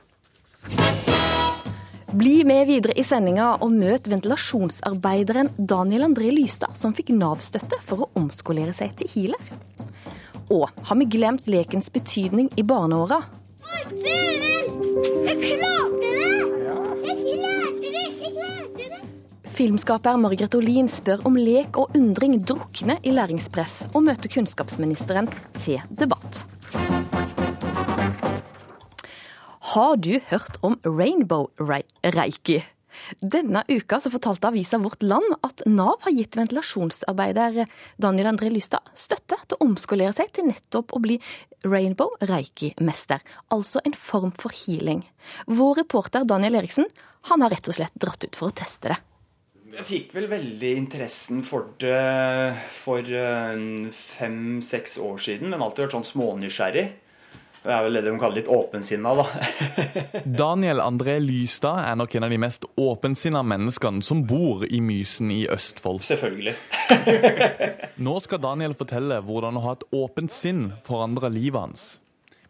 Bli 2.17 2.45
med 2.49 2.69
videre 2.71 2.95
i 2.97 3.05
sendinga 3.05 3.57
og 3.61 3.75
møt 3.75 4.07
ventilasjonsarbeideren 4.09 5.51
Daniel 5.59 6.07
André 6.07 6.31
Lystad, 6.33 6.79
som 6.79 6.95
fikk 6.97 7.11
Nav-støtte 7.13 7.81
for 7.85 8.07
å 8.07 8.11
omskolere 8.17 8.73
seg 8.77 8.95
til 9.01 9.11
healer. 9.13 9.43
Og 10.55 10.71
har 10.71 11.01
vi 11.01 11.09
glemt 11.11 11.51
lekens 11.51 11.91
betydning 11.93 12.49
i 12.57 12.65
barneåra? 12.65 13.19
Jeg 13.77 15.37
klarte 15.43 16.01
det! 16.03 16.31
Jeg 17.07 17.17
klarte 17.23 17.89
det! 17.95 18.07
Jeg 18.21 18.33
klarte 18.37 18.89
det! 18.93 19.01
Filmskaper 19.57 20.19
Margaret 20.21 20.55
Olin 20.59 20.89
spør 20.93 21.25
om 21.29 21.37
lek 21.41 21.79
og 21.81 21.97
undring 21.97 22.39
drukner 22.45 23.01
i 23.05 23.15
læringspress, 23.17 23.87
og 23.95 24.05
møter 24.09 24.33
kunnskapsministeren 24.33 25.31
til 25.61 25.81
debatt. 25.97 26.45
Har 29.73 29.97
du 30.01 30.15
hørt 30.31 30.57
om 30.65 30.79
Rainbow 30.85 31.51
Reiki? 31.61 32.63
Denne 33.21 33.63
uka 33.69 34.01
så 34.01 34.13
fortalte 34.13 34.51
avisa 34.51 34.81
Vårt 34.83 35.03
Land 35.07 35.39
at 35.47 35.65
Nav 35.67 36.03
har 36.07 36.15
gitt 36.15 36.37
ventilasjonsarbeider 36.39 37.65
Daniel 38.03 38.31
André 38.33 38.51
Lystad 38.53 38.85
støtte 38.97 39.39
til 39.43 39.57
å 39.59 39.69
omskolere 39.69 40.15
seg 40.17 40.33
til 40.35 40.49
nettopp 40.51 40.95
å 40.97 41.03
bli 41.03 41.19
Rainbow 41.67 42.15
Reiki-mester, 42.23 43.23
altså 43.55 43.83
en 43.85 43.97
form 43.99 44.33
for 44.39 44.55
healing. 44.55 45.03
Vår 45.51 45.83
reporter 45.83 46.27
Daniel 46.29 46.61
Eriksen 46.63 46.87
han 47.31 47.43
har 47.43 47.53
rett 47.55 47.69
og 47.69 47.77
slett 47.77 47.95
dratt 47.99 48.23
ut 48.23 48.39
for 48.39 48.51
å 48.51 48.57
teste 48.57 48.95
det. 48.95 49.01
Jeg 49.77 49.85
fikk 49.89 50.13
vel 50.17 50.29
veldig 50.31 50.69
interessen 50.79 51.43
for 51.45 51.73
det 51.83 52.57
for 52.79 53.03
fem-seks 53.93 54.97
år 55.03 55.19
siden, 55.21 55.51
men 55.53 55.65
alltid 55.65 55.85
vært 55.85 55.97
sånn 55.99 56.07
smånysgjerrig. 56.15 56.87
Jeg 57.67 57.75
er 57.75 57.83
vel 57.83 57.97
det 57.99 58.03
de 58.07 58.13
kaller 58.21 58.39
litt 58.39 58.49
åpensinna, 58.53 59.13
da. 59.19 59.25
Daniel 60.43 60.79
André 60.85 61.17
Lystad 61.19 61.81
er 61.83 61.97
nok 61.99 62.15
en 62.15 62.27
av 62.29 62.31
de 62.31 62.39
mest 62.39 62.67
åpensinna 62.79 63.43
menneskene 63.43 64.05
som 64.07 64.21
bor 64.29 64.63
i 64.71 64.79
Mysen 64.85 65.33
i 65.35 65.41
Østfold. 65.51 66.05
Selvfølgelig. 66.07 66.55
Nå 68.07 68.15
skal 68.23 68.43
Daniel 68.45 68.77
fortelle 68.79 69.19
hvordan 69.27 69.59
å 69.59 69.65
ha 69.67 69.75
et 69.75 69.87
åpent 69.99 70.35
sinn 70.35 70.69
forandrer 70.87 71.35
livet 71.35 71.65
hans. 71.65 71.87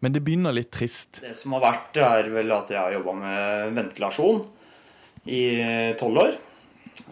Men 0.05 0.13
det 0.13 0.21
begynner 0.21 0.53
litt 0.53 0.69
trist. 0.75 1.23
Det 1.25 1.33
som 1.39 1.55
har 1.57 1.65
vært, 1.65 1.97
er 1.97 2.29
vel 2.35 2.53
at 2.53 2.69
jeg 2.69 2.77
har 2.77 2.93
jobba 2.99 3.17
med 3.17 3.73
ventilasjon 3.79 4.43
i 5.33 5.41
tolv 5.97 6.27
år. 6.27 6.37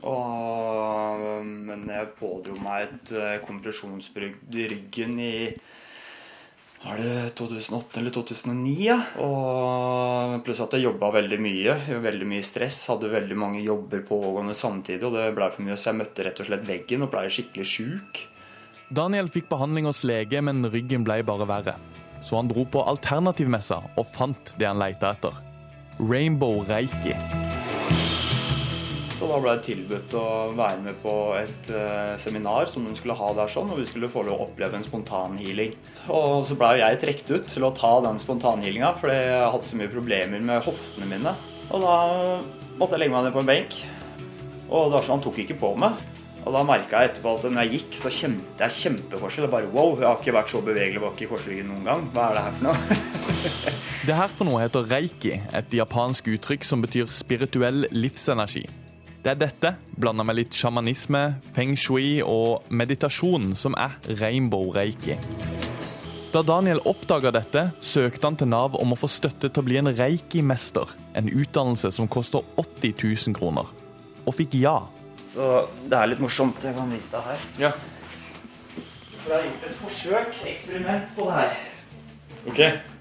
Og, 0.05 1.25
men 1.45 1.87
jeg 1.89 2.13
pådro 2.19 2.57
meg 2.61 2.85
et 2.85 3.15
eh, 3.17 3.39
kompresjonsbrudd 3.45 4.57
i 4.57 4.67
ryggen 4.71 5.17
i 5.21 5.33
var 6.85 6.99
det 7.01 7.29
2008 7.35 7.99
eller 7.99 8.13
2009, 8.13 8.73
ja. 8.85 8.99
Og 9.25 10.35
pluss 10.45 10.61
at 10.61 10.75
jeg 10.77 10.85
jobba 10.85 11.09
veldig 11.15 11.39
mye. 11.41 11.73
Veldig 12.03 12.27
mye 12.29 12.45
stress. 12.45 12.83
Hadde 12.91 13.09
veldig 13.09 13.37
mange 13.41 13.63
jobber 13.65 14.03
pågående 14.05 14.53
samtidig. 14.57 15.01
Og 15.07 15.17
det 15.17 15.31
blei 15.37 15.49
for 15.55 15.65
mye, 15.65 15.79
så 15.81 15.89
jeg 15.89 16.01
møtte 16.03 16.27
rett 16.27 16.43
og 16.43 16.49
slett 16.51 16.69
veggen 16.69 17.07
og 17.07 17.11
blei 17.15 17.25
skikkelig 17.33 17.67
sjuk. 17.71 18.23
Daniel 18.93 19.31
fikk 19.33 19.49
behandling 19.49 19.89
hos 19.89 20.03
lege, 20.05 20.45
men 20.45 20.61
ryggen 20.69 21.07
ble 21.07 21.23
bare 21.25 21.49
verre. 21.49 21.77
Så 22.21 22.37
han 22.37 22.53
dro 22.53 22.67
på 22.69 22.85
alternativmessa 22.85 23.81
og 23.97 24.05
fant 24.13 24.53
det 24.61 24.69
han 24.69 24.81
leita 24.81 25.15
etter. 25.17 25.41
Rainbow 25.97 26.61
Reiki. 26.69 27.17
Så 29.25 29.31
da 29.31 29.39
ble 29.41 29.53
det 29.57 29.65
tilbudt 29.65 30.11
å 30.21 30.23
være 30.53 30.81
med 30.85 30.97
på 31.01 31.11
et 31.33 31.69
uh, 31.73 32.13
seminar 32.21 32.67
som 32.69 32.83
hun 32.85 32.93
skulle 32.93 33.15
ha 33.17 33.31
der 33.33 33.49
sånn, 33.49 33.71
og 33.73 33.79
vi 33.79 33.88
skulle 33.89 34.09
få 34.13 34.21
lov 34.27 34.38
å 34.38 34.45
oppleve 34.45 34.77
en 34.77 34.85
spontanhealing. 34.85 35.71
Og 36.13 36.43
så 36.45 36.53
ble 36.59 36.67
jeg 36.77 36.99
trukket 37.01 37.31
ut 37.33 37.49
til 37.49 37.65
å 37.65 37.71
ta 37.73 37.89
den 38.05 38.21
spontanhealinga, 38.21 38.91
fordi 39.01 39.15
jeg 39.17 39.49
hatt 39.55 39.65
så 39.65 39.79
mye 39.79 39.89
problemer 39.89 40.45
med 40.45 40.61
hoftene 40.67 41.09
mine. 41.09 41.33
Og 41.71 41.88
da 41.88 41.95
måtte 42.77 42.93
jeg 42.93 43.01
legge 43.01 43.15
meg 43.15 43.25
ned 43.25 43.33
på 43.33 43.41
en 43.41 43.49
benk, 43.49 43.79
og 44.67 44.77
det 44.77 44.99
var 44.99 45.09
sånn, 45.09 45.15
han 45.15 45.25
tok 45.25 45.41
ikke 45.47 45.59
på 45.65 45.73
meg. 45.88 46.05
Og 46.45 46.53
da 46.53 46.63
merka 46.69 47.01
jeg 47.01 47.15
etterpå 47.15 47.35
at 47.39 47.49
når 47.49 47.65
jeg 47.65 47.79
gikk, 47.79 47.99
så 48.03 48.13
kjente 48.13 48.69
jeg 48.69 48.77
kjempeforskjell. 48.83 49.49
Jeg 49.49 49.55
bare 49.57 49.73
wow, 49.73 49.97
jeg 49.97 50.09
har 50.11 50.21
ikke 50.21 50.38
vært 50.38 50.53
så 50.53 50.65
bevegelig 50.69 51.05
bak 51.07 51.25
i 51.25 51.33
korsryggen 51.33 51.73
noen 51.73 51.89
gang. 51.89 52.07
Hva 52.13 52.29
er 52.29 52.38
det 52.38 52.45
her 52.45 52.57
for 52.61 52.69
noe? 52.69 53.03
det 54.11 54.21
her 54.21 54.38
for 54.38 54.53
noe 54.53 54.63
heter 54.67 54.89
reiki, 54.93 55.35
et 55.49 55.77
japansk 55.81 56.35
uttrykk 56.38 56.73
som 56.75 56.85
betyr 56.85 57.09
spirituell 57.09 57.88
livsenergi. 57.89 58.67
Det 59.25 59.31
er 59.31 59.39
dette, 59.41 59.69
blanda 59.97 60.21
med 60.21 60.35
litt 60.38 60.53
sjamanisme, 60.53 61.19
feng 61.55 61.71
shui 61.73 62.19
og 62.21 62.67
meditasjon, 62.69 63.55
som 63.57 63.73
er 63.73 63.95
rainbow 64.19 64.67
reiki. 64.75 65.15
Da 66.29 66.43
Daniel 66.45 66.77
oppdaga 66.85 67.31
dette, 67.33 67.63
søkte 67.81 68.29
han 68.29 68.38
til 68.38 68.51
Nav 68.53 68.77
om 68.77 68.93
å 68.93 68.99
få 69.01 69.09
støtte 69.09 69.49
til 69.49 69.63
å 69.63 69.65
bli 69.65 69.79
en 69.81 69.89
reiki-mester. 69.97 70.93
En 71.17 71.33
utdannelse 71.33 71.89
som 71.97 72.05
koster 72.05 72.45
80 72.61 72.93
000 73.01 73.33
kroner. 73.39 73.73
Og 74.29 74.38
fikk 74.38 74.59
ja. 74.61 74.77
Så 75.33 75.49
det 75.89 75.97
er 75.97 76.13
litt 76.13 76.21
morsomt. 76.21 76.61
Jeg 76.61 76.77
kan 76.77 76.93
vise 76.93 77.17
deg 77.17 77.31
her. 77.31 77.49
Ja. 77.65 77.73
For 79.23 79.33
jeg 79.33 79.39
har 79.39 79.47
gjort 79.49 79.69
et 79.71 79.79
forsøk, 79.81 80.43
eksperiment, 80.53 81.09
på 81.17 81.31
det 81.31 81.39
her. 81.41 81.63
Ok. 82.45 82.94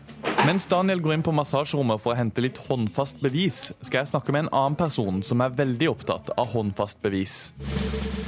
Mens 0.45 0.67
Daniel 0.69 1.01
går 1.01 1.15
inn 1.17 1.25
på 1.25 1.33
massasjerommet 1.33 2.03
for 2.03 2.13
å 2.13 2.19
hente 2.19 2.43
litt 2.45 2.61
håndfast 2.67 3.21
bevis, 3.25 3.71
skal 3.81 4.03
jeg 4.03 4.11
snakke 4.13 4.35
med 4.35 4.45
en 4.45 4.53
annen 4.53 4.77
person 4.77 5.23
som 5.25 5.41
er 5.41 5.55
veldig 5.57 5.89
opptatt 5.95 6.33
av 6.37 6.51
håndfast 6.53 7.01
bevis. 7.05 7.55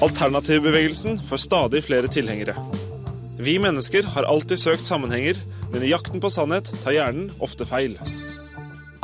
Alternativbevegelsen 0.05 1.21
får 1.29 1.43
stadig 1.45 1.85
flere 1.85 2.09
tilhengere. 2.13 2.57
Vi 3.37 3.59
mennesker 3.61 4.09
har 4.17 4.29
alltid 4.29 4.61
søkt 4.63 4.89
sammenhenger, 4.89 5.37
men 5.73 5.85
i 5.85 5.93
jakten 5.93 6.23
på 6.25 6.33
sannhet 6.33 6.73
tar 6.85 6.97
hjernen 6.97 7.29
ofte 7.45 7.69
feil. 7.69 7.99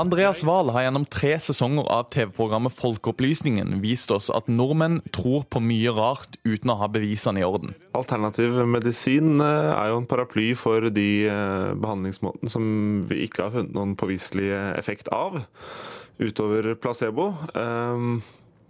Andreas 0.00 0.40
Wahl 0.44 0.70
har 0.72 0.86
gjennom 0.86 1.04
tre 1.04 1.34
sesonger 1.42 1.84
av 1.92 2.06
TV-programmet 2.12 2.72
Folkeopplysningen 2.72 3.74
vist 3.82 4.10
oss 4.14 4.30
at 4.32 4.48
nordmenn 4.48 5.02
tror 5.12 5.44
på 5.52 5.60
mye 5.60 5.92
rart 5.92 6.38
uten 6.48 6.72
å 6.72 6.78
ha 6.80 6.88
bevisene 6.92 7.42
i 7.42 7.46
orden. 7.46 7.74
Alternativ 7.96 8.56
medisin 8.68 9.36
eh, 9.44 9.72
er 9.74 9.92
jo 9.92 10.00
en 10.00 10.08
paraply 10.08 10.52
for 10.58 10.88
de 10.94 11.08
eh, 11.28 11.72
behandlingsmåtene 11.76 12.52
som 12.52 12.64
vi 13.10 13.26
ikke 13.26 13.46
har 13.46 13.56
funnet 13.58 13.76
noen 13.76 13.92
påviselig 14.00 14.48
effekt 14.80 15.12
av, 15.12 15.42
utover 16.22 16.72
placebo. 16.80 17.32
Ehm, 17.58 18.22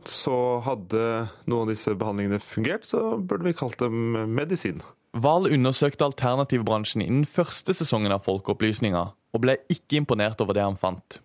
så 0.02 0.58
hadde 0.66 1.06
noen 1.46 1.68
av 1.68 1.70
disse 1.70 1.94
behandlingene 1.94 2.42
fungert, 2.42 2.88
så 2.88 3.14
burde 3.22 3.46
vi 3.46 3.56
kalt 3.56 3.78
dem 3.78 4.34
medisin. 4.34 4.82
Wahl 5.12 5.46
undersøkte 5.52 6.06
alternativbransjen 6.08 7.04
innen 7.04 7.26
første 7.28 7.74
sesongen 7.76 8.14
av 8.14 8.24
Folkeopplysninga, 8.24 9.10
og 9.32 9.44
ble 9.44 9.58
ikke 9.72 10.00
imponert 10.00 10.40
over 10.44 10.56
det 10.56 10.64
han 10.64 10.78
fant. 10.80 11.20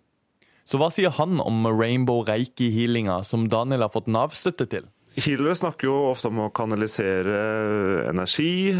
Så 0.68 0.80
hva 0.80 0.90
sier 0.92 1.14
han 1.16 1.40
om 1.40 1.64
rainbow 1.70 2.24
reiki-healinga 2.28 3.22
som 3.24 3.48
Daniel 3.48 3.86
har 3.86 3.92
fått 3.92 4.10
Nav-støtte 4.12 4.68
til? 4.68 4.88
Healere 5.18 5.56
snakker 5.56 5.88
jo 5.88 5.94
ofte 6.12 6.28
om 6.30 6.44
å 6.44 6.50
kanalisere 6.54 7.38
energi. 8.06 8.70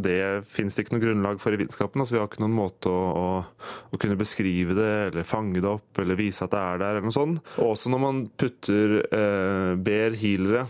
Det 0.00 0.20
finnes 0.48 0.76
det 0.76 0.84
ikke 0.84 0.94
noe 0.94 1.02
grunnlag 1.02 1.42
for 1.42 1.52
i 1.52 1.58
vitenskapen. 1.60 2.00
Altså, 2.00 2.16
vi 2.16 2.22
har 2.22 2.30
ikke 2.30 2.44
noen 2.44 2.56
måte 2.56 2.88
å, 2.88 3.02
å, 3.10 3.66
å, 3.90 4.00
kunne 4.00 4.16
beskrive 4.16 4.76
det 4.78 4.92
eller 5.10 5.28
fange 5.28 5.60
det 5.60 5.68
opp 5.68 6.00
eller 6.00 6.16
vise 6.16 6.46
at 6.46 6.54
det 6.54 6.62
er 6.62 6.80
der. 6.80 6.96
eller 6.96 7.10
noe 7.10 7.18
sånt. 7.18 7.52
Og 7.58 7.74
også 7.74 7.92
når 7.92 8.04
man 8.06 8.24
putter, 8.40 8.96
eh, 9.04 9.74
ber 9.76 10.16
healere 10.22 10.64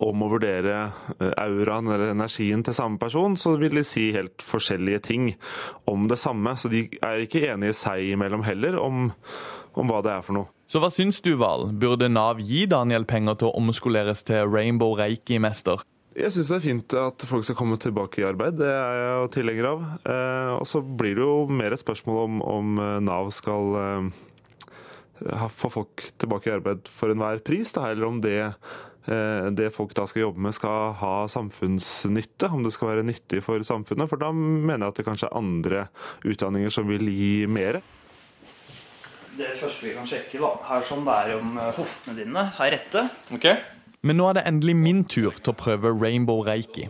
om 0.00 0.24
å 0.24 0.30
vurdere 0.32 0.76
eh, 1.18 1.32
auraen 1.42 1.90
eller 1.90 2.12
energien 2.14 2.64
til 2.64 2.76
samme 2.76 3.00
person, 3.02 3.36
så 3.36 3.56
vil 3.60 3.76
de 3.80 3.84
si 3.86 4.10
helt 4.16 4.44
forskjellige 4.44 5.04
ting 5.08 5.30
om 5.90 6.08
det 6.10 6.20
samme. 6.20 6.56
Så 6.56 6.72
de 6.72 6.86
er 7.02 7.26
ikke 7.26 7.46
enige 7.50 7.76
seg 7.76 8.14
imellom 8.14 8.44
heller 8.46 8.78
om, 8.80 9.08
om 9.76 9.92
hva 9.92 10.02
det 10.04 10.16
er 10.16 10.26
for 10.26 10.40
noe. 10.40 10.50
Så 10.72 10.80
hva 10.80 10.88
syns 10.88 11.20
du, 11.20 11.34
Val? 11.36 11.68
Burde 11.76 12.08
Nav 12.08 12.40
gi 12.40 12.64
Daniel 12.70 13.04
penger 13.08 13.36
til 13.40 13.50
å 13.50 13.56
omskoleres 13.60 14.24
til 14.24 14.46
Rainbow 14.48 14.94
Reiki-mester? 14.96 15.84
Jeg 16.12 16.32
syns 16.34 16.50
det 16.50 16.56
er 16.58 16.64
fint 16.64 16.94
at 16.96 17.24
folk 17.28 17.44
skal 17.46 17.56
komme 17.56 17.78
tilbake 17.80 18.20
i 18.20 18.26
arbeid, 18.28 18.58
det 18.60 18.68
er 18.68 18.98
jeg 18.98 19.12
jo 19.12 19.28
tilhenger 19.32 19.68
av. 19.70 19.84
Eh, 20.04 20.50
og 20.58 20.66
så 20.68 20.82
blir 20.84 21.16
det 21.16 21.24
jo 21.24 21.36
mer 21.48 21.72
et 21.72 21.80
spørsmål 21.80 22.20
om, 22.26 22.40
om 22.44 22.80
eh, 22.84 22.98
Nav 23.04 23.30
skal 23.32 23.78
eh, 23.80 25.48
få 25.56 25.70
folk 25.72 26.04
tilbake 26.20 26.50
i 26.50 26.54
arbeid 26.58 26.90
for 26.92 27.12
enhver 27.12 27.40
pris, 27.44 27.72
da, 27.72 27.88
eller 27.92 28.08
om 28.10 28.20
det 28.24 28.52
det 29.02 29.72
folk 29.74 29.96
da 29.98 30.04
skal 30.06 30.28
jobbe 30.28 30.44
med 30.44 30.54
skal 30.54 30.92
ha 31.00 31.14
samfunnsnytte, 31.32 32.46
om 32.54 32.62
det 32.62 32.70
skal 32.74 32.92
være 32.92 33.06
nyttig 33.08 33.40
for 33.42 33.64
samfunnet. 33.66 34.06
For 34.10 34.20
da 34.20 34.28
mener 34.30 34.86
jeg 34.86 34.92
at 34.92 35.00
det 35.00 35.06
kanskje 35.08 35.30
er 35.30 35.40
andre 35.40 35.82
utdanninger 36.22 36.70
som 36.70 36.86
vil 36.86 37.10
gi 37.10 37.48
mer. 37.50 37.80
Det 39.32 39.54
første 39.56 39.86
vi 39.86 39.92
kan 39.96 40.08
sjekke, 40.08 40.36
da, 40.42 40.50
her 40.68 40.82
som 40.84 41.06
det 41.06 41.12
er 41.24 41.38
om 41.38 41.54
eh, 41.56 41.70
hoftene 41.78 42.18
dine, 42.18 42.42
er 42.60 42.74
rette. 42.74 43.06
Okay. 43.32 43.62
Men 44.04 44.18
nå 44.20 44.26
er 44.28 44.36
det 44.38 44.42
endelig 44.50 44.74
min 44.76 45.00
tur 45.08 45.38
til 45.38 45.54
å 45.54 45.56
prøve 45.56 45.92
rainbow 45.96 46.42
reiki. 46.44 46.88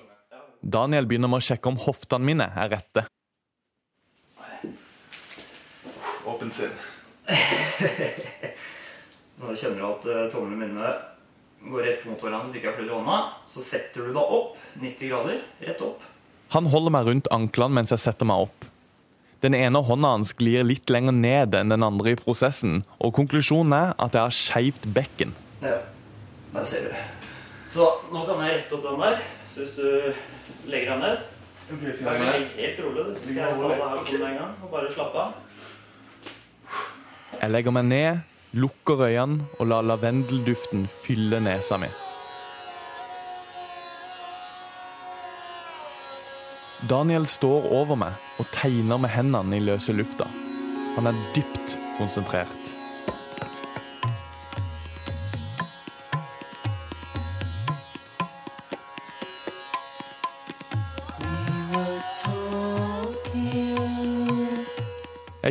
Daniel 0.62 1.06
begynner 1.06 1.30
med 1.30 1.42
å 1.42 1.46
sjekke 1.46 1.70
om 1.70 1.78
hoftene 1.84 2.26
mine 2.26 2.48
er 2.58 2.72
rette. 2.72 3.04
Åpen 6.26 6.50
sinn. 6.54 6.74
Nå 9.42 9.54
kjenner 9.58 9.78
du 9.78 9.86
at 9.86 10.06
uh, 10.06 10.26
tomlene 10.30 10.66
mine 10.66 10.92
går 11.70 11.86
rett 11.86 12.04
mot 12.08 12.20
hverandre, 12.22 12.52
du 12.52 12.58
ikke 12.58 12.72
har 12.72 12.78
flyttet 12.78 12.96
hånda. 12.96 13.18
Så 13.48 13.62
setter 13.64 14.08
du 14.08 14.12
deg 14.16 14.34
opp 14.38 14.56
90 14.82 15.12
grader, 15.12 15.40
rett 15.62 15.84
opp. 15.84 16.04
Han 16.52 16.68
holder 16.72 16.92
meg 16.92 17.08
rundt 17.08 17.30
anklene 17.32 17.78
mens 17.78 17.94
jeg 17.94 18.02
setter 18.02 18.28
meg 18.28 18.48
opp. 18.48 18.68
Den 19.42 19.56
ene 19.58 19.80
hånda 19.82 20.12
hans 20.14 20.34
glir 20.38 20.62
litt 20.66 20.90
lenger 20.92 21.14
ned 21.16 21.56
enn 21.58 21.72
den 21.74 21.82
andre 21.82 22.12
i 22.14 22.18
prosessen, 22.18 22.82
og 23.02 23.14
konklusjonen 23.16 23.74
er 23.74 23.94
at 23.98 24.14
jeg 24.14 24.22
har 24.22 24.36
skeivt 24.36 24.86
bekken. 24.94 25.34
Ja, 25.64 25.80
der 26.54 26.68
ser 26.68 26.86
du. 26.86 26.94
Så 27.72 27.88
nå 28.12 28.22
kan 28.28 28.42
jeg 28.44 28.58
rette 28.60 28.76
opp 28.76 28.84
den 28.86 29.02
der. 29.02 29.22
Så 29.50 29.64
hvis 29.64 29.78
du 29.80 30.68
legger 30.70 30.94
deg 30.94 31.06
ned 31.06 31.28
Okay, 31.72 31.92
skal 31.96 32.18
jeg 32.18 32.40
ligge 32.40 32.48
helt 32.58 32.80
rolig, 32.84 33.04
du. 33.06 33.14
Så 33.16 33.22
skal 33.22 33.36
jeg 33.38 33.54
ta 33.56 33.68
deg 33.70 33.78
her 33.80 34.00
på 34.04 34.16
en 34.26 34.34
gang 34.36 34.50
og 34.60 34.72
bare 34.72 34.90
slappe 34.92 35.22
av. 35.22 35.30
Jeg 37.38 37.50
legger 37.54 37.74
meg 37.74 37.86
ned, 37.88 38.18
lukker 38.52 39.00
øynene 39.00 39.46
og 39.58 39.66
lar 39.66 39.82
lavendelduften 39.82 40.86
fylle 40.86 41.40
nesa 41.40 41.78
mi. 41.80 41.88
Daniel 46.90 47.26
står 47.26 47.68
over 47.72 47.96
meg 47.96 48.12
og 48.42 48.48
tegner 48.52 48.98
med 48.98 49.12
hendene 49.14 49.56
i 49.56 49.64
løse 49.64 49.94
lufta. 49.94 50.26
Han 50.96 51.06
er 51.08 51.20
dypt 51.36 51.76
konsentrert. 51.96 52.81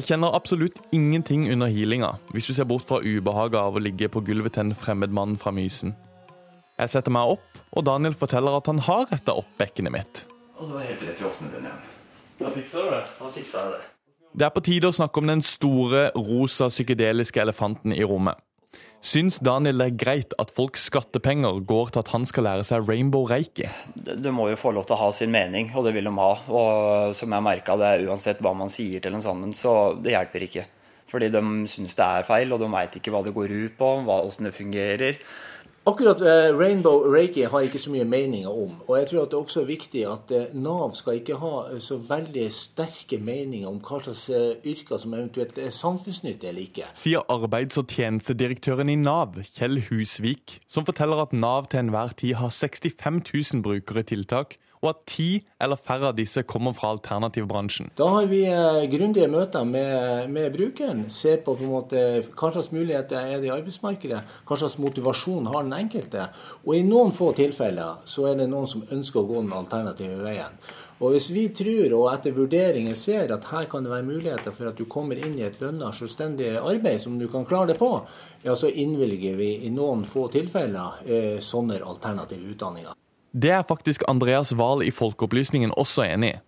Jeg 0.01 0.15
kjenner 0.15 0.33
absolutt 0.33 0.79
ingenting 0.97 1.43
under 1.53 1.69
healinga, 1.69 2.15
hvis 2.33 2.47
du 2.49 2.55
ser 2.57 2.65
bort 2.65 2.81
fra 2.89 2.97
ubehaget 3.05 3.59
av 3.59 3.75
å 3.77 3.81
ligge 3.85 4.07
på 4.09 4.23
gulvet 4.25 4.55
til 4.55 4.63
en 4.63 4.73
fremmed 4.73 5.11
mann 5.13 5.35
fra 5.37 5.51
Mysen. 5.53 5.91
Jeg 6.79 6.89
setter 6.89 7.13
meg 7.13 7.35
opp, 7.35 7.59
og 7.69 7.85
Daniel 7.85 8.15
forteller 8.17 8.55
at 8.57 8.65
han 8.71 8.81
har 8.81 9.03
retta 9.11 9.35
opp 9.37 9.51
bekkenet 9.61 9.93
mitt. 9.93 10.23
Og 10.57 10.63
så 10.65 10.71
var 10.73 10.87
jeg 10.87 10.95
helt 10.95 11.03
rett 11.05 11.21
i 11.21 11.27
hoftene 11.27 11.53
dine 11.53 11.69
igjen. 11.69 11.83
Da 12.39 12.53
fiksa 12.55 12.81
du 12.81 12.89
det. 12.95 13.03
Da 13.19 13.29
fiksa 13.35 13.61
jeg 13.61 13.75
det. 13.75 13.83
Det 14.41 14.47
er 14.47 14.55
på 14.55 14.63
tide 14.71 14.89
å 14.89 14.97
snakke 14.97 15.21
om 15.21 15.29
den 15.29 15.45
store, 15.45 16.01
rosa, 16.17 16.71
psykedeliske 16.73 17.45
elefanten 17.45 17.93
i 17.93 18.01
rommet. 18.01 18.41
Syns 19.01 19.39
Daniel 19.41 19.81
det 19.81 19.85
er 19.89 19.95
greit 19.97 20.33
at 20.37 20.51
folks 20.53 20.83
skattepenger 20.91 21.63
går 21.65 21.89
til 21.89 22.03
at 22.03 22.11
han 22.13 22.25
skal 22.29 22.45
lære 22.45 22.65
seg 22.67 22.85
rainbow 22.85 23.25
reiki? 23.25 23.65
Du 23.97 24.29
må 24.29 24.45
jo 24.51 24.59
få 24.61 24.75
lov 24.77 24.85
til 24.85 24.93
å 24.93 24.99
ha 25.01 25.07
sin 25.17 25.33
mening, 25.33 25.71
og 25.73 25.87
det 25.87 25.95
vil 25.95 26.05
de 26.05 26.13
ha. 26.19 26.29
Og 26.45 27.15
som 27.17 27.33
jeg 27.33 27.45
merka 27.47 27.79
det, 27.81 27.95
uansett 28.05 28.43
hva 28.45 28.53
man 28.57 28.69
sier 28.69 29.01
til 29.01 29.17
en 29.17 29.25
sammen, 29.25 29.55
så 29.57 29.95
det 29.97 30.13
hjelper 30.13 30.45
ikke. 30.45 30.67
Fordi 31.09 31.31
de 31.33 31.41
syns 31.67 31.97
det 31.97 32.05
er 32.05 32.27
feil, 32.29 32.53
og 32.53 32.61
de 32.61 32.69
veit 32.71 32.99
ikke 33.01 33.13
hva 33.15 33.23
det 33.25 33.33
går 33.35 33.55
ut 33.55 33.79
på, 33.79 33.89
åssen 34.21 34.47
det 34.47 34.53
fungerer. 34.55 35.17
Akkurat 35.83 36.21
eh, 36.21 36.51
Rainbow 36.53 37.07
Reiki 37.09 37.47
har 37.49 37.63
jeg 37.63 37.71
ikke 37.71 37.79
så 37.81 37.89
mye 37.89 38.03
meninger 38.05 38.49
om. 38.53 38.75
Og 38.85 38.99
jeg 38.99 39.07
tror 39.09 39.23
at 39.23 39.31
det 39.31 39.37
også 39.39 39.63
er 39.63 39.69
viktig 39.71 40.03
at 40.05 40.33
eh, 40.37 40.51
Nav 40.53 40.91
skal 40.93 41.17
ikke 41.17 41.39
ha 41.41 41.53
eh, 41.71 41.79
så 41.81 41.97
veldig 42.05 42.43
sterke 42.53 43.17
meninger 43.17 43.65
om 43.65 43.79
hva 43.81 43.97
slags 44.05 44.27
yrker 44.61 45.01
som 45.01 45.15
eventuelt 45.17 45.57
er 45.57 45.73
samfunnsnyttige 45.73 46.51
eller 46.53 46.67
ikke. 46.67 46.91
Sier 46.93 47.25
arbeids- 47.33 47.81
og 47.81 47.89
tjenestedirektøren 47.89 48.93
i 48.93 48.99
Nav, 49.01 49.41
Kjell 49.55 49.81
Husvik, 49.87 50.59
som 50.69 50.85
forteller 50.85 51.23
at 51.25 51.33
Nav 51.33 51.71
til 51.71 51.81
enhver 51.81 52.13
tid 52.13 52.37
har 52.37 52.53
65 52.53 53.23
000 53.33 53.65
brukere 53.65 54.05
i 54.05 54.09
tiltak, 54.13 54.59
og 54.81 54.89
at 54.89 55.01
ti 55.09 55.29
eller 55.61 55.79
færre 55.79 56.09
av 56.09 56.17
disse 56.17 56.43
kommer 56.49 56.73
fra 56.77 56.91
alternativbransjen. 56.95 57.91
Da 57.97 58.07
har 58.15 58.29
vi 58.31 58.41
eh, 58.49 58.83
grundige 58.91 59.29
møter 59.31 59.65
med, 59.67 60.29
med, 60.33 60.49
brukeren. 60.55 61.05
Ser 61.13 61.41
på, 61.45 61.55
på 61.59 61.69
måte, 61.69 62.03
hva 62.33 62.51
slags 62.53 62.71
muligheter 62.73 63.21
er 63.21 63.41
det 63.41 63.51
i 63.51 63.53
arbeidsmarkedet, 63.53 64.21
hva 64.47 64.59
slags 64.59 64.79
motivasjon 64.81 65.49
har 65.53 65.67
den 65.67 65.77
enkelte. 65.77 66.29
Og 66.65 66.77
i 66.77 66.85
noen 66.87 67.13
få 67.15 67.31
tilfeller 67.37 68.01
så 68.09 68.31
er 68.31 68.39
det 68.41 68.49
noen 68.51 68.69
som 68.69 68.85
ønsker 68.89 69.21
å 69.21 69.29
gå 69.29 69.43
den 69.43 69.53
alternative 69.61 70.21
veien. 70.25 70.57
Og 71.01 71.15
Hvis 71.15 71.31
vi 71.33 71.47
tror 71.49 71.95
og 71.97 72.07
etter 72.11 72.33
vurderinger 72.35 72.97
ser 72.99 73.31
at 73.33 73.47
her 73.49 73.65
kan 73.69 73.81
det 73.81 73.89
være 73.89 74.05
muligheter 74.05 74.53
for 74.53 74.69
at 74.69 74.77
du 74.77 74.85
kommer 74.85 75.17
inn 75.17 75.33
i 75.39 75.47
et 75.47 75.57
lønna, 75.61 75.89
selvstendig 75.97 76.51
arbeid 76.59 77.01
som 77.01 77.17
du 77.17 77.25
kan 77.29 77.45
klare 77.49 77.71
det 77.71 77.79
på, 77.81 77.89
ja, 78.45 78.53
så 78.53 78.69
innvilger 78.69 79.37
vi 79.39 79.49
i 79.65 79.73
noen 79.73 80.05
få 80.05 80.27
tilfeller 80.33 81.01
eh, 81.05 81.39
sånne 81.41 81.81
alternative 81.81 82.53
utdanninger. 82.53 82.93
Det 83.31 83.51
er 83.51 83.63
faktisk 83.67 84.03
Andreas 84.11 84.51
Wahl 84.55 84.83
i 84.83 84.91
Folkeopplysningen 84.91 85.71
også 85.77 86.03
enig 86.03 86.33
i. 86.35 86.39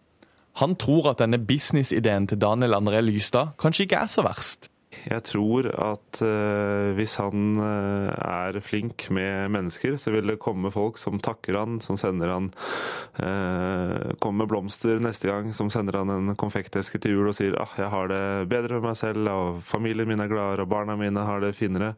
Han 0.61 0.75
tror 0.77 1.09
at 1.09 1.21
denne 1.23 1.39
businessideen 1.39 2.27
til 2.29 2.37
Daniel 2.37 2.75
André 2.77 2.99
Lystad 3.01 3.55
kanskje 3.57 3.87
ikke 3.87 4.03
er 4.03 4.11
så 4.11 4.21
verst. 4.21 4.69
Jeg 5.03 5.23
tror 5.27 5.67
at 5.67 6.19
uh, 6.23 6.93
hvis 6.95 7.17
han 7.19 7.57
uh, 7.59 8.11
er 8.13 8.59
flink 8.63 9.09
med 9.13 9.51
mennesker, 9.51 9.97
så 9.99 10.13
vil 10.13 10.29
det 10.31 10.39
komme 10.43 10.71
folk 10.73 10.99
som 11.01 11.19
takker 11.23 11.57
han, 11.59 11.79
som 11.83 11.99
sender 11.99 12.31
han 12.31 12.49
uh, 13.19 14.13
Kommer 14.23 14.43
med 14.43 14.51
blomster 14.53 15.01
neste 15.03 15.27
gang, 15.29 15.51
som 15.55 15.69
sender 15.73 15.99
han 15.99 16.11
en 16.13 16.35
konfekteske 16.39 17.01
til 17.01 17.17
jul 17.17 17.31
og 17.31 17.35
sier 17.37 17.57
ah, 17.59 17.73
jeg 17.77 17.91
har 17.91 18.09
det 18.11 18.23
bedre 18.51 18.79
med 18.79 18.87
meg 18.89 18.97
selv, 18.99 19.27
og 19.29 19.59
familien 19.67 20.07
min 20.09 20.23
er 20.23 20.31
gladere, 20.31 20.63
og 20.63 20.71
barna 20.71 20.95
mine 20.99 21.25
har 21.27 21.43
det 21.43 21.53
finere. 21.57 21.93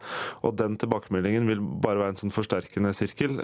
Og 0.45 0.56
den 0.58 0.78
tilbakemeldingen 0.82 1.47
vil 1.49 1.62
bare 1.62 2.01
være 2.01 2.16
en 2.16 2.22
sånn 2.26 2.36
forsterkende 2.36 2.93
sirkel. 2.97 3.38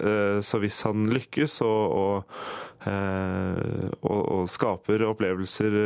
så 0.45 0.59
hvis 0.61 0.81
han 0.87 1.07
lykkes 1.11 1.59
og, 1.65 1.95
og, 2.01 2.41
og, 2.89 4.21
og 4.21 4.49
skaper 4.51 5.05
opplevelser 5.07 5.77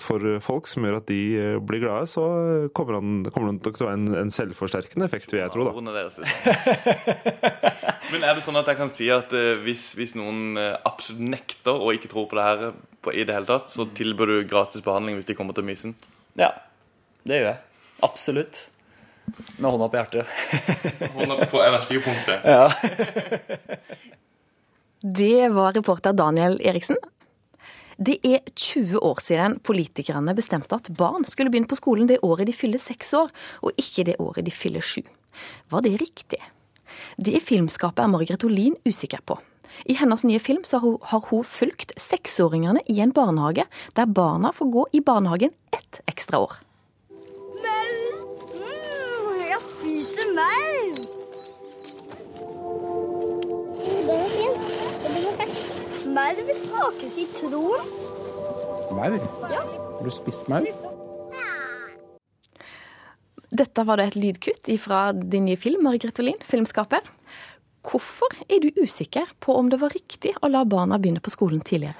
for 0.00 0.38
folk 0.44 0.70
som 0.70 0.86
gjør 0.86 1.00
at 1.00 1.08
de 1.10 1.22
blir 1.64 1.84
glade, 1.84 2.10
så 2.10 2.24
kommer 2.76 2.93
kommer, 2.94 3.24
han, 3.24 3.32
kommer 3.34 3.48
det 3.52 3.72
til 3.76 3.84
å 3.84 3.88
være 3.88 3.98
en, 3.98 4.08
en, 4.22 4.32
selvforsterkende 4.34 5.06
effekt, 5.08 5.28
vil 5.32 5.42
jeg 5.42 5.52
tro. 5.54 5.62
da. 5.66 5.72
Men 8.12 8.20
er 8.26 8.32
det 8.36 8.44
sånn 8.44 8.60
at 8.60 8.68
jeg 8.70 8.78
kan 8.78 8.90
si 8.94 9.06
at 9.12 9.30
uh, 9.34 9.38
hvis, 9.64 9.82
hvis, 9.98 10.12
noen 10.18 10.40
uh, 10.60 10.76
absolutt 10.86 11.22
nekter 11.34 11.74
og 11.74 11.94
ikke 11.96 12.10
tror 12.12 12.26
på 12.30 12.36
det 12.38 12.46
her 12.46 12.58
på, 13.04 13.08
i 13.14 13.26
det 13.26 13.34
hele 13.36 13.48
tatt, 13.48 13.66
så 13.72 13.82
tilbyr 13.96 14.26
du 14.30 14.36
gratis 14.50 14.84
behandling 14.84 15.14
hvis 15.18 15.30
de 15.30 15.38
kommer 15.38 15.54
til 15.56 15.66
Mysen? 15.66 15.92
Ja, 16.38 16.50
det 17.26 17.34
gjør 17.40 17.48
jeg. 17.50 17.58
Absolutt. 18.04 18.54
Med 19.56 19.70
hånda 19.70 19.86
på 19.88 19.96
hjertet. 20.00 20.24
hånda 21.16 21.34
på 21.50 21.58
energipunktet. 21.64 22.38
Ja. 22.44 22.66
det 25.20 25.40
var 25.56 25.68
reporter 25.76 26.12
Daniel 26.16 26.54
Eriksen. 26.60 26.98
Det 27.98 28.18
er 28.26 28.42
20 28.54 28.98
år 28.98 29.22
siden 29.22 29.58
politikerne 29.62 30.34
bestemte 30.34 30.76
at 30.76 30.90
barn 30.96 31.26
skulle 31.28 31.52
begynne 31.52 31.70
på 31.70 31.78
skolen 31.78 32.10
det 32.10 32.22
året 32.26 32.48
de 32.48 32.56
fyller 32.56 32.82
seks 32.82 33.14
år, 33.14 33.30
og 33.62 33.72
ikke 33.80 34.06
det 34.10 34.18
året 34.22 34.44
de 34.46 34.54
fyller 34.54 34.84
sju. 34.84 35.02
Var 35.70 35.82
det 35.84 35.96
riktig? 36.00 36.40
Det 37.16 37.40
filmskapet 37.42 38.04
er 38.04 38.10
Margaret 38.10 38.44
Olin 38.46 38.76
usikker 38.86 39.22
på. 39.26 39.38
I 39.90 39.96
hennes 39.98 40.22
nye 40.24 40.38
film 40.38 40.62
hun, 40.80 40.98
har 41.02 41.24
hun 41.30 41.44
fulgt 41.44 41.92
seksåringene 41.98 42.84
i 42.86 43.00
en 43.00 43.12
barnehage, 43.12 43.66
der 43.96 44.06
barna 44.06 44.52
får 44.52 44.70
gå 44.70 44.86
i 44.92 45.00
barnehagen 45.00 45.50
ett 45.72 46.00
ekstra 46.06 46.38
år. 46.38 46.60
Men 47.62 48.04
Mm, 48.54 49.48
jeg 49.48 49.60
spiser 49.60 50.34
melk! 50.36 51.23
Maur 56.14 56.54
smaker 56.54 57.08
sitron. 57.10 57.80
Merv? 58.96 59.20
Ja. 59.50 59.62
Har 59.98 60.04
du 60.04 60.10
spist 60.10 60.48
merv? 60.48 60.66
Dette 63.50 63.84
var 63.84 63.98
det 63.98 64.06
et 64.06 64.18
lydkutt 64.18 64.70
fra 64.82 65.08
din 65.12 65.48
nye 65.48 65.58
film, 65.58 65.82
Margrethe 65.82 66.22
Olin, 66.22 66.38
filmskaper. 66.46 67.02
Hvorfor 67.82 68.30
er 68.46 68.62
du 68.62 68.70
usikker 68.78 69.34
på 69.42 69.58
om 69.58 69.70
det 69.70 69.80
var 69.82 69.90
riktig 69.90 70.36
å 70.38 70.52
la 70.54 70.62
barna 70.64 71.00
begynne 71.02 71.22
på 71.22 71.34
skolen 71.34 71.64
tidligere? 71.66 71.98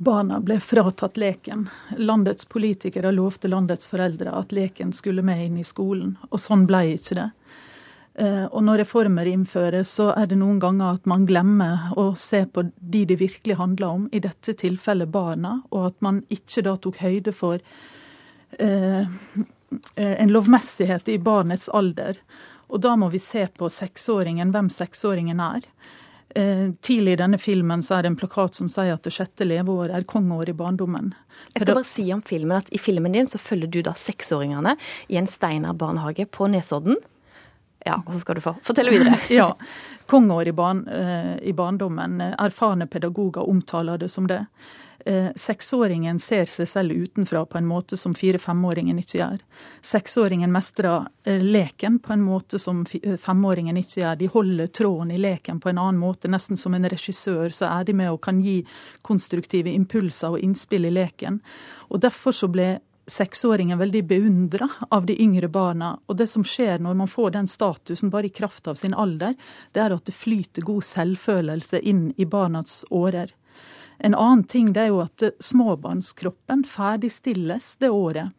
Barna 0.00 0.40
ble 0.40 0.56
fratatt 0.60 1.20
leken. 1.20 1.66
Landets 2.00 2.48
politikere 2.48 3.12
lovte 3.12 3.52
landets 3.52 3.90
foreldre 3.92 4.32
at 4.32 4.54
leken 4.56 4.96
skulle 4.96 5.24
med 5.26 5.44
inn 5.44 5.60
i 5.60 5.66
skolen, 5.66 6.16
og 6.30 6.40
sånn 6.40 6.64
ble 6.64 6.86
ikke 6.96 7.20
det. 7.20 7.30
Eh, 8.18 8.46
og 8.50 8.64
når 8.66 8.82
reformer 8.82 9.28
innføres, 9.30 9.92
så 10.00 10.08
er 10.18 10.26
det 10.30 10.40
noen 10.40 10.58
ganger 10.62 10.96
at 10.96 11.06
man 11.06 11.26
glemmer 11.28 11.92
å 11.98 12.10
se 12.18 12.42
på 12.50 12.64
de 12.74 13.04
det 13.06 13.20
virkelig 13.20 13.58
handler 13.60 13.94
om, 13.94 14.08
i 14.10 14.22
dette 14.24 14.56
tilfellet 14.58 15.12
barna, 15.14 15.60
og 15.70 15.92
at 15.92 16.00
man 16.02 16.24
ikke 16.34 16.64
da 16.66 16.74
tok 16.82 16.98
høyde 17.04 17.34
for 17.36 17.62
eh, 18.58 19.06
en 20.02 20.32
lovmessighet 20.34 21.12
i 21.14 21.18
barnets 21.22 21.68
alder. 21.70 22.18
Og 22.68 22.82
da 22.82 22.96
må 22.98 23.08
vi 23.12 23.20
se 23.22 23.44
på 23.54 23.68
seksåringen, 23.70 24.50
hvem 24.52 24.70
seksåringen 24.72 25.38
er. 25.40 25.68
Eh, 26.34 26.72
tidlig 26.84 27.14
i 27.14 27.20
denne 27.20 27.38
filmen 27.40 27.84
så 27.86 27.96
er 27.96 28.04
det 28.04 28.10
en 28.12 28.18
plakat 28.20 28.58
som 28.58 28.68
sier 28.72 28.96
at 28.96 29.06
det 29.06 29.14
sjette 29.14 29.46
leveåret 29.46 29.94
er 29.94 30.08
kongeår 30.08 30.50
i 30.50 30.56
barndommen. 30.58 31.14
Jeg 31.54 31.62
skal 31.62 31.78
bare 31.78 31.88
si 31.88 32.08
om 32.12 32.24
filmen 32.26 32.58
at 32.58 32.68
I 32.74 32.82
filmen 32.82 33.14
din 33.14 33.30
så 33.30 33.38
følger 33.40 33.70
du 33.72 33.78
da 33.86 33.94
seksåringene 33.96 34.74
i 35.08 35.20
en 35.22 35.30
Steinar 35.30 35.78
barnehage 35.78 36.26
på 36.34 36.50
Nesodden. 36.50 36.98
Ja, 37.88 38.00
og 38.04 38.12
så 38.12 38.20
skal 38.22 38.38
du 38.38 38.44
få 38.44 38.54
fortelle 38.64 38.92
videre. 38.92 39.16
ja. 39.40 39.52
Kongeår 40.08 40.48
i, 40.48 40.56
barn, 40.56 40.84
eh, 40.88 41.34
i 41.48 41.54
barndommen. 41.56 42.20
Erfarne 42.30 42.88
pedagoger 42.88 43.48
omtaler 43.48 44.00
det 44.00 44.08
som 44.12 44.28
det. 44.28 44.44
Eh, 45.06 45.28
seksåringen 45.36 46.18
ser 46.18 46.48
seg 46.50 46.68
selv 46.68 46.92
utenfra 46.92 47.44
på 47.46 47.58
en 47.58 47.68
måte 47.68 47.96
som 47.96 48.12
fire-femåringen 48.18 48.98
ikke 48.98 49.20
gjør. 49.20 49.38
Seksåringen 49.80 50.50
mestrer 50.52 51.06
eh, 51.24 51.38
leken 51.38 52.00
på 52.02 52.12
en 52.12 52.24
måte 52.26 52.58
som 52.58 52.82
eh, 52.98 53.14
femåringen 53.16 53.78
ikke 53.78 54.00
gjør. 54.02 54.18
De 54.18 54.28
holder 54.32 54.72
tråden 54.74 55.14
i 55.14 55.20
leken 55.22 55.62
på 55.62 55.70
en 55.70 55.80
annen 55.80 56.02
måte. 56.02 56.28
Nesten 56.28 56.58
som 56.58 56.74
en 56.74 56.90
regissør 56.90 57.54
så 57.54 57.70
er 57.70 57.86
de 57.86 57.94
med 57.96 58.10
og 58.10 58.20
kan 58.26 58.42
gi 58.42 58.58
konstruktive 59.06 59.70
impulser 59.70 60.34
og 60.34 60.44
innspill 60.44 60.90
i 60.90 60.92
leken. 60.98 61.40
Og 61.88 62.02
Derfor 62.02 62.34
så 62.34 62.50
ble 62.50 62.74
seksåringen 63.08 63.78
veldig 63.78 64.04
beundra 64.06 64.68
av 64.90 65.06
de 65.06 65.16
yngre 65.22 65.48
barna. 65.48 65.94
Og 66.06 66.16
det 66.20 66.28
som 66.30 66.44
skjer 66.44 66.78
når 66.82 66.94
man 67.00 67.10
får 67.10 67.34
den 67.34 67.48
statusen 67.50 68.12
bare 68.12 68.28
i 68.28 68.34
kraft 68.34 68.68
av 68.68 68.78
sin 68.78 68.94
alder, 68.94 69.34
det 69.72 69.82
er 69.82 69.96
at 69.96 70.06
det 70.06 70.16
flyter 70.16 70.66
god 70.68 70.84
selvfølelse 70.86 71.80
inn 71.80 72.10
i 72.16 72.28
barnas 72.28 72.84
årer. 72.90 73.32
En 73.98 74.14
annen 74.14 74.44
ting 74.44 74.72
det 74.72 74.86
er 74.86 74.92
jo 74.92 75.02
at 75.02 75.24
småbarnskroppen 75.42 76.62
ferdigstilles 76.68 77.76
det 77.82 77.90
året. 77.90 78.30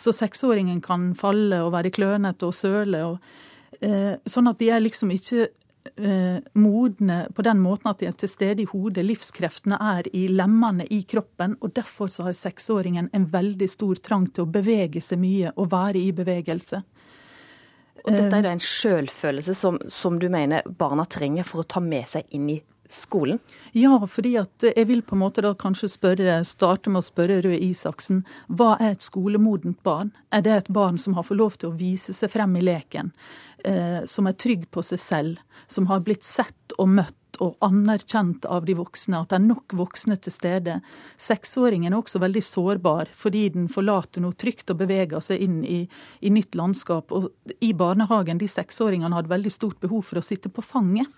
Så 0.00 0.14
seksåringen 0.16 0.80
kan 0.80 1.10
falle 1.18 1.64
og 1.64 1.74
være 1.74 1.92
klønete 1.92 2.46
og 2.46 2.54
søle. 2.54 3.02
Og, 3.04 3.18
eh, 3.82 4.16
sånn 4.24 4.48
at 4.48 4.58
de 4.58 4.70
er 4.70 4.80
liksom 4.80 5.10
ikke 5.10 5.48
modne 6.52 7.18
på 7.34 7.42
den 7.42 7.60
måten 7.62 7.88
at 7.90 8.00
de 8.00 8.08
er 8.10 8.16
til 8.18 8.28
stede 8.28 8.64
i 8.64 8.68
hodet. 8.68 9.04
Livskreftene 9.06 9.78
er 9.80 10.08
i 10.16 10.26
lemmene 10.28 10.84
i 10.92 11.02
kroppen. 11.08 11.56
og 11.60 11.72
Derfor 11.76 12.12
så 12.12 12.26
har 12.28 12.36
seksåringen 12.36 13.10
en 13.12 13.26
veldig 13.32 13.68
stor 13.70 14.00
trang 14.04 14.26
til 14.28 14.44
å 14.44 14.50
bevege 14.52 15.00
seg 15.00 15.22
mye 15.22 15.52
og 15.56 15.70
være 15.72 16.02
i 16.02 16.12
bevegelse. 16.12 16.82
Og 18.04 18.12
dette 18.16 18.36
er 18.36 18.44
da 18.44 18.52
en 18.54 18.62
sjølfølelse 18.64 19.54
som, 19.56 19.78
som 19.92 20.18
du 20.20 20.28
mener 20.32 20.64
barna 20.64 21.04
trenger 21.04 21.44
for 21.44 21.62
å 21.62 21.68
ta 21.68 21.82
med 21.84 22.08
seg 22.08 22.28
inn 22.36 22.48
i 22.52 22.60
skolen? 22.92 23.40
Ja, 23.76 23.98
fordi 24.06 24.34
at 24.40 24.64
jeg 24.66 24.86
vil 24.88 25.02
på 25.06 25.16
en 25.16 25.22
måte 25.22 25.44
da 25.44 25.52
kanskje 25.58 25.90
spørre, 25.92 26.40
starte 26.48 26.92
med 26.92 27.02
å 27.02 27.06
spørre 27.06 27.40
Røe 27.44 27.58
Isaksen. 27.70 28.24
Hva 28.48 28.74
er 28.78 28.94
et 28.94 29.06
skolemodent 29.06 29.80
barn? 29.86 30.12
Er 30.34 30.44
det 30.46 30.56
et 30.56 30.72
barn 30.74 30.98
som 30.98 31.14
har 31.18 31.26
fått 31.26 31.40
lov 31.40 31.58
til 31.60 31.70
å 31.70 31.78
vise 31.78 32.14
seg 32.16 32.32
frem 32.32 32.58
i 32.58 32.64
leken? 32.66 33.12
Eh, 33.64 34.02
som 34.10 34.26
er 34.26 34.38
trygg 34.38 34.68
på 34.72 34.84
seg 34.86 35.02
selv? 35.02 35.40
Som 35.70 35.90
har 35.92 36.02
blitt 36.06 36.26
sett 36.26 36.76
og 36.78 36.90
møtt? 36.90 37.19
Og 37.40 37.56
anerkjent 37.64 38.44
av 38.44 38.66
de 38.68 38.76
voksne, 38.78 39.18
at 39.20 39.32
det 39.32 39.38
er 39.38 39.46
nok 39.46 39.74
voksne 39.78 40.16
til 40.20 40.34
stede. 40.34 40.76
Seksåringen 41.20 41.92
er 41.92 41.98
også 41.98 42.20
veldig 42.22 42.42
sårbar, 42.44 43.10
fordi 43.16 43.46
den 43.54 43.68
forlater 43.72 44.24
noe 44.24 44.36
trygt 44.36 44.70
og 44.72 44.80
beveger 44.82 45.24
seg 45.24 45.42
inn 45.44 45.60
i, 45.64 45.80
i 46.20 46.32
nytt 46.32 46.58
landskap. 46.58 47.12
Og 47.16 47.30
I 47.64 47.72
barnehagen 47.76 48.40
de 48.40 48.48
seksåringene 48.50 49.16
hadde 49.16 49.32
veldig 49.32 49.54
stort 49.54 49.80
behov 49.82 50.04
for 50.10 50.20
å 50.20 50.24
sitte 50.24 50.52
på 50.52 50.64
fanget. 50.64 51.08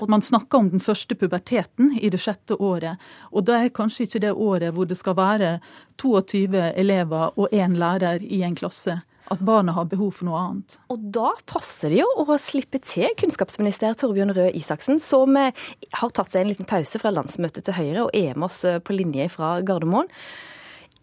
Og 0.00 0.10
Man 0.12 0.22
snakker 0.22 0.58
om 0.58 0.72
den 0.72 0.82
første 0.82 1.18
puberteten 1.18 1.96
i 1.98 2.10
det 2.10 2.22
sjette 2.22 2.58
året. 2.58 3.00
Og 3.32 3.46
det 3.46 3.58
er 3.58 3.74
kanskje 3.74 4.06
ikke 4.06 4.24
det 4.26 4.34
året 4.34 4.74
hvor 4.74 4.88
det 4.88 4.98
skal 4.98 5.18
være 5.18 5.56
22 6.02 6.72
elever 6.72 7.32
og 7.38 7.52
én 7.52 7.78
lærer 7.78 8.22
i 8.22 8.42
en 8.46 8.58
klasse 8.58 9.00
at 9.30 9.42
barnet 9.44 9.76
har 9.76 9.86
behov 9.90 10.10
for 10.18 10.28
noe 10.28 10.40
annet. 10.40 10.76
Og 10.92 11.04
da 11.14 11.30
passer 11.48 11.92
det 11.92 12.00
jo 12.00 12.08
å 12.22 12.38
slippe 12.40 12.80
til 12.82 13.12
kunnskapsminister 13.20 13.94
Torbjørn 13.98 14.34
Røe 14.36 14.50
Isaksen, 14.58 15.00
som 15.02 15.36
eh, 15.38 15.54
har 15.98 16.12
tatt 16.14 16.32
seg 16.32 16.42
en 16.42 16.52
liten 16.52 16.68
pause 16.68 17.00
fra 17.02 17.12
landsmøtet 17.14 17.66
til 17.68 17.78
Høyre 17.78 18.06
og 18.06 18.16
er 18.18 18.36
med 18.36 18.48
oss 18.50 18.62
eh, 18.68 18.80
på 18.82 18.96
linje 18.96 19.28
fra 19.32 19.54
Gardermoen. 19.66 20.10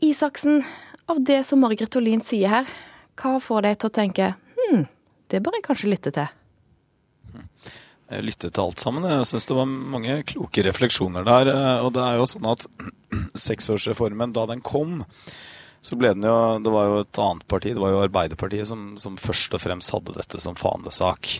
Isaksen, 0.05 0.63
av 1.09 1.23
det 1.25 1.41
som 1.47 1.61
Margaret 1.63 1.95
Olin 1.97 2.21
sier 2.23 2.51
her, 2.51 2.73
hva 3.19 3.39
får 3.43 3.65
deg 3.65 3.79
til 3.79 3.89
å 3.89 3.95
tenke 3.95 4.33
hm, 4.59 4.85
det 5.31 5.41
bør 5.43 5.57
jeg 5.57 5.65
kanskje 5.65 5.91
lytte 5.91 6.13
til? 6.15 6.29
Jeg 8.09 8.25
lyttet 8.25 8.55
til 8.55 8.63
alt 8.63 8.81
sammen. 8.81 9.05
Jeg 9.05 9.27
syns 9.29 9.45
det 9.45 9.57
var 9.57 9.67
mange 9.69 10.15
kloke 10.25 10.63
refleksjoner 10.65 11.25
der. 11.27 11.51
Eh, 11.53 11.85
og 11.85 11.93
det 11.97 12.01
er 12.05 12.17
jo 12.17 12.25
sånn 12.29 12.47
at 12.49 12.65
seksårsreformen, 13.47 14.33
da 14.33 14.47
den 14.49 14.63
kom, 14.65 15.03
så 15.81 15.95
ble 15.95 16.11
den 16.15 16.27
jo 16.27 16.35
Det 16.63 16.73
var 16.73 16.89
jo 16.89 16.99
et 17.05 17.21
annet 17.23 17.47
parti, 17.47 17.73
det 17.75 17.81
var 17.81 17.93
jo 17.93 18.03
Arbeiderpartiet, 18.03 18.67
som, 18.67 18.93
som 18.99 19.15
først 19.19 19.55
og 19.55 19.63
fremst 19.63 19.93
hadde 19.95 20.17
dette 20.17 20.41
som 20.43 20.57
fanesak. 20.59 21.39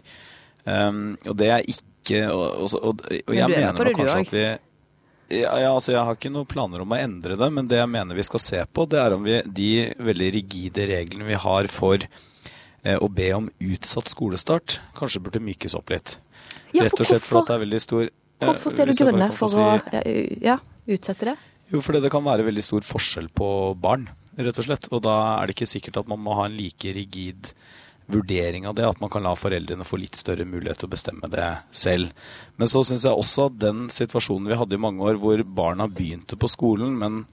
Um, 0.63 1.17
og 1.27 1.35
det 1.39 1.51
er 1.51 1.67
ikke 1.67 2.23
Og, 2.31 2.73
og, 2.75 3.03
og, 3.03 3.33
jeg 3.35 3.51
mener 3.51 3.75
nok 3.75 3.95
kanskje 3.99 4.23
at 4.23 4.33
vi 4.33 4.47
ja, 5.29 5.51
ja, 5.61 5.69
altså 5.69 5.93
Jeg 5.93 6.01
har 6.07 6.17
ikke 6.17 6.31
noen 6.33 6.47
planer 6.49 6.81
om 6.81 6.95
å 6.95 6.97
endre 6.97 7.35
det, 7.37 7.49
men 7.53 7.67
det 7.69 7.77
jeg 7.77 7.91
mener 7.91 8.17
vi 8.17 8.25
skal 8.25 8.41
se 8.41 8.63
på, 8.73 8.87
det 8.89 8.97
er 8.97 9.13
om 9.13 9.27
vi 9.27 9.35
de 9.45 9.69
veldig 10.01 10.29
rigide 10.39 10.87
reglene 10.89 11.27
vi 11.27 11.37
har 11.37 11.69
for 11.69 12.01
eh, 12.01 12.97
å 12.97 13.09
be 13.13 13.27
om 13.35 13.51
utsatt 13.61 14.09
skolestart, 14.09 14.79
kanskje 14.97 15.21
burde 15.27 15.43
mykes 15.45 15.77
opp 15.77 15.93
litt. 15.93 16.15
Ja, 16.73 16.87
Rett 16.87 16.97
og 16.97 17.11
slett 17.11 17.27
for 17.27 17.43
at 17.43 17.51
det 17.51 17.59
er 17.59 17.63
veldig 17.67 17.81
stor 17.83 18.09
Hvorfor 18.39 18.73
ser 18.73 18.89
du 18.89 18.95
grunner 18.95 19.33
for 19.35 19.53
si, 19.53 19.61
å 19.61 20.01
ja, 20.41 20.57
utsette 20.89 21.29
det? 21.29 21.37
Jo, 21.69 21.83
fordi 21.85 22.01
det 22.01 22.09
kan 22.13 22.25
være 22.25 22.47
veldig 22.47 22.65
stor 22.65 22.85
forskjell 22.87 23.29
på 23.35 23.49
barn 23.77 24.07
rett 24.37 24.61
og 24.61 24.67
slett. 24.67 24.89
Og 24.93 25.03
da 25.05 25.15
er 25.39 25.47
det 25.47 25.57
ikke 25.57 25.73
sikkert 25.73 26.01
at 26.01 26.09
man 26.11 26.21
må 26.23 26.35
ha 26.37 26.47
en 26.49 26.57
like 26.57 26.93
rigid 26.95 27.53
vurdering 28.09 28.65
av 28.65 28.73
det, 28.77 28.87
at 28.89 29.01
man 29.01 29.11
kan 29.13 29.25
la 29.25 29.35
foreldrene 29.37 29.85
få 29.85 29.99
litt 30.01 30.17
større 30.17 30.45
mulighet 30.49 30.81
til 30.81 30.89
å 30.89 30.93
bestemme 30.95 31.29
det 31.29 31.49
selv. 31.69 32.13
Men 32.57 32.71
så 32.71 32.81
syns 32.85 33.05
jeg 33.05 33.13
også 33.13 33.49
at 33.51 33.59
den 33.61 33.83
situasjonen 33.93 34.49
vi 34.49 34.57
hadde 34.57 34.79
i 34.79 34.81
mange 34.81 35.05
år, 35.05 35.19
hvor 35.21 35.43
barna 35.45 35.85
begynte 35.85 36.39
på 36.39 36.49
skolen, 36.49 36.95
men 36.97 37.27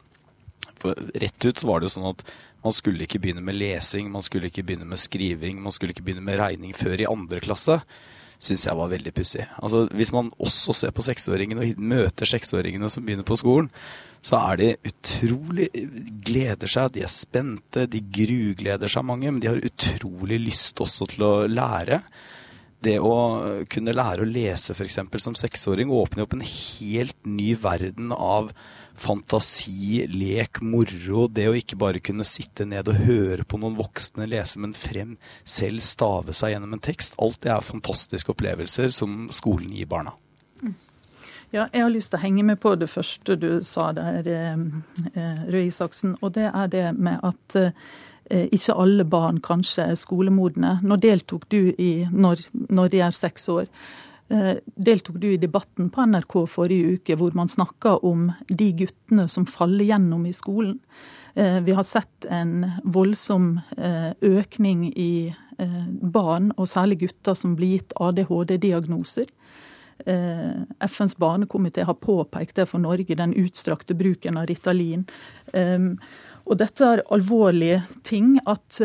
rett 0.85 1.47
ut 1.47 1.63
så 1.63 1.71
var 1.71 1.81
det 1.81 1.89
jo 1.89 1.95
sånn 1.97 2.11
at 2.11 2.27
man 2.67 2.75
skulle 2.77 3.07
ikke 3.07 3.23
begynne 3.23 3.45
med 3.45 3.57
lesing, 3.57 4.11
man 4.13 4.25
skulle 4.27 4.51
ikke 4.51 4.67
begynne 4.67 4.89
med 4.89 5.01
skriving, 5.01 5.63
man 5.65 5.73
skulle 5.73 5.97
ikke 5.97 6.05
begynne 6.05 6.27
med 6.27 6.37
regning 6.43 6.77
før 6.77 7.01
i 7.01 7.09
andre 7.09 7.41
klasse 7.41 7.81
syns 8.43 8.67
jeg 8.67 8.77
var 8.77 8.91
veldig 8.93 9.13
pussig. 9.17 9.45
Altså, 9.63 9.87
hvis 9.97 10.13
man 10.13 10.29
også 10.43 10.75
ser 10.77 10.93
på 10.95 11.05
seksåringene 11.07 11.63
og 11.63 11.81
møter 11.81 12.29
seksåringene 12.29 12.91
som 12.93 13.07
begynner 13.07 13.27
på 13.27 13.39
skolen, 13.41 13.71
så 14.25 14.39
er 14.41 14.61
de 14.61 14.71
utrolig 14.91 15.69
gleder 16.27 16.71
seg, 16.71 16.95
de 16.95 17.05
er 17.07 17.13
spente, 17.13 17.87
de 17.91 18.01
grugleder 18.01 18.91
seg 18.91 19.07
mange, 19.07 19.31
men 19.31 19.43
de 19.43 19.51
har 19.53 19.63
utrolig 19.65 20.41
lyst 20.49 20.81
også 20.83 21.11
til 21.13 21.27
å 21.27 21.35
lære. 21.51 22.01
Det 22.87 22.99
å 23.01 23.15
kunne 23.73 23.95
lære 23.97 24.23
å 24.23 24.29
lese 24.29 24.75
f.eks. 24.77 24.99
som 25.23 25.37
seksåring 25.39 25.91
åpner 25.91 26.27
opp 26.27 26.37
en 26.37 26.45
helt 26.45 27.17
ny 27.25 27.55
verden 27.59 28.13
av 28.13 28.53
fantasi, 28.97 30.07
lek, 30.09 30.61
moro. 30.65 31.27
Det 31.29 31.49
å 31.51 31.57
ikke 31.57 31.79
bare 31.81 32.03
kunne 32.05 32.27
sitte 32.27 32.67
ned 32.69 32.89
og 32.89 33.03
høre 33.07 33.47
på 33.49 33.61
noen 33.61 33.79
voksne 33.79 34.29
lese, 34.31 34.61
men 34.63 34.77
frem 34.77 35.17
selv 35.45 35.85
stave 35.85 36.37
seg 36.37 36.55
gjennom 36.55 36.77
en 36.77 36.85
tekst. 36.85 37.19
Alt 37.23 37.43
det 37.45 37.53
er 37.55 37.65
fantastiske 37.65 38.33
opplevelser 38.33 38.93
som 38.95 39.27
skolen 39.35 39.75
gir 39.77 39.91
barna. 39.91 40.17
Ja, 41.55 41.69
jeg 41.71 41.85
har 41.85 41.93
lyst 41.95 42.11
til 42.11 42.19
å 42.19 42.25
henge 42.25 42.43
med 42.47 42.59
på 42.59 42.73
det 42.75 42.89
første 42.91 43.37
du 43.39 43.61
sa 43.63 43.93
der, 43.95 44.27
eh, 44.27 44.65
eh, 45.15 45.45
Røe 45.47 45.69
Isaksen. 45.69 46.17
Og 46.21 46.35
det 46.35 46.51
er 46.51 46.67
det 46.67 46.87
med 46.99 47.21
at 47.23 47.57
eh, 47.57 48.49
ikke 48.51 48.75
alle 48.75 49.05
barn 49.05 49.39
kanskje 49.41 49.87
er 49.93 49.95
skolemodne. 49.95 50.81
Nå 50.83 50.99
deltok 50.99 51.49
du 51.49 51.71
i 51.79 52.09
når, 52.11 52.49
når 52.53 52.91
de 52.91 53.01
er 53.01 53.15
seks 53.15 53.49
år. 53.49 53.71
Deltok 54.27 55.21
du 55.23 55.29
i 55.31 55.39
debatten 55.39 55.87
på 55.95 56.03
NRK 56.03 56.35
forrige 56.51 56.97
uke 56.97 57.15
hvor 57.15 57.31
man 57.39 57.47
snakka 57.47 57.93
om 58.03 58.33
de 58.49 58.73
guttene 58.75 59.29
som 59.31 59.47
faller 59.47 59.87
gjennom 59.87 60.25
i 60.27 60.33
skolen? 60.35 60.81
Vi 61.37 61.77
har 61.79 61.87
sett 61.87 62.27
en 62.27 62.65
voldsom 62.83 63.61
økning 64.27 64.89
i 64.99 65.31
barn, 66.03 66.51
og 66.57 66.67
særlig 66.67 67.05
gutter, 67.05 67.39
som 67.39 67.55
blir 67.55 67.77
gitt 67.77 67.95
ADHD-diagnoser. 68.03 69.31
Eh, 70.05 70.87
FNs 70.89 71.17
barnekomité 71.17 71.83
har 71.83 71.95
påpekt 71.95 72.57
det 72.57 72.67
for 72.71 72.83
Norge, 72.83 73.15
den 73.15 73.35
utstrakte 73.35 73.97
bruken 73.97 74.37
av 74.37 74.47
Ritalin. 74.51 75.07
Og 76.47 76.59
dette 76.61 76.85
er 76.87 77.03
alvorlige 77.11 77.81
ting. 78.07 78.37
at 78.47 78.79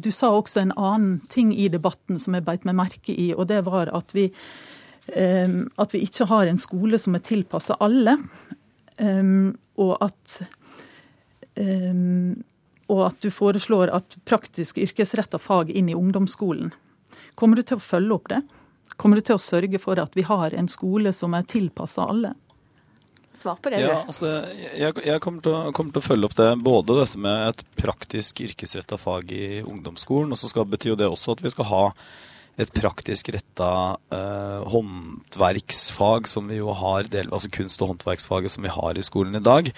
Du 0.00 0.10
sa 0.10 0.30
også 0.30 0.62
en 0.62 0.72
annen 0.72 1.20
ting 1.28 1.52
i 1.52 1.68
debatten 1.68 2.18
som 2.18 2.34
jeg 2.34 2.44
beit 2.46 2.64
meg 2.64 2.78
merke 2.78 3.12
i, 3.12 3.34
og 3.34 3.48
det 3.48 3.64
var 3.66 3.90
at 3.92 4.14
vi, 4.14 4.30
at 5.12 5.92
vi 5.92 6.00
ikke 6.00 6.30
har 6.30 6.46
en 6.46 6.58
skole 6.58 6.98
som 6.98 7.14
er 7.14 7.26
tilpassa 7.26 7.76
alle. 7.80 8.16
Og 9.76 9.96
at 10.00 10.38
og 12.86 13.02
at 13.08 13.22
du 13.22 13.30
foreslår 13.34 13.90
at 13.94 14.16
praktisk 14.28 14.78
yrkesretta 14.78 15.40
fag 15.42 15.72
inn 15.74 15.90
i 15.90 15.96
ungdomsskolen. 15.98 16.70
Kommer 17.34 17.58
du 17.58 17.66
til 17.66 17.80
å 17.80 17.82
følge 17.82 18.14
opp 18.16 18.30
det? 18.32 18.42
Kommer 18.96 19.18
du 19.18 19.26
til 19.26 19.36
å 19.36 19.42
sørge 19.42 19.80
for 19.82 19.98
at 20.00 20.14
vi 20.16 20.24
har 20.26 20.54
en 20.54 20.68
skole 20.70 21.12
som 21.16 21.34
er 21.36 21.48
tilpassa 21.50 22.06
alle? 22.06 22.32
Svar 23.36 23.58
på 23.60 23.68
det, 23.70 23.82
du. 23.82 23.90
Ja, 23.90 23.98
altså, 24.08 24.30
jeg, 24.56 24.94
jeg 25.04 25.20
kommer, 25.20 25.42
til 25.44 25.52
å, 25.52 25.72
kommer, 25.76 25.92
til 25.92 26.00
å, 26.00 26.06
følge 26.06 26.28
opp 26.30 26.36
det. 26.38 26.48
Både 26.64 26.96
dette 27.02 27.20
med 27.20 27.50
et 27.50 27.66
praktisk 27.76 28.40
yrkesretta 28.46 28.96
fag 28.96 29.34
i 29.36 29.60
ungdomsskolen, 29.60 30.32
og 30.32 30.40
så 30.40 30.48
skal, 30.48 30.64
betyr 30.72 30.94
jo 30.94 31.00
det 31.02 31.10
også 31.10 31.36
at 31.36 31.44
vi 31.44 31.52
skal 31.52 31.68
ha 31.68 31.82
et 32.56 32.72
praktisk 32.72 33.28
retta 33.34 33.70
eh, 34.12 34.62
håndverksfag 34.72 36.28
som 36.30 36.48
vi 36.48 36.60
jo 36.62 36.72
har, 36.72 37.08
del, 37.12 37.28
altså 37.28 37.50
kunst- 37.52 37.82
og 37.84 37.92
håndverksfaget 37.92 38.54
som 38.54 38.64
vi 38.64 38.72
har 38.72 38.96
i 38.96 39.04
skolen 39.04 39.36
i 39.36 39.44
dag. 39.44 39.68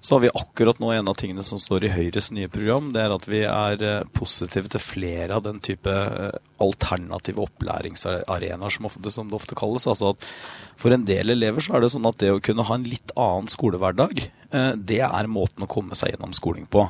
Så 0.00 0.14
har 0.14 0.22
vi 0.26 0.32
akkurat 0.36 0.78
nå 0.78 0.92
en 0.92 1.08
av 1.08 1.16
tingene 1.18 1.42
som 1.42 1.58
står 1.58 1.88
i 1.88 1.92
Høyres 1.94 2.30
nye 2.36 2.50
program, 2.52 2.92
det 2.94 3.02
er 3.02 3.14
at 3.14 3.24
vi 3.30 3.40
er 3.48 3.82
eh, 3.82 4.04
positive 4.14 4.70
til 4.74 4.84
flere 4.84 5.38
av 5.38 5.46
den 5.46 5.62
type 5.64 5.88
eh, 5.88 6.36
alternative 6.62 7.46
opplæringsarenaer 7.46 8.76
som, 8.76 8.90
som, 9.08 9.30
det 9.30 9.38
ofte 9.38 9.58
kalles. 9.58 9.88
Altså 9.88 10.12
at 10.12 10.28
for 10.78 10.94
en 10.94 11.06
del 11.08 11.32
elever 11.34 11.64
så 11.64 11.78
er 11.78 11.84
det 11.84 11.92
sånn 11.94 12.06
at 12.10 12.20
det 12.20 12.34
å 12.34 12.42
kunne 12.44 12.66
ha 12.68 12.76
en 12.76 12.86
litt 12.86 13.14
annen 13.16 13.48
skolehverdag 13.50 14.20
eh, 14.28 14.72
det 14.76 15.00
er 15.08 15.32
måten 15.32 15.64
å 15.64 15.70
komme 15.70 15.96
seg 15.98 16.12
gjennom 16.12 16.36
skoling 16.36 16.68
på. 16.70 16.84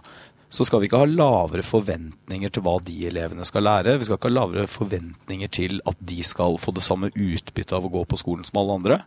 Så 0.48 0.64
skal 0.64 0.80
vi 0.80 0.88
ikke 0.88 1.02
ha 1.02 1.08
lavere 1.08 1.64
forventninger 1.66 2.52
til 2.52 2.64
hva 2.64 2.78
de 2.80 2.94
elevene 3.10 3.44
skal 3.44 3.66
lære. 3.66 3.98
Vi 4.00 4.08
skal 4.08 4.16
ikke 4.16 4.30
ha 4.30 4.36
lavere 4.38 4.70
forventninger 4.70 5.50
til 5.52 5.82
at 5.88 5.98
de 6.08 6.22
skal 6.24 6.56
få 6.60 6.72
det 6.76 6.84
samme 6.86 7.10
utbyttet 7.12 7.74
av 7.76 7.84
å 7.84 7.92
gå 7.92 8.04
på 8.08 8.20
skolen 8.20 8.48
som 8.48 8.62
alle 8.62 8.78
andre. 8.80 9.00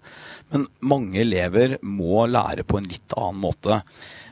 Men 0.54 0.68
mange 0.86 1.24
elever 1.24 1.80
må 1.82 2.28
lære 2.30 2.68
på 2.68 2.78
en 2.78 2.89
litt 2.92 3.18
annen 3.18 3.42
måte. 3.42 3.82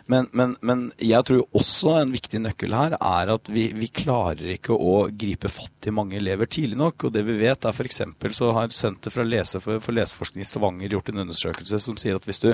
Men, 0.10 0.26
men, 0.34 0.56
men 0.66 0.88
jeg 1.06 1.26
tror 1.26 1.44
også 1.54 1.92
en 2.00 2.14
viktig 2.14 2.40
nøkkel 2.42 2.74
her 2.74 2.96
er 2.98 3.30
at 3.30 3.50
vi, 3.50 3.68
vi, 3.78 3.92
klarer 3.94 4.56
ikke 4.56 4.74
å 4.74 5.04
gripe 5.10 5.52
fatt 5.54 5.86
i 5.86 5.94
mange 5.94 6.18
elever 6.18 6.50
tidlig 6.50 6.80
nok. 6.82 7.06
Og 7.06 7.14
det 7.14 7.22
vi 7.26 7.36
vet 7.42 7.66
er 7.66 7.74
f.eks. 7.74 8.02
så 8.38 8.54
har 8.58 8.74
Senter 8.74 9.14
for, 9.14 9.26
lese 9.26 9.62
for, 9.62 9.82
for 9.82 9.98
leseforskning 9.98 10.46
i 10.46 10.50
Stavanger 10.50 10.98
gjort 10.98 11.10
en 11.14 11.26
undersøkelse 11.26 11.82
som 11.86 11.98
sier 12.02 12.18
at 12.18 12.26
hvis 12.26 12.42
du 12.42 12.52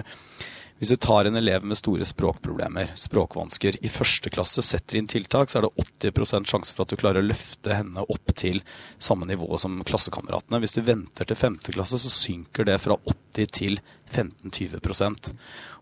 hvis 0.80 0.92
du 0.92 0.96
tar 1.00 1.26
en 1.26 1.38
elev 1.40 1.64
med 1.64 1.78
store 1.80 2.04
språkproblemer, 2.06 2.90
språkvansker, 3.00 3.78
i 3.80 3.92
første 3.92 4.32
klasse 4.34 4.64
setter 4.66 5.00
inn 5.00 5.08
tiltak, 5.08 5.48
så 5.48 5.62
er 5.62 5.68
det 5.68 5.86
80% 6.12 6.52
sjanse 6.52 6.76
for 6.76 6.84
at 6.84 6.92
du 6.92 7.00
klarer 7.00 7.24
å 7.24 7.30
løfte 7.30 7.78
henne 7.78 8.04
opp 8.04 8.34
til 8.36 8.60
samme 9.00 9.28
nivå 9.30 9.48
som 9.62 9.80
klassekameratene. 9.88 10.60
Hvis 10.60 10.76
du 10.76 10.84
venter 10.84 11.30
til 11.30 11.40
femte 11.40 11.72
klasse, 11.72 12.02
så 12.02 12.12
synker 12.12 12.68
det 12.68 12.82
fra 12.84 13.00
80 13.08 13.54
til 13.56 13.80
15-20% 14.12 15.32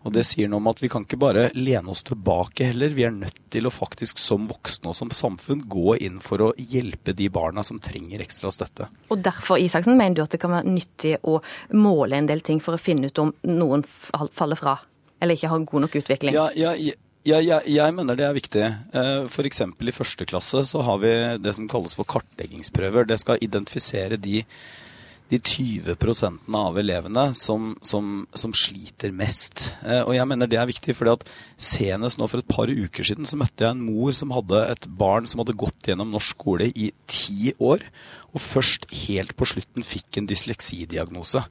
Og 0.04 0.12
det 0.14 0.24
sier 0.26 0.48
noe 0.50 0.62
om 0.62 0.70
at 0.70 0.80
vi 0.82 0.90
kan 0.92 1.04
ikke 1.06 1.20
bare 1.20 1.46
lene 1.56 1.92
oss 1.92 2.04
tilbake 2.06 2.70
heller. 2.70 2.94
Vi 2.96 3.06
er 3.06 3.14
nødt 3.14 3.38
til 3.52 3.68
å 3.68 3.72
faktisk 3.72 4.20
som 4.20 4.48
voksne 4.50 4.90
og 4.92 4.98
som 4.98 5.12
samfunn 5.14 5.64
gå 5.70 5.96
inn 6.04 6.18
for 6.24 6.42
å 6.44 6.50
hjelpe 6.58 7.14
de 7.16 7.28
barna 7.32 7.64
som 7.66 7.80
trenger 7.82 8.24
ekstra 8.24 8.52
støtte. 8.54 8.88
Og 9.12 9.22
derfor 9.24 9.60
Isaksen, 9.62 9.96
mener 9.98 10.18
du 10.18 10.24
at 10.24 10.34
det 10.34 10.42
kan 10.42 10.54
være 10.54 10.70
nyttig 10.70 11.16
å 11.22 11.38
måle 11.76 12.18
en 12.18 12.28
del 12.30 12.44
ting 12.44 12.60
for 12.64 12.76
å 12.76 12.82
finne 12.82 13.08
ut 13.10 13.22
om 13.22 13.32
noen 13.48 13.84
faller 13.84 14.60
fra? 14.60 14.78
Eller 15.22 15.38
ikke 15.38 15.52
har 15.52 15.66
god 15.70 15.86
nok 15.86 15.98
utvikling? 16.02 16.36
Ja, 16.36 16.50
ja, 16.58 16.76
ja. 16.76 16.98
Ja, 17.24 17.38
jeg, 17.40 17.72
jeg, 17.72 17.92
mener 17.96 18.18
det 18.18 18.24
er 18.26 18.34
viktig. 18.36 18.64
F.eks. 19.32 19.62
i 19.64 19.92
første 19.96 20.26
klasse 20.28 20.60
så 20.68 20.82
har 20.84 20.98
vi 21.00 21.12
det 21.40 21.54
som 21.56 21.64
kalles 21.72 21.94
for 21.96 22.04
kartleggingsprøver. 22.04 23.06
Det 23.08 23.16
skal 23.22 23.40
identifisere 23.40 24.18
de 24.20 24.42
de 25.32 25.38
20% 25.40 26.52
av 26.54 26.76
elevene 26.78 27.24
som, 27.38 27.72
som, 27.82 28.26
som, 28.36 28.52
sliter 28.54 29.14
mest. 29.16 29.70
Eh, 29.82 30.02
og 30.04 30.12
jeg 30.16 30.28
mener 30.28 30.50
det 30.50 30.58
er 30.60 30.68
viktig, 30.68 30.94
fordi 30.96 31.14
at 31.14 31.24
senest 31.56 32.20
nå 32.20 32.28
for 32.30 32.42
et 32.42 32.50
par 32.50 32.70
uker 32.70 33.06
siden 33.08 33.28
så 33.28 33.38
møtte 33.40 33.64
jeg 33.64 33.72
en 33.72 33.86
mor 33.86 34.12
som 34.16 34.34
hadde 34.36 34.60
et 34.74 34.88
barn 35.00 35.28
som 35.30 35.40
hadde 35.42 35.56
gått 35.58 35.88
gjennom 35.88 36.12
norsk 36.12 36.36
skole 36.36 36.68
i 36.68 36.90
ti 37.10 37.54
år, 37.56 37.82
og 38.34 38.42
først 38.42 38.88
helt 39.06 39.34
på 39.38 39.48
slutten 39.48 39.86
fikk 39.86 40.20
en 40.20 40.28
dysleksidiagnose. 40.30 41.44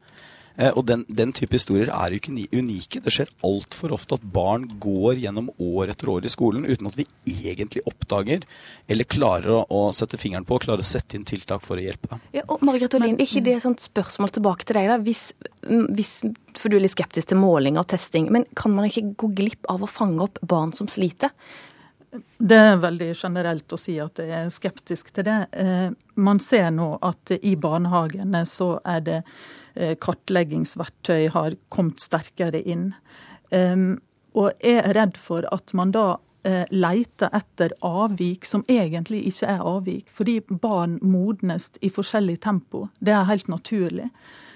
Eh, 0.55 0.69
og 0.69 0.85
den, 0.85 1.03
den, 1.09 1.33
type 1.33 1.57
historier 1.57 1.89
er 1.89 2.13
jo 2.13 2.19
ikke 2.19 2.33
unike. 2.53 3.01
Det 3.03 3.13
skjer 3.13 3.31
altfor 3.45 3.93
ofte 3.95 4.19
at 4.19 4.25
barn 4.35 4.67
går 4.81 5.23
gjennom 5.23 5.49
år 5.57 5.93
etter 5.93 6.11
år 6.13 6.27
i 6.27 6.31
skolen 6.31 6.67
uten 6.69 6.89
at 6.89 6.97
vi 6.99 7.07
egentlig 7.25 7.83
oppdager 7.89 8.45
eller 8.91 9.09
klarer 9.09 9.49
å, 9.55 9.59
å 9.65 9.81
sette 9.95 10.19
fingeren 10.21 10.45
på 10.45 10.57
og 10.57 10.67
klarer 10.67 10.85
å 10.85 10.87
sette 10.87 11.17
inn 11.17 11.25
tiltak 11.27 11.65
for 11.65 11.81
å 11.81 11.85
hjelpe 11.85 12.11
dem. 12.13 12.23
Ja, 12.37 12.45
og 12.47 12.61
Margrethe 12.65 12.99
Olin, 12.99 13.17
er 13.17 13.25
ikke 13.25 13.45
det 13.45 13.57
et 13.63 13.87
spørsmål 13.87 14.33
tilbake 14.37 14.69
til 14.69 14.79
deg? 14.79 14.93
da? 14.93 14.99
Hvis, 15.03 15.25
mm, 15.65 15.85
hvis, 15.97 16.15
for 16.59 16.69
du 16.69 16.77
er 16.77 16.85
litt 16.85 16.95
skeptisk 16.95 17.31
til 17.33 17.41
måling 17.41 17.79
og 17.81 17.89
testing, 17.93 18.29
men 18.33 18.45
kan 18.59 18.75
man 18.75 18.89
ikke 18.89 19.09
gå 19.23 19.33
glipp 19.41 19.71
av 19.73 19.85
å 19.85 19.89
fange 19.89 20.21
opp 20.27 20.41
barn 20.45 20.75
som 20.77 20.91
sliter? 20.91 21.33
Det 22.37 22.57
er 22.59 22.81
veldig 22.81 23.09
generelt 23.15 23.73
å 23.73 23.79
si 23.79 23.95
at 24.01 24.19
jeg 24.21 24.33
er 24.37 24.51
skeptisk 24.53 25.11
til 25.15 25.25
det. 25.27 25.37
Eh, 25.51 25.89
man 26.15 26.41
ser 26.43 26.69
nå 26.75 26.91
at 27.01 27.33
i 27.39 27.55
barnehagene 27.59 28.43
så 28.49 28.75
er 28.85 29.05
det 29.05 29.19
eh, 29.73 29.95
kartleggingsverktøy 29.97 31.31
har 31.33 31.57
kommet 31.73 32.03
sterkere 32.03 32.61
inn. 32.61 32.91
Og 33.53 34.63
jeg 34.65 34.79
er 34.81 34.95
redd 34.97 35.17
for 35.21 35.45
at 35.53 35.75
man 35.77 35.91
da 35.93 36.15
eh, 36.43 36.63
leter 36.71 37.33
etter 37.33 37.73
avvik 37.81 38.45
som 38.45 38.63
egentlig 38.67 39.23
ikke 39.29 39.49
er 39.55 39.65
avvik. 39.67 40.07
Fordi 40.13 40.39
barn 40.47 40.99
modnes 41.01 41.71
i 41.81 41.91
forskjellig 41.93 42.39
tempo. 42.43 42.87
Det 42.99 43.15
er 43.15 43.29
helt 43.29 43.51
naturlig. 43.51 44.09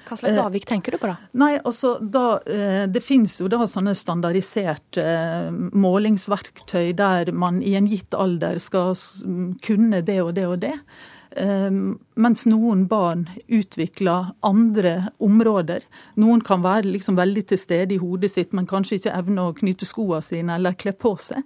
Hva 0.07 0.15
slags 0.15 0.37
eh, 0.37 0.43
avvik 0.43 0.67
tenker 0.67 0.95
du 0.95 1.01
på, 1.01 1.09
da? 1.09 1.17
Nei, 1.39 1.57
altså, 1.57 1.97
da, 1.99 2.39
eh, 2.47 2.85
Det 2.87 3.03
finnes 3.03 3.35
jo 3.41 3.49
da 3.51 3.65
sånne 3.67 3.95
standardiserte 3.97 5.03
målingsverktøy 5.75 6.93
der 6.97 7.33
man 7.35 7.61
i 7.61 7.75
en 7.79 7.89
gitt 7.91 8.15
alder 8.15 8.59
skal 8.63 8.95
kunne 9.65 10.01
det 10.05 10.21
og 10.23 10.33
det 10.37 10.47
og 10.47 10.59
det. 10.63 10.75
Mens 11.37 12.45
noen 12.49 12.85
barn 12.89 13.27
utvikler 13.53 14.31
andre 14.45 14.93
områder. 15.23 15.83
Noen 16.17 16.41
kan 16.41 16.63
være 16.63 16.89
liksom 16.89 17.17
veldig 17.19 17.43
til 17.51 17.59
stede 17.61 17.93
i 17.93 17.99
hodet 18.01 18.31
sitt, 18.33 18.55
men 18.57 18.69
kanskje 18.69 18.97
ikke 18.97 19.13
evne 19.13 19.49
å 19.49 19.57
knyte 19.57 19.85
skoene 19.85 20.23
sine 20.25 20.55
eller 20.57 20.77
kle 20.79 20.95
på 20.97 21.13
seg. 21.21 21.43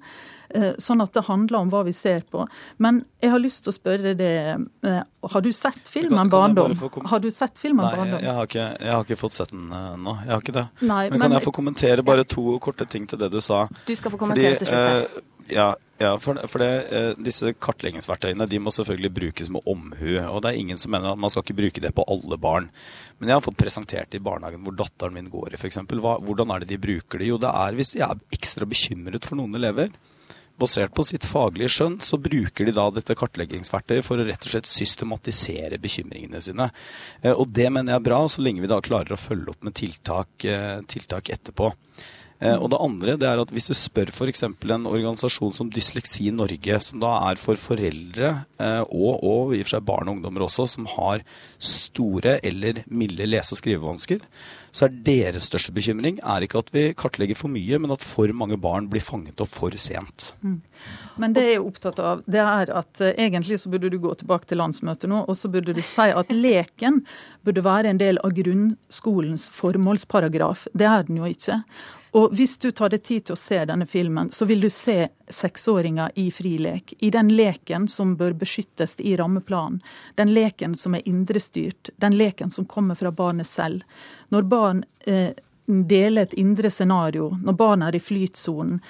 Eh, 0.53 0.73
sånn 0.81 0.99
at 1.03 1.13
det 1.15 1.23
handler 1.27 1.61
om 1.61 1.69
hva 1.71 1.83
vi 1.87 1.93
ser 1.95 2.25
på. 2.27 2.43
Men 2.83 3.01
jeg 3.23 3.31
har 3.31 3.41
lyst 3.41 3.63
til 3.63 3.71
å 3.71 3.75
spørre 3.75 4.13
det 4.19 4.33
eh, 4.51 5.03
Har 5.31 5.43
du 5.45 5.51
sett 5.55 5.87
filmen 5.87 6.29
'Barndom'? 6.31 6.75
Har 7.07 7.21
du 7.23 7.29
sett 7.31 7.57
filmen 7.57 7.85
Nei, 7.85 7.93
'Barndom'? 7.95 8.19
Jeg, 8.19 8.25
jeg, 8.25 8.35
har 8.35 8.49
ikke, 8.49 8.65
jeg, 8.67 8.91
har 8.91 9.05
ikke, 9.05 9.19
fått 9.21 9.37
sett 9.37 9.53
den 9.53 9.69
ennå. 9.71 10.17
Jeg 10.25 10.33
har 10.33 10.43
ikke 10.43 10.57
det. 10.57 10.65
Nei, 10.81 11.03
men, 11.09 11.23
kan 11.23 11.37
jeg 11.37 11.45
få 11.45 11.55
kommentere 11.55 12.03
bare 12.03 12.25
to 12.27 12.57
korte 12.63 12.87
ting 12.89 13.07
til 13.07 13.21
det 13.21 13.31
du 13.31 13.39
sa? 13.43 13.67
Du 13.87 13.95
skal 13.95 14.11
få 14.11 14.19
kommentere 14.19 14.57
Fordi, 14.57 14.65
til 14.65 14.73
slutt. 14.73 15.21
Eh, 15.21 15.55
ja, 15.55 15.69
ja, 16.01 16.11
for, 16.19 16.39
for 16.49 16.63
det, 16.63 16.69
eh, 16.89 17.09
disse 17.21 17.53
kartleggingsverktøyene 17.61 18.47
de 18.49 18.59
må 18.63 18.73
selvfølgelig 18.73 19.11
brukes 19.13 19.51
med 19.53 19.67
omhu. 19.69 20.15
og 20.17 20.41
Det 20.41 20.51
er 20.51 20.61
ingen 20.61 20.79
som 20.81 20.93
mener 20.95 21.13
at 21.13 21.21
man 21.21 21.29
skal 21.29 21.45
ikke 21.45 21.59
bruke 21.59 21.83
det 21.83 21.93
på 21.97 22.05
alle 22.09 22.39
barn. 22.41 22.71
Men 23.19 23.29
jeg 23.29 23.37
har 23.37 23.45
fått 23.45 23.59
presentert 23.61 24.17
i 24.17 24.23
barnehagen 24.23 24.63
hvor 24.65 24.77
datteren 24.79 25.13
min 25.17 25.29
går 25.29 25.53
i 25.53 25.59
f.eks. 25.61 25.83
Hvordan 25.91 26.55
er 26.55 26.63
det 26.63 26.71
de 26.73 26.81
bruker 26.81 27.21
det? 27.21 27.29
Jo, 27.29 27.37
det 27.41 27.51
er 27.53 27.77
hvis 27.77 27.93
de 27.93 28.01
er 28.07 28.23
ekstra 28.33 28.65
bekymret 28.69 29.27
for 29.29 29.37
noen 29.37 29.59
elever 29.61 29.93
basert 30.61 30.93
på 30.93 31.03
sitt 31.05 31.25
faglige 31.25 31.71
skjønn, 31.73 31.97
så 32.03 32.19
bruker 32.21 32.67
de 32.67 32.73
da 32.75 32.87
dette 32.93 33.15
kartleggingsverktøyet 33.17 34.05
for 34.05 34.21
å 34.21 34.25
rett 34.27 34.45
og 34.45 34.53
slett 34.53 34.69
systematisere 34.69 35.79
bekymringene 35.81 36.41
sine. 36.43 36.69
Eh, 37.21 37.33
og 37.33 37.49
det 37.49 37.69
mener 37.73 37.95
jeg 37.95 38.01
er 38.01 38.09
bra, 38.09 38.21
så 38.29 38.43
lenge 38.45 38.63
vi 38.63 38.71
da 38.71 38.81
klarer 38.83 39.15
å 39.15 39.21
følge 39.21 39.55
opp 39.55 39.65
med 39.65 39.77
tiltak, 39.77 40.45
eh, 40.45 40.81
tiltak 40.91 41.33
etterpå. 41.33 41.71
Eh, 42.41 42.57
og 42.57 42.71
det 42.73 42.81
andre 42.81 43.17
det 43.21 43.29
er 43.29 43.41
at 43.43 43.53
hvis 43.53 43.69
du 43.71 43.75
spør 43.77 44.11
f.eks. 44.13 44.43
en 44.43 44.89
organisasjon 44.89 45.53
som 45.55 45.69
Dysleksi 45.71 46.31
Norge, 46.35 46.79
som 46.81 47.01
da 47.03 47.13
er 47.29 47.41
for 47.41 47.59
foreldre 47.61 48.33
og, 48.89 49.21
og 49.21 49.53
i 49.55 49.61
og 49.61 49.67
for 49.67 49.75
seg 49.75 49.85
barn 49.87 50.09
og 50.09 50.17
ungdommer 50.17 50.45
også, 50.47 50.67
som 50.69 50.89
har 50.97 51.23
store 51.61 52.39
eller 52.45 52.83
milde 52.89 53.29
lese- 53.29 53.55
og 53.55 53.61
skrivevansker, 53.61 54.25
så 54.71 54.87
er 54.87 54.97
deres 55.03 55.49
største 55.49 55.73
bekymring 55.75 56.19
er 56.23 56.45
ikke 56.45 56.61
at 56.61 56.71
vi 56.73 56.83
kartlegger 56.97 57.37
for 57.37 57.51
mye, 57.51 57.79
men 57.81 57.91
at 57.93 58.03
for 58.05 58.31
mange 58.35 58.57
barn 58.61 58.87
blir 58.91 59.03
fanget 59.03 59.43
opp 59.43 59.51
for 59.51 59.75
sent. 59.79 60.31
Mm. 60.41 60.59
Men 61.21 61.35
det 61.35 61.43
jeg 61.45 61.57
er 61.59 61.67
opptatt 61.67 61.99
av, 61.99 62.23
det 62.25 62.41
er 62.41 62.71
at 62.79 63.03
uh, 63.03 63.11
egentlig 63.11 63.59
så 63.61 63.71
burde 63.71 63.91
du 63.91 63.99
gå 64.01 64.13
tilbake 64.21 64.47
til 64.49 64.61
landsmøtet 64.63 65.11
nå, 65.11 65.25
og 65.27 65.37
så 65.37 65.51
burde 65.51 65.75
du 65.75 65.81
si 65.83 66.07
at 66.07 66.31
leken 66.31 67.01
burde 67.45 67.65
være 67.67 67.91
en 67.91 67.99
del 68.01 68.21
av 68.23 68.35
grunnskolens 68.37 69.49
formålsparagraf. 69.51 70.69
Det 70.71 70.87
er 70.87 71.03
den 71.09 71.19
jo 71.19 71.27
ikke. 71.27 71.61
Og 72.11 72.33
hvis 72.35 72.57
du 72.59 72.71
tar 72.75 72.91
deg 72.91 73.03
tid 73.07 73.25
til 73.27 73.37
å 73.37 73.39
se 73.39 73.61
denne 73.67 73.85
filmen, 73.87 74.29
så 74.35 74.45
vil 74.49 74.65
du 74.65 74.69
se 74.73 75.05
seksåringer 75.31 76.11
i 76.19 76.25
frilek. 76.35 76.93
I 76.99 77.11
den 77.13 77.31
leken 77.31 77.87
som 77.87 78.17
bør 78.19 78.35
beskyttes 78.41 78.97
i 78.99 79.15
rammeplanen. 79.19 79.79
Den 80.19 80.33
leken 80.35 80.75
som 80.75 80.97
er 80.97 81.07
indrestyrt. 81.07 81.93
Den 82.03 82.17
leken 82.19 82.51
som 82.51 82.67
kommer 82.67 82.99
fra 82.99 83.13
barnet 83.15 83.47
selv. 83.47 83.87
Når 84.29 84.49
barn 84.51 84.83
eh, 85.07 85.31
deler 85.65 86.27
et 86.27 86.35
indre 86.35 86.71
scenario, 86.71 87.31
når 87.39 87.59
barn 87.63 87.87
er 87.87 87.95
i 87.95 88.03
flytsonen, 88.03 88.81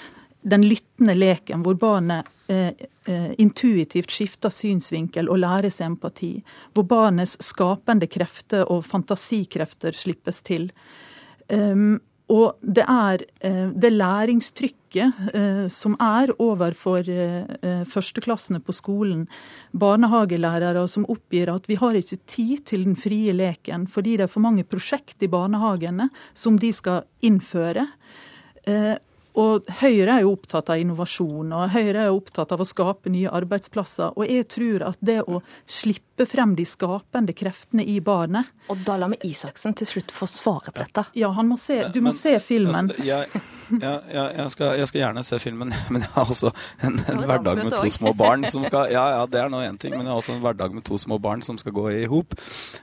den 0.42 0.66
lyttende 0.66 1.14
leken 1.14 1.62
hvor 1.62 1.78
barnet 1.78 2.26
eh, 2.50 2.74
eh, 3.06 3.32
intuitivt 3.38 4.10
skifter 4.10 4.50
synsvinkel 4.50 5.30
og 5.30 5.44
lærer 5.44 5.70
seg 5.70 5.92
empati. 5.92 6.34
Hvor 6.74 6.90
barnets 6.90 7.38
skapende 7.46 8.10
krefter 8.10 8.66
og 8.66 8.82
fantasikrefter 8.90 9.94
slippes 9.94 10.42
til. 10.48 10.72
Um, 11.52 12.00
og 12.32 12.62
det 12.64 12.86
er 12.88 13.26
eh, 13.44 13.68
det 13.76 13.92
læringstrykket 13.92 15.34
eh, 15.36 15.66
som 15.72 15.98
er 16.00 16.32
overfor 16.40 17.08
eh, 17.12 17.84
førsteklassene 17.88 18.62
på 18.64 18.76
skolen. 18.76 19.26
Barnehagelærere 19.76 20.86
som 20.92 21.08
oppgir 21.12 21.52
at 21.52 21.68
vi 21.68 21.80
har 21.82 21.98
ikke 22.00 22.22
tid 22.26 22.66
til 22.72 22.88
den 22.88 22.96
frie 23.00 23.36
leken 23.36 23.88
fordi 23.92 24.18
det 24.18 24.30
er 24.30 24.32
for 24.32 24.46
mange 24.46 24.64
prosjekt 24.64 25.20
i 25.24 25.32
barnehagene 25.32 26.10
som 26.34 26.60
de 26.60 26.72
skal 26.76 27.04
innføre. 27.26 27.88
Og 29.40 29.68
Høyre 29.80 30.18
er 30.18 30.26
jo 30.26 30.34
opptatt 30.36 30.70
av 30.74 30.80
innovasjon, 30.82 31.54
og 31.56 31.72
Høyre 31.72 32.04
er 32.04 32.10
jo 32.10 32.18
opptatt 32.20 32.52
av 32.52 32.62
å 32.62 32.68
skape 32.68 33.12
nye 33.14 33.32
arbeidsplasser. 33.32 34.12
Og 34.20 34.28
jeg 34.28 34.48
tror 34.52 34.84
at 34.90 35.00
det 35.00 35.22
å 35.24 35.40
slippe 35.64 36.11
frem 36.30 36.56
de 36.56 36.66
skapende 36.68 37.34
kreftene 37.38 37.86
i 37.88 38.00
barnet 38.04 38.52
Og 38.72 38.84
da 38.86 38.98
lar 39.00 39.12
vi 39.14 39.32
Isaksen 39.32 39.76
til 39.78 39.90
slutt 39.90 40.14
få 40.16 40.28
svare 40.30 40.72
på 40.72 40.84
dette. 40.84 41.06
Ja, 41.18 41.32
må 41.42 41.58
se, 41.60 41.82
du 41.94 42.00
må 42.02 42.12
men, 42.12 42.18
se 42.18 42.38
filmen. 42.44 42.92
Altså, 42.92 43.06
jeg, 43.06 43.42
ja, 43.80 43.94
jeg, 44.12 44.48
skal, 44.54 44.74
jeg, 44.80 44.90
skal, 44.90 45.02
gjerne 45.04 45.24
se 45.26 45.40
filmen, 45.42 45.74
men 45.94 46.06
jeg 46.06 46.12
har 46.16 46.32
også 46.34 46.52
en, 46.86 47.00
en 47.12 47.24
hverdag 47.28 47.62
med 47.62 47.76
to 47.76 47.90
små 47.94 48.14
barn 48.18 48.46
som 48.50 48.66
skal 48.68 48.92
Ja, 48.92 49.04
ja, 49.16 49.26
det 49.30 49.42
er 49.42 49.52
nå 49.52 49.62
én 49.66 49.80
ting, 49.82 49.96
men 49.96 50.06
jeg 50.06 50.14
har 50.14 50.22
også 50.22 50.36
en 50.36 50.44
hverdag 50.44 50.76
med 50.76 50.86
to 50.88 50.98
små 51.02 51.20
barn 51.22 51.44
som 51.46 51.60
skal 51.62 51.76
gå 51.76 51.88
i 51.94 52.06
hop. 52.12 52.36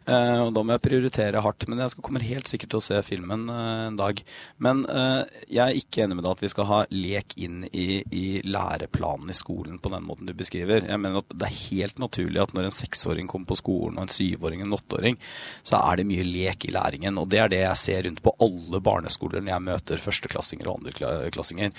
Eh, 0.09 0.41
og 0.45 0.53
da 0.57 0.65
må 0.65 0.75
jeg 0.75 0.85
prioritere 0.85 1.43
hardt. 1.45 1.67
Men 1.69 1.83
jeg 1.83 1.95
skal, 1.95 2.05
kommer 2.07 2.25
helt 2.25 2.51
sikkert 2.51 2.73
til 2.75 2.81
å 2.81 2.87
se 2.89 3.03
filmen 3.07 3.47
eh, 3.53 3.87
en 3.89 3.99
dag. 3.99 4.23
Men 4.65 4.85
eh, 4.89 5.43
jeg 5.47 5.65
er 5.65 5.81
ikke 5.81 6.05
enig 6.05 6.19
med 6.19 6.27
deg 6.27 6.37
at 6.37 6.45
vi 6.45 6.53
skal 6.53 6.69
ha 6.71 6.81
lek 6.95 7.37
inn 7.41 7.63
i, 7.73 8.03
i 8.09 8.27
læreplanen 8.47 9.33
i 9.33 9.37
skolen 9.37 9.81
på 9.83 9.93
den 9.93 10.07
måten 10.09 10.29
du 10.29 10.35
beskriver. 10.39 10.87
Jeg 10.89 11.03
mener 11.03 11.23
at 11.23 11.35
det 11.35 11.49
er 11.49 11.61
helt 11.69 12.03
naturlig 12.03 12.43
at 12.43 12.55
når 12.57 12.69
en 12.69 12.79
seksåring 12.79 13.28
kommer 13.31 13.51
på 13.51 13.59
skolen, 13.61 13.99
og 13.99 14.07
en 14.07 14.13
syvåring, 14.13 14.63
en 14.65 14.77
åtteåring, 14.77 15.19
så 15.67 15.81
er 15.81 16.01
det 16.01 16.09
mye 16.09 16.27
lek 16.27 16.69
i 16.69 16.73
læringen. 16.75 17.21
Og 17.21 17.29
det 17.33 17.43
er 17.43 17.53
det 17.53 17.63
jeg 17.63 17.83
ser 17.83 18.05
rundt 18.09 18.23
på 18.25 18.35
alle 18.45 18.83
barneskoler 18.85 19.43
når 19.43 19.55
jeg 19.55 19.67
møter 19.69 20.03
førsteklassinger 20.03 20.71
og 20.71 20.81
andreklassinger. 20.81 21.75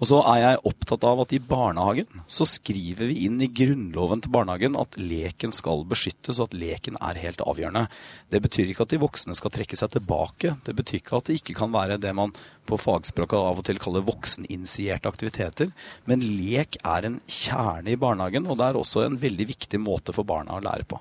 Og 0.00 0.10
så 0.10 0.20
er 0.32 0.40
jeg 0.42 0.62
opptatt 0.70 1.06
av 1.08 1.24
at 1.24 1.34
i 1.36 1.42
barnehagen 1.42 2.24
så 2.26 2.46
skriver 2.48 3.10
vi 3.10 3.26
inn 3.28 3.40
i 3.44 3.50
grunnloven 3.52 4.24
til 4.24 4.32
barnehagen 4.34 4.78
at 4.80 4.98
leken 5.00 5.54
skal 5.54 5.84
beskyttes, 5.88 6.40
og 6.40 6.50
at 6.50 6.58
leken 6.58 6.98
er 7.00 7.20
helt 7.22 7.44
avgjørende. 7.44 7.86
Det 8.32 8.42
betyr 8.44 8.72
ikke 8.72 8.88
at 8.88 8.94
de 8.94 9.02
voksne 9.02 9.36
skal 9.38 9.52
trekke 9.54 9.78
seg 9.78 9.94
tilbake. 9.94 10.56
Det 10.66 10.76
betyr 10.76 11.00
ikke 11.00 11.18
at 11.20 11.30
det 11.30 11.40
ikke 11.40 11.58
kan 11.60 11.74
være 11.74 12.00
det 12.02 12.14
man 12.16 12.34
på 12.68 12.78
fagspråket 12.80 13.38
av 13.38 13.60
og 13.60 13.66
til 13.66 13.80
kaller 13.82 14.04
vokseninitierte 14.06 15.10
aktiviteter. 15.10 15.72
Men 16.08 16.24
lek 16.24 16.78
er 16.80 17.08
en 17.08 17.20
kjerne 17.28 17.92
i 17.92 18.00
barnehagen, 18.00 18.48
og 18.48 18.58
det 18.58 18.70
er 18.70 18.80
også 18.80 19.04
en 19.04 19.20
veldig 19.20 19.48
viktig 19.52 19.80
måte 19.82 20.14
for 20.16 20.26
barna 20.28 20.56
å 20.56 20.64
lære 20.64 20.88
på. 20.88 20.93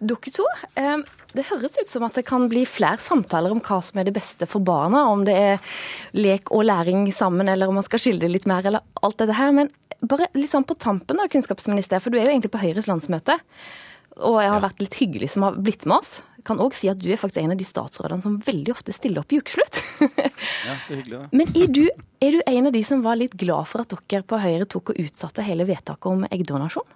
Dere 0.00 0.32
to, 0.34 0.46
eh, 0.80 1.02
det 1.36 1.46
høres 1.50 1.76
ut 1.78 1.90
som 1.90 2.06
at 2.06 2.16
det 2.18 2.24
kan 2.28 2.48
bli 2.50 2.64
flere 2.66 2.98
samtaler 3.02 3.52
om 3.54 3.60
hva 3.62 3.80
som 3.84 4.00
er 4.00 4.08
det 4.08 4.16
beste 4.16 4.48
for 4.50 4.64
barna. 4.64 5.04
Om 5.12 5.26
det 5.28 5.36
er 5.36 5.76
lek 6.16 6.50
og 6.50 6.66
læring 6.66 7.06
sammen, 7.14 7.48
eller 7.48 7.70
om 7.70 7.78
man 7.78 7.86
skal 7.86 8.02
skille 8.02 8.24
det 8.24 8.32
litt 8.32 8.48
mer, 8.50 8.66
eller 8.66 8.82
alt 9.02 9.20
dette 9.20 9.36
her. 9.38 9.52
Men 9.56 9.70
bare 10.00 10.30
litt 10.34 10.50
sånn 10.52 10.66
på 10.66 10.78
tampen, 10.80 11.20
da, 11.20 11.28
kunnskapsminister, 11.30 12.02
for 12.02 12.10
du 12.10 12.18
er 12.18 12.26
jo 12.26 12.34
egentlig 12.34 12.54
på 12.54 12.62
Høyres 12.62 12.90
landsmøte. 12.90 13.38
Og 14.26 14.40
jeg 14.42 14.50
har 14.52 14.64
vært 14.64 14.82
litt 14.82 14.96
hyggelig 14.98 15.30
som 15.34 15.46
har 15.46 15.58
blitt 15.60 15.86
med 15.86 16.00
oss. 16.00 16.18
Kan 16.46 16.60
òg 16.62 16.74
si 16.76 16.88
at 16.90 16.98
du 17.00 17.10
er 17.12 17.20
faktisk 17.20 17.42
en 17.42 17.52
av 17.54 17.60
de 17.60 17.66
statsrådene 17.68 18.24
som 18.24 18.38
veldig 18.42 18.72
ofte 18.72 18.94
stiller 18.96 19.22
opp 19.22 19.32
i 19.32 19.40
ukeslutt. 19.40 19.80
ja, 20.66 20.76
så 20.80 20.96
hyggelig 20.96 21.18
da. 21.18 21.26
Men 21.36 21.52
er 21.52 21.68
du, 21.68 21.84
er 22.24 22.36
du 22.36 22.40
en 22.42 22.70
av 22.70 22.74
de 22.74 22.82
som 22.86 23.04
var 23.04 23.20
litt 23.20 23.36
glad 23.38 23.68
for 23.70 23.84
at 23.84 23.92
dere 24.10 24.26
på 24.26 24.40
Høyre 24.40 24.68
tok 24.68 24.94
og 24.94 25.02
utsatte 25.04 25.44
hele 25.46 25.68
vedtaket 25.68 26.10
om 26.10 26.24
eggdonasjon? 26.32 26.88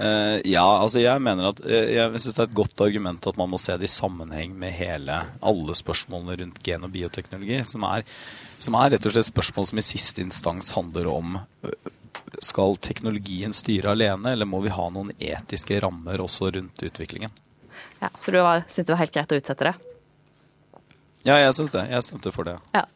Uh, 0.00 0.40
ja, 0.48 0.64
altså 0.64 1.02
jeg 1.02 1.20
mener 1.20 1.50
at 1.50 1.58
uh, 1.60 1.68
jeg 1.92 2.20
synes 2.22 2.36
det 2.36 2.40
er 2.40 2.48
et 2.48 2.56
godt 2.56 2.82
argument 2.86 3.26
at 3.28 3.36
man 3.36 3.50
må 3.52 3.58
se 3.60 3.74
det 3.76 3.84
i 3.84 3.92
sammenheng 3.92 4.54
med 4.56 4.72
hele, 4.72 5.18
alle 5.44 5.76
spørsmålene 5.76 6.38
rundt 6.40 6.62
gen- 6.64 6.86
og 6.86 6.94
bioteknologi, 6.94 7.58
som 7.68 7.84
er, 7.84 8.06
som 8.56 8.78
er, 8.80 8.94
rett 8.94 9.08
og 9.10 9.12
slett 9.12 9.28
spørsmål 9.28 9.68
som 9.68 9.82
i 9.82 9.84
siste 9.84 10.24
instans 10.24 10.72
handler 10.72 11.10
om 11.12 11.36
uh, 11.36 11.92
skal 12.40 12.78
teknologien 12.80 13.52
styre 13.52 13.92
alene, 13.92 14.32
eller 14.32 14.48
må 14.48 14.62
vi 14.64 14.72
ha 14.72 14.88
noen 14.88 15.12
etiske 15.18 15.82
rammer 15.84 16.24
også 16.24 16.48
rundt 16.56 16.80
utviklingen? 16.86 17.36
Ja, 18.00 18.08
Så 18.24 18.32
du 18.32 18.40
syntes 18.40 18.86
det 18.86 18.94
var 18.94 19.02
helt 19.02 19.14
greit 19.18 19.32
å 19.36 19.40
utsette 19.42 19.68
det? 19.68 19.76
Ja, 21.28 21.36
jeg 21.36 21.52
syns 21.58 21.74
det. 21.76 21.84
Jeg 21.92 22.06
stemte 22.06 22.32
for 22.32 22.48
det. 22.48 22.56
Ja. 22.72 22.86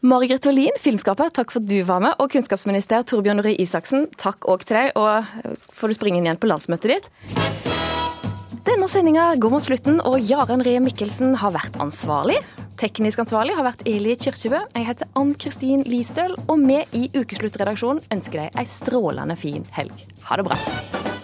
Margaret 0.00 0.46
Wallin, 0.46 0.76
filmskaper, 0.78 1.32
takk 1.34 1.50
for 1.50 1.58
at 1.58 1.66
du 1.66 1.80
var 1.82 1.98
med. 1.98 2.14
Og 2.22 2.30
kunnskapsminister 2.30 3.02
Torbjørn 3.02 3.42
Røe 3.42 3.56
Isaksen, 3.58 4.06
takk 4.14 4.46
òg 4.46 4.62
til 4.68 4.78
deg. 4.78 4.92
Og 4.94 5.58
får 5.74 5.90
du 5.90 5.96
springe 5.96 6.20
inn 6.20 6.28
igjen 6.28 6.38
på 6.38 6.46
landsmøtet 6.46 6.92
ditt. 6.92 7.10
Denne 8.68 8.86
sendinga 8.86 9.32
går 9.42 9.50
mot 9.56 9.64
slutten, 9.64 9.98
og 10.06 10.22
Jaren 10.22 10.62
Ree 10.62 10.78
Mikkelsen 10.84 11.34
har 11.42 11.50
vært 11.56 11.80
ansvarlig. 11.82 12.38
Teknisk 12.78 13.24
ansvarlig 13.24 13.58
har 13.58 13.66
vært 13.66 13.82
Eli 13.90 14.14
Kirkebø. 14.14 14.62
Jeg 14.76 14.86
heter 14.86 15.10
Ann 15.18 15.34
Kristin 15.34 15.82
Listøl, 15.88 16.36
og 16.46 16.62
vi 16.62 16.78
i 16.94 17.08
Ukesluttredaksjonen 17.18 18.04
ønsker 18.14 18.44
deg 18.44 18.60
ei 18.60 18.68
strålende 18.70 19.34
fin 19.40 19.66
helg. 19.74 20.06
Ha 20.28 20.38
det 20.38 20.46
bra. 20.46 21.17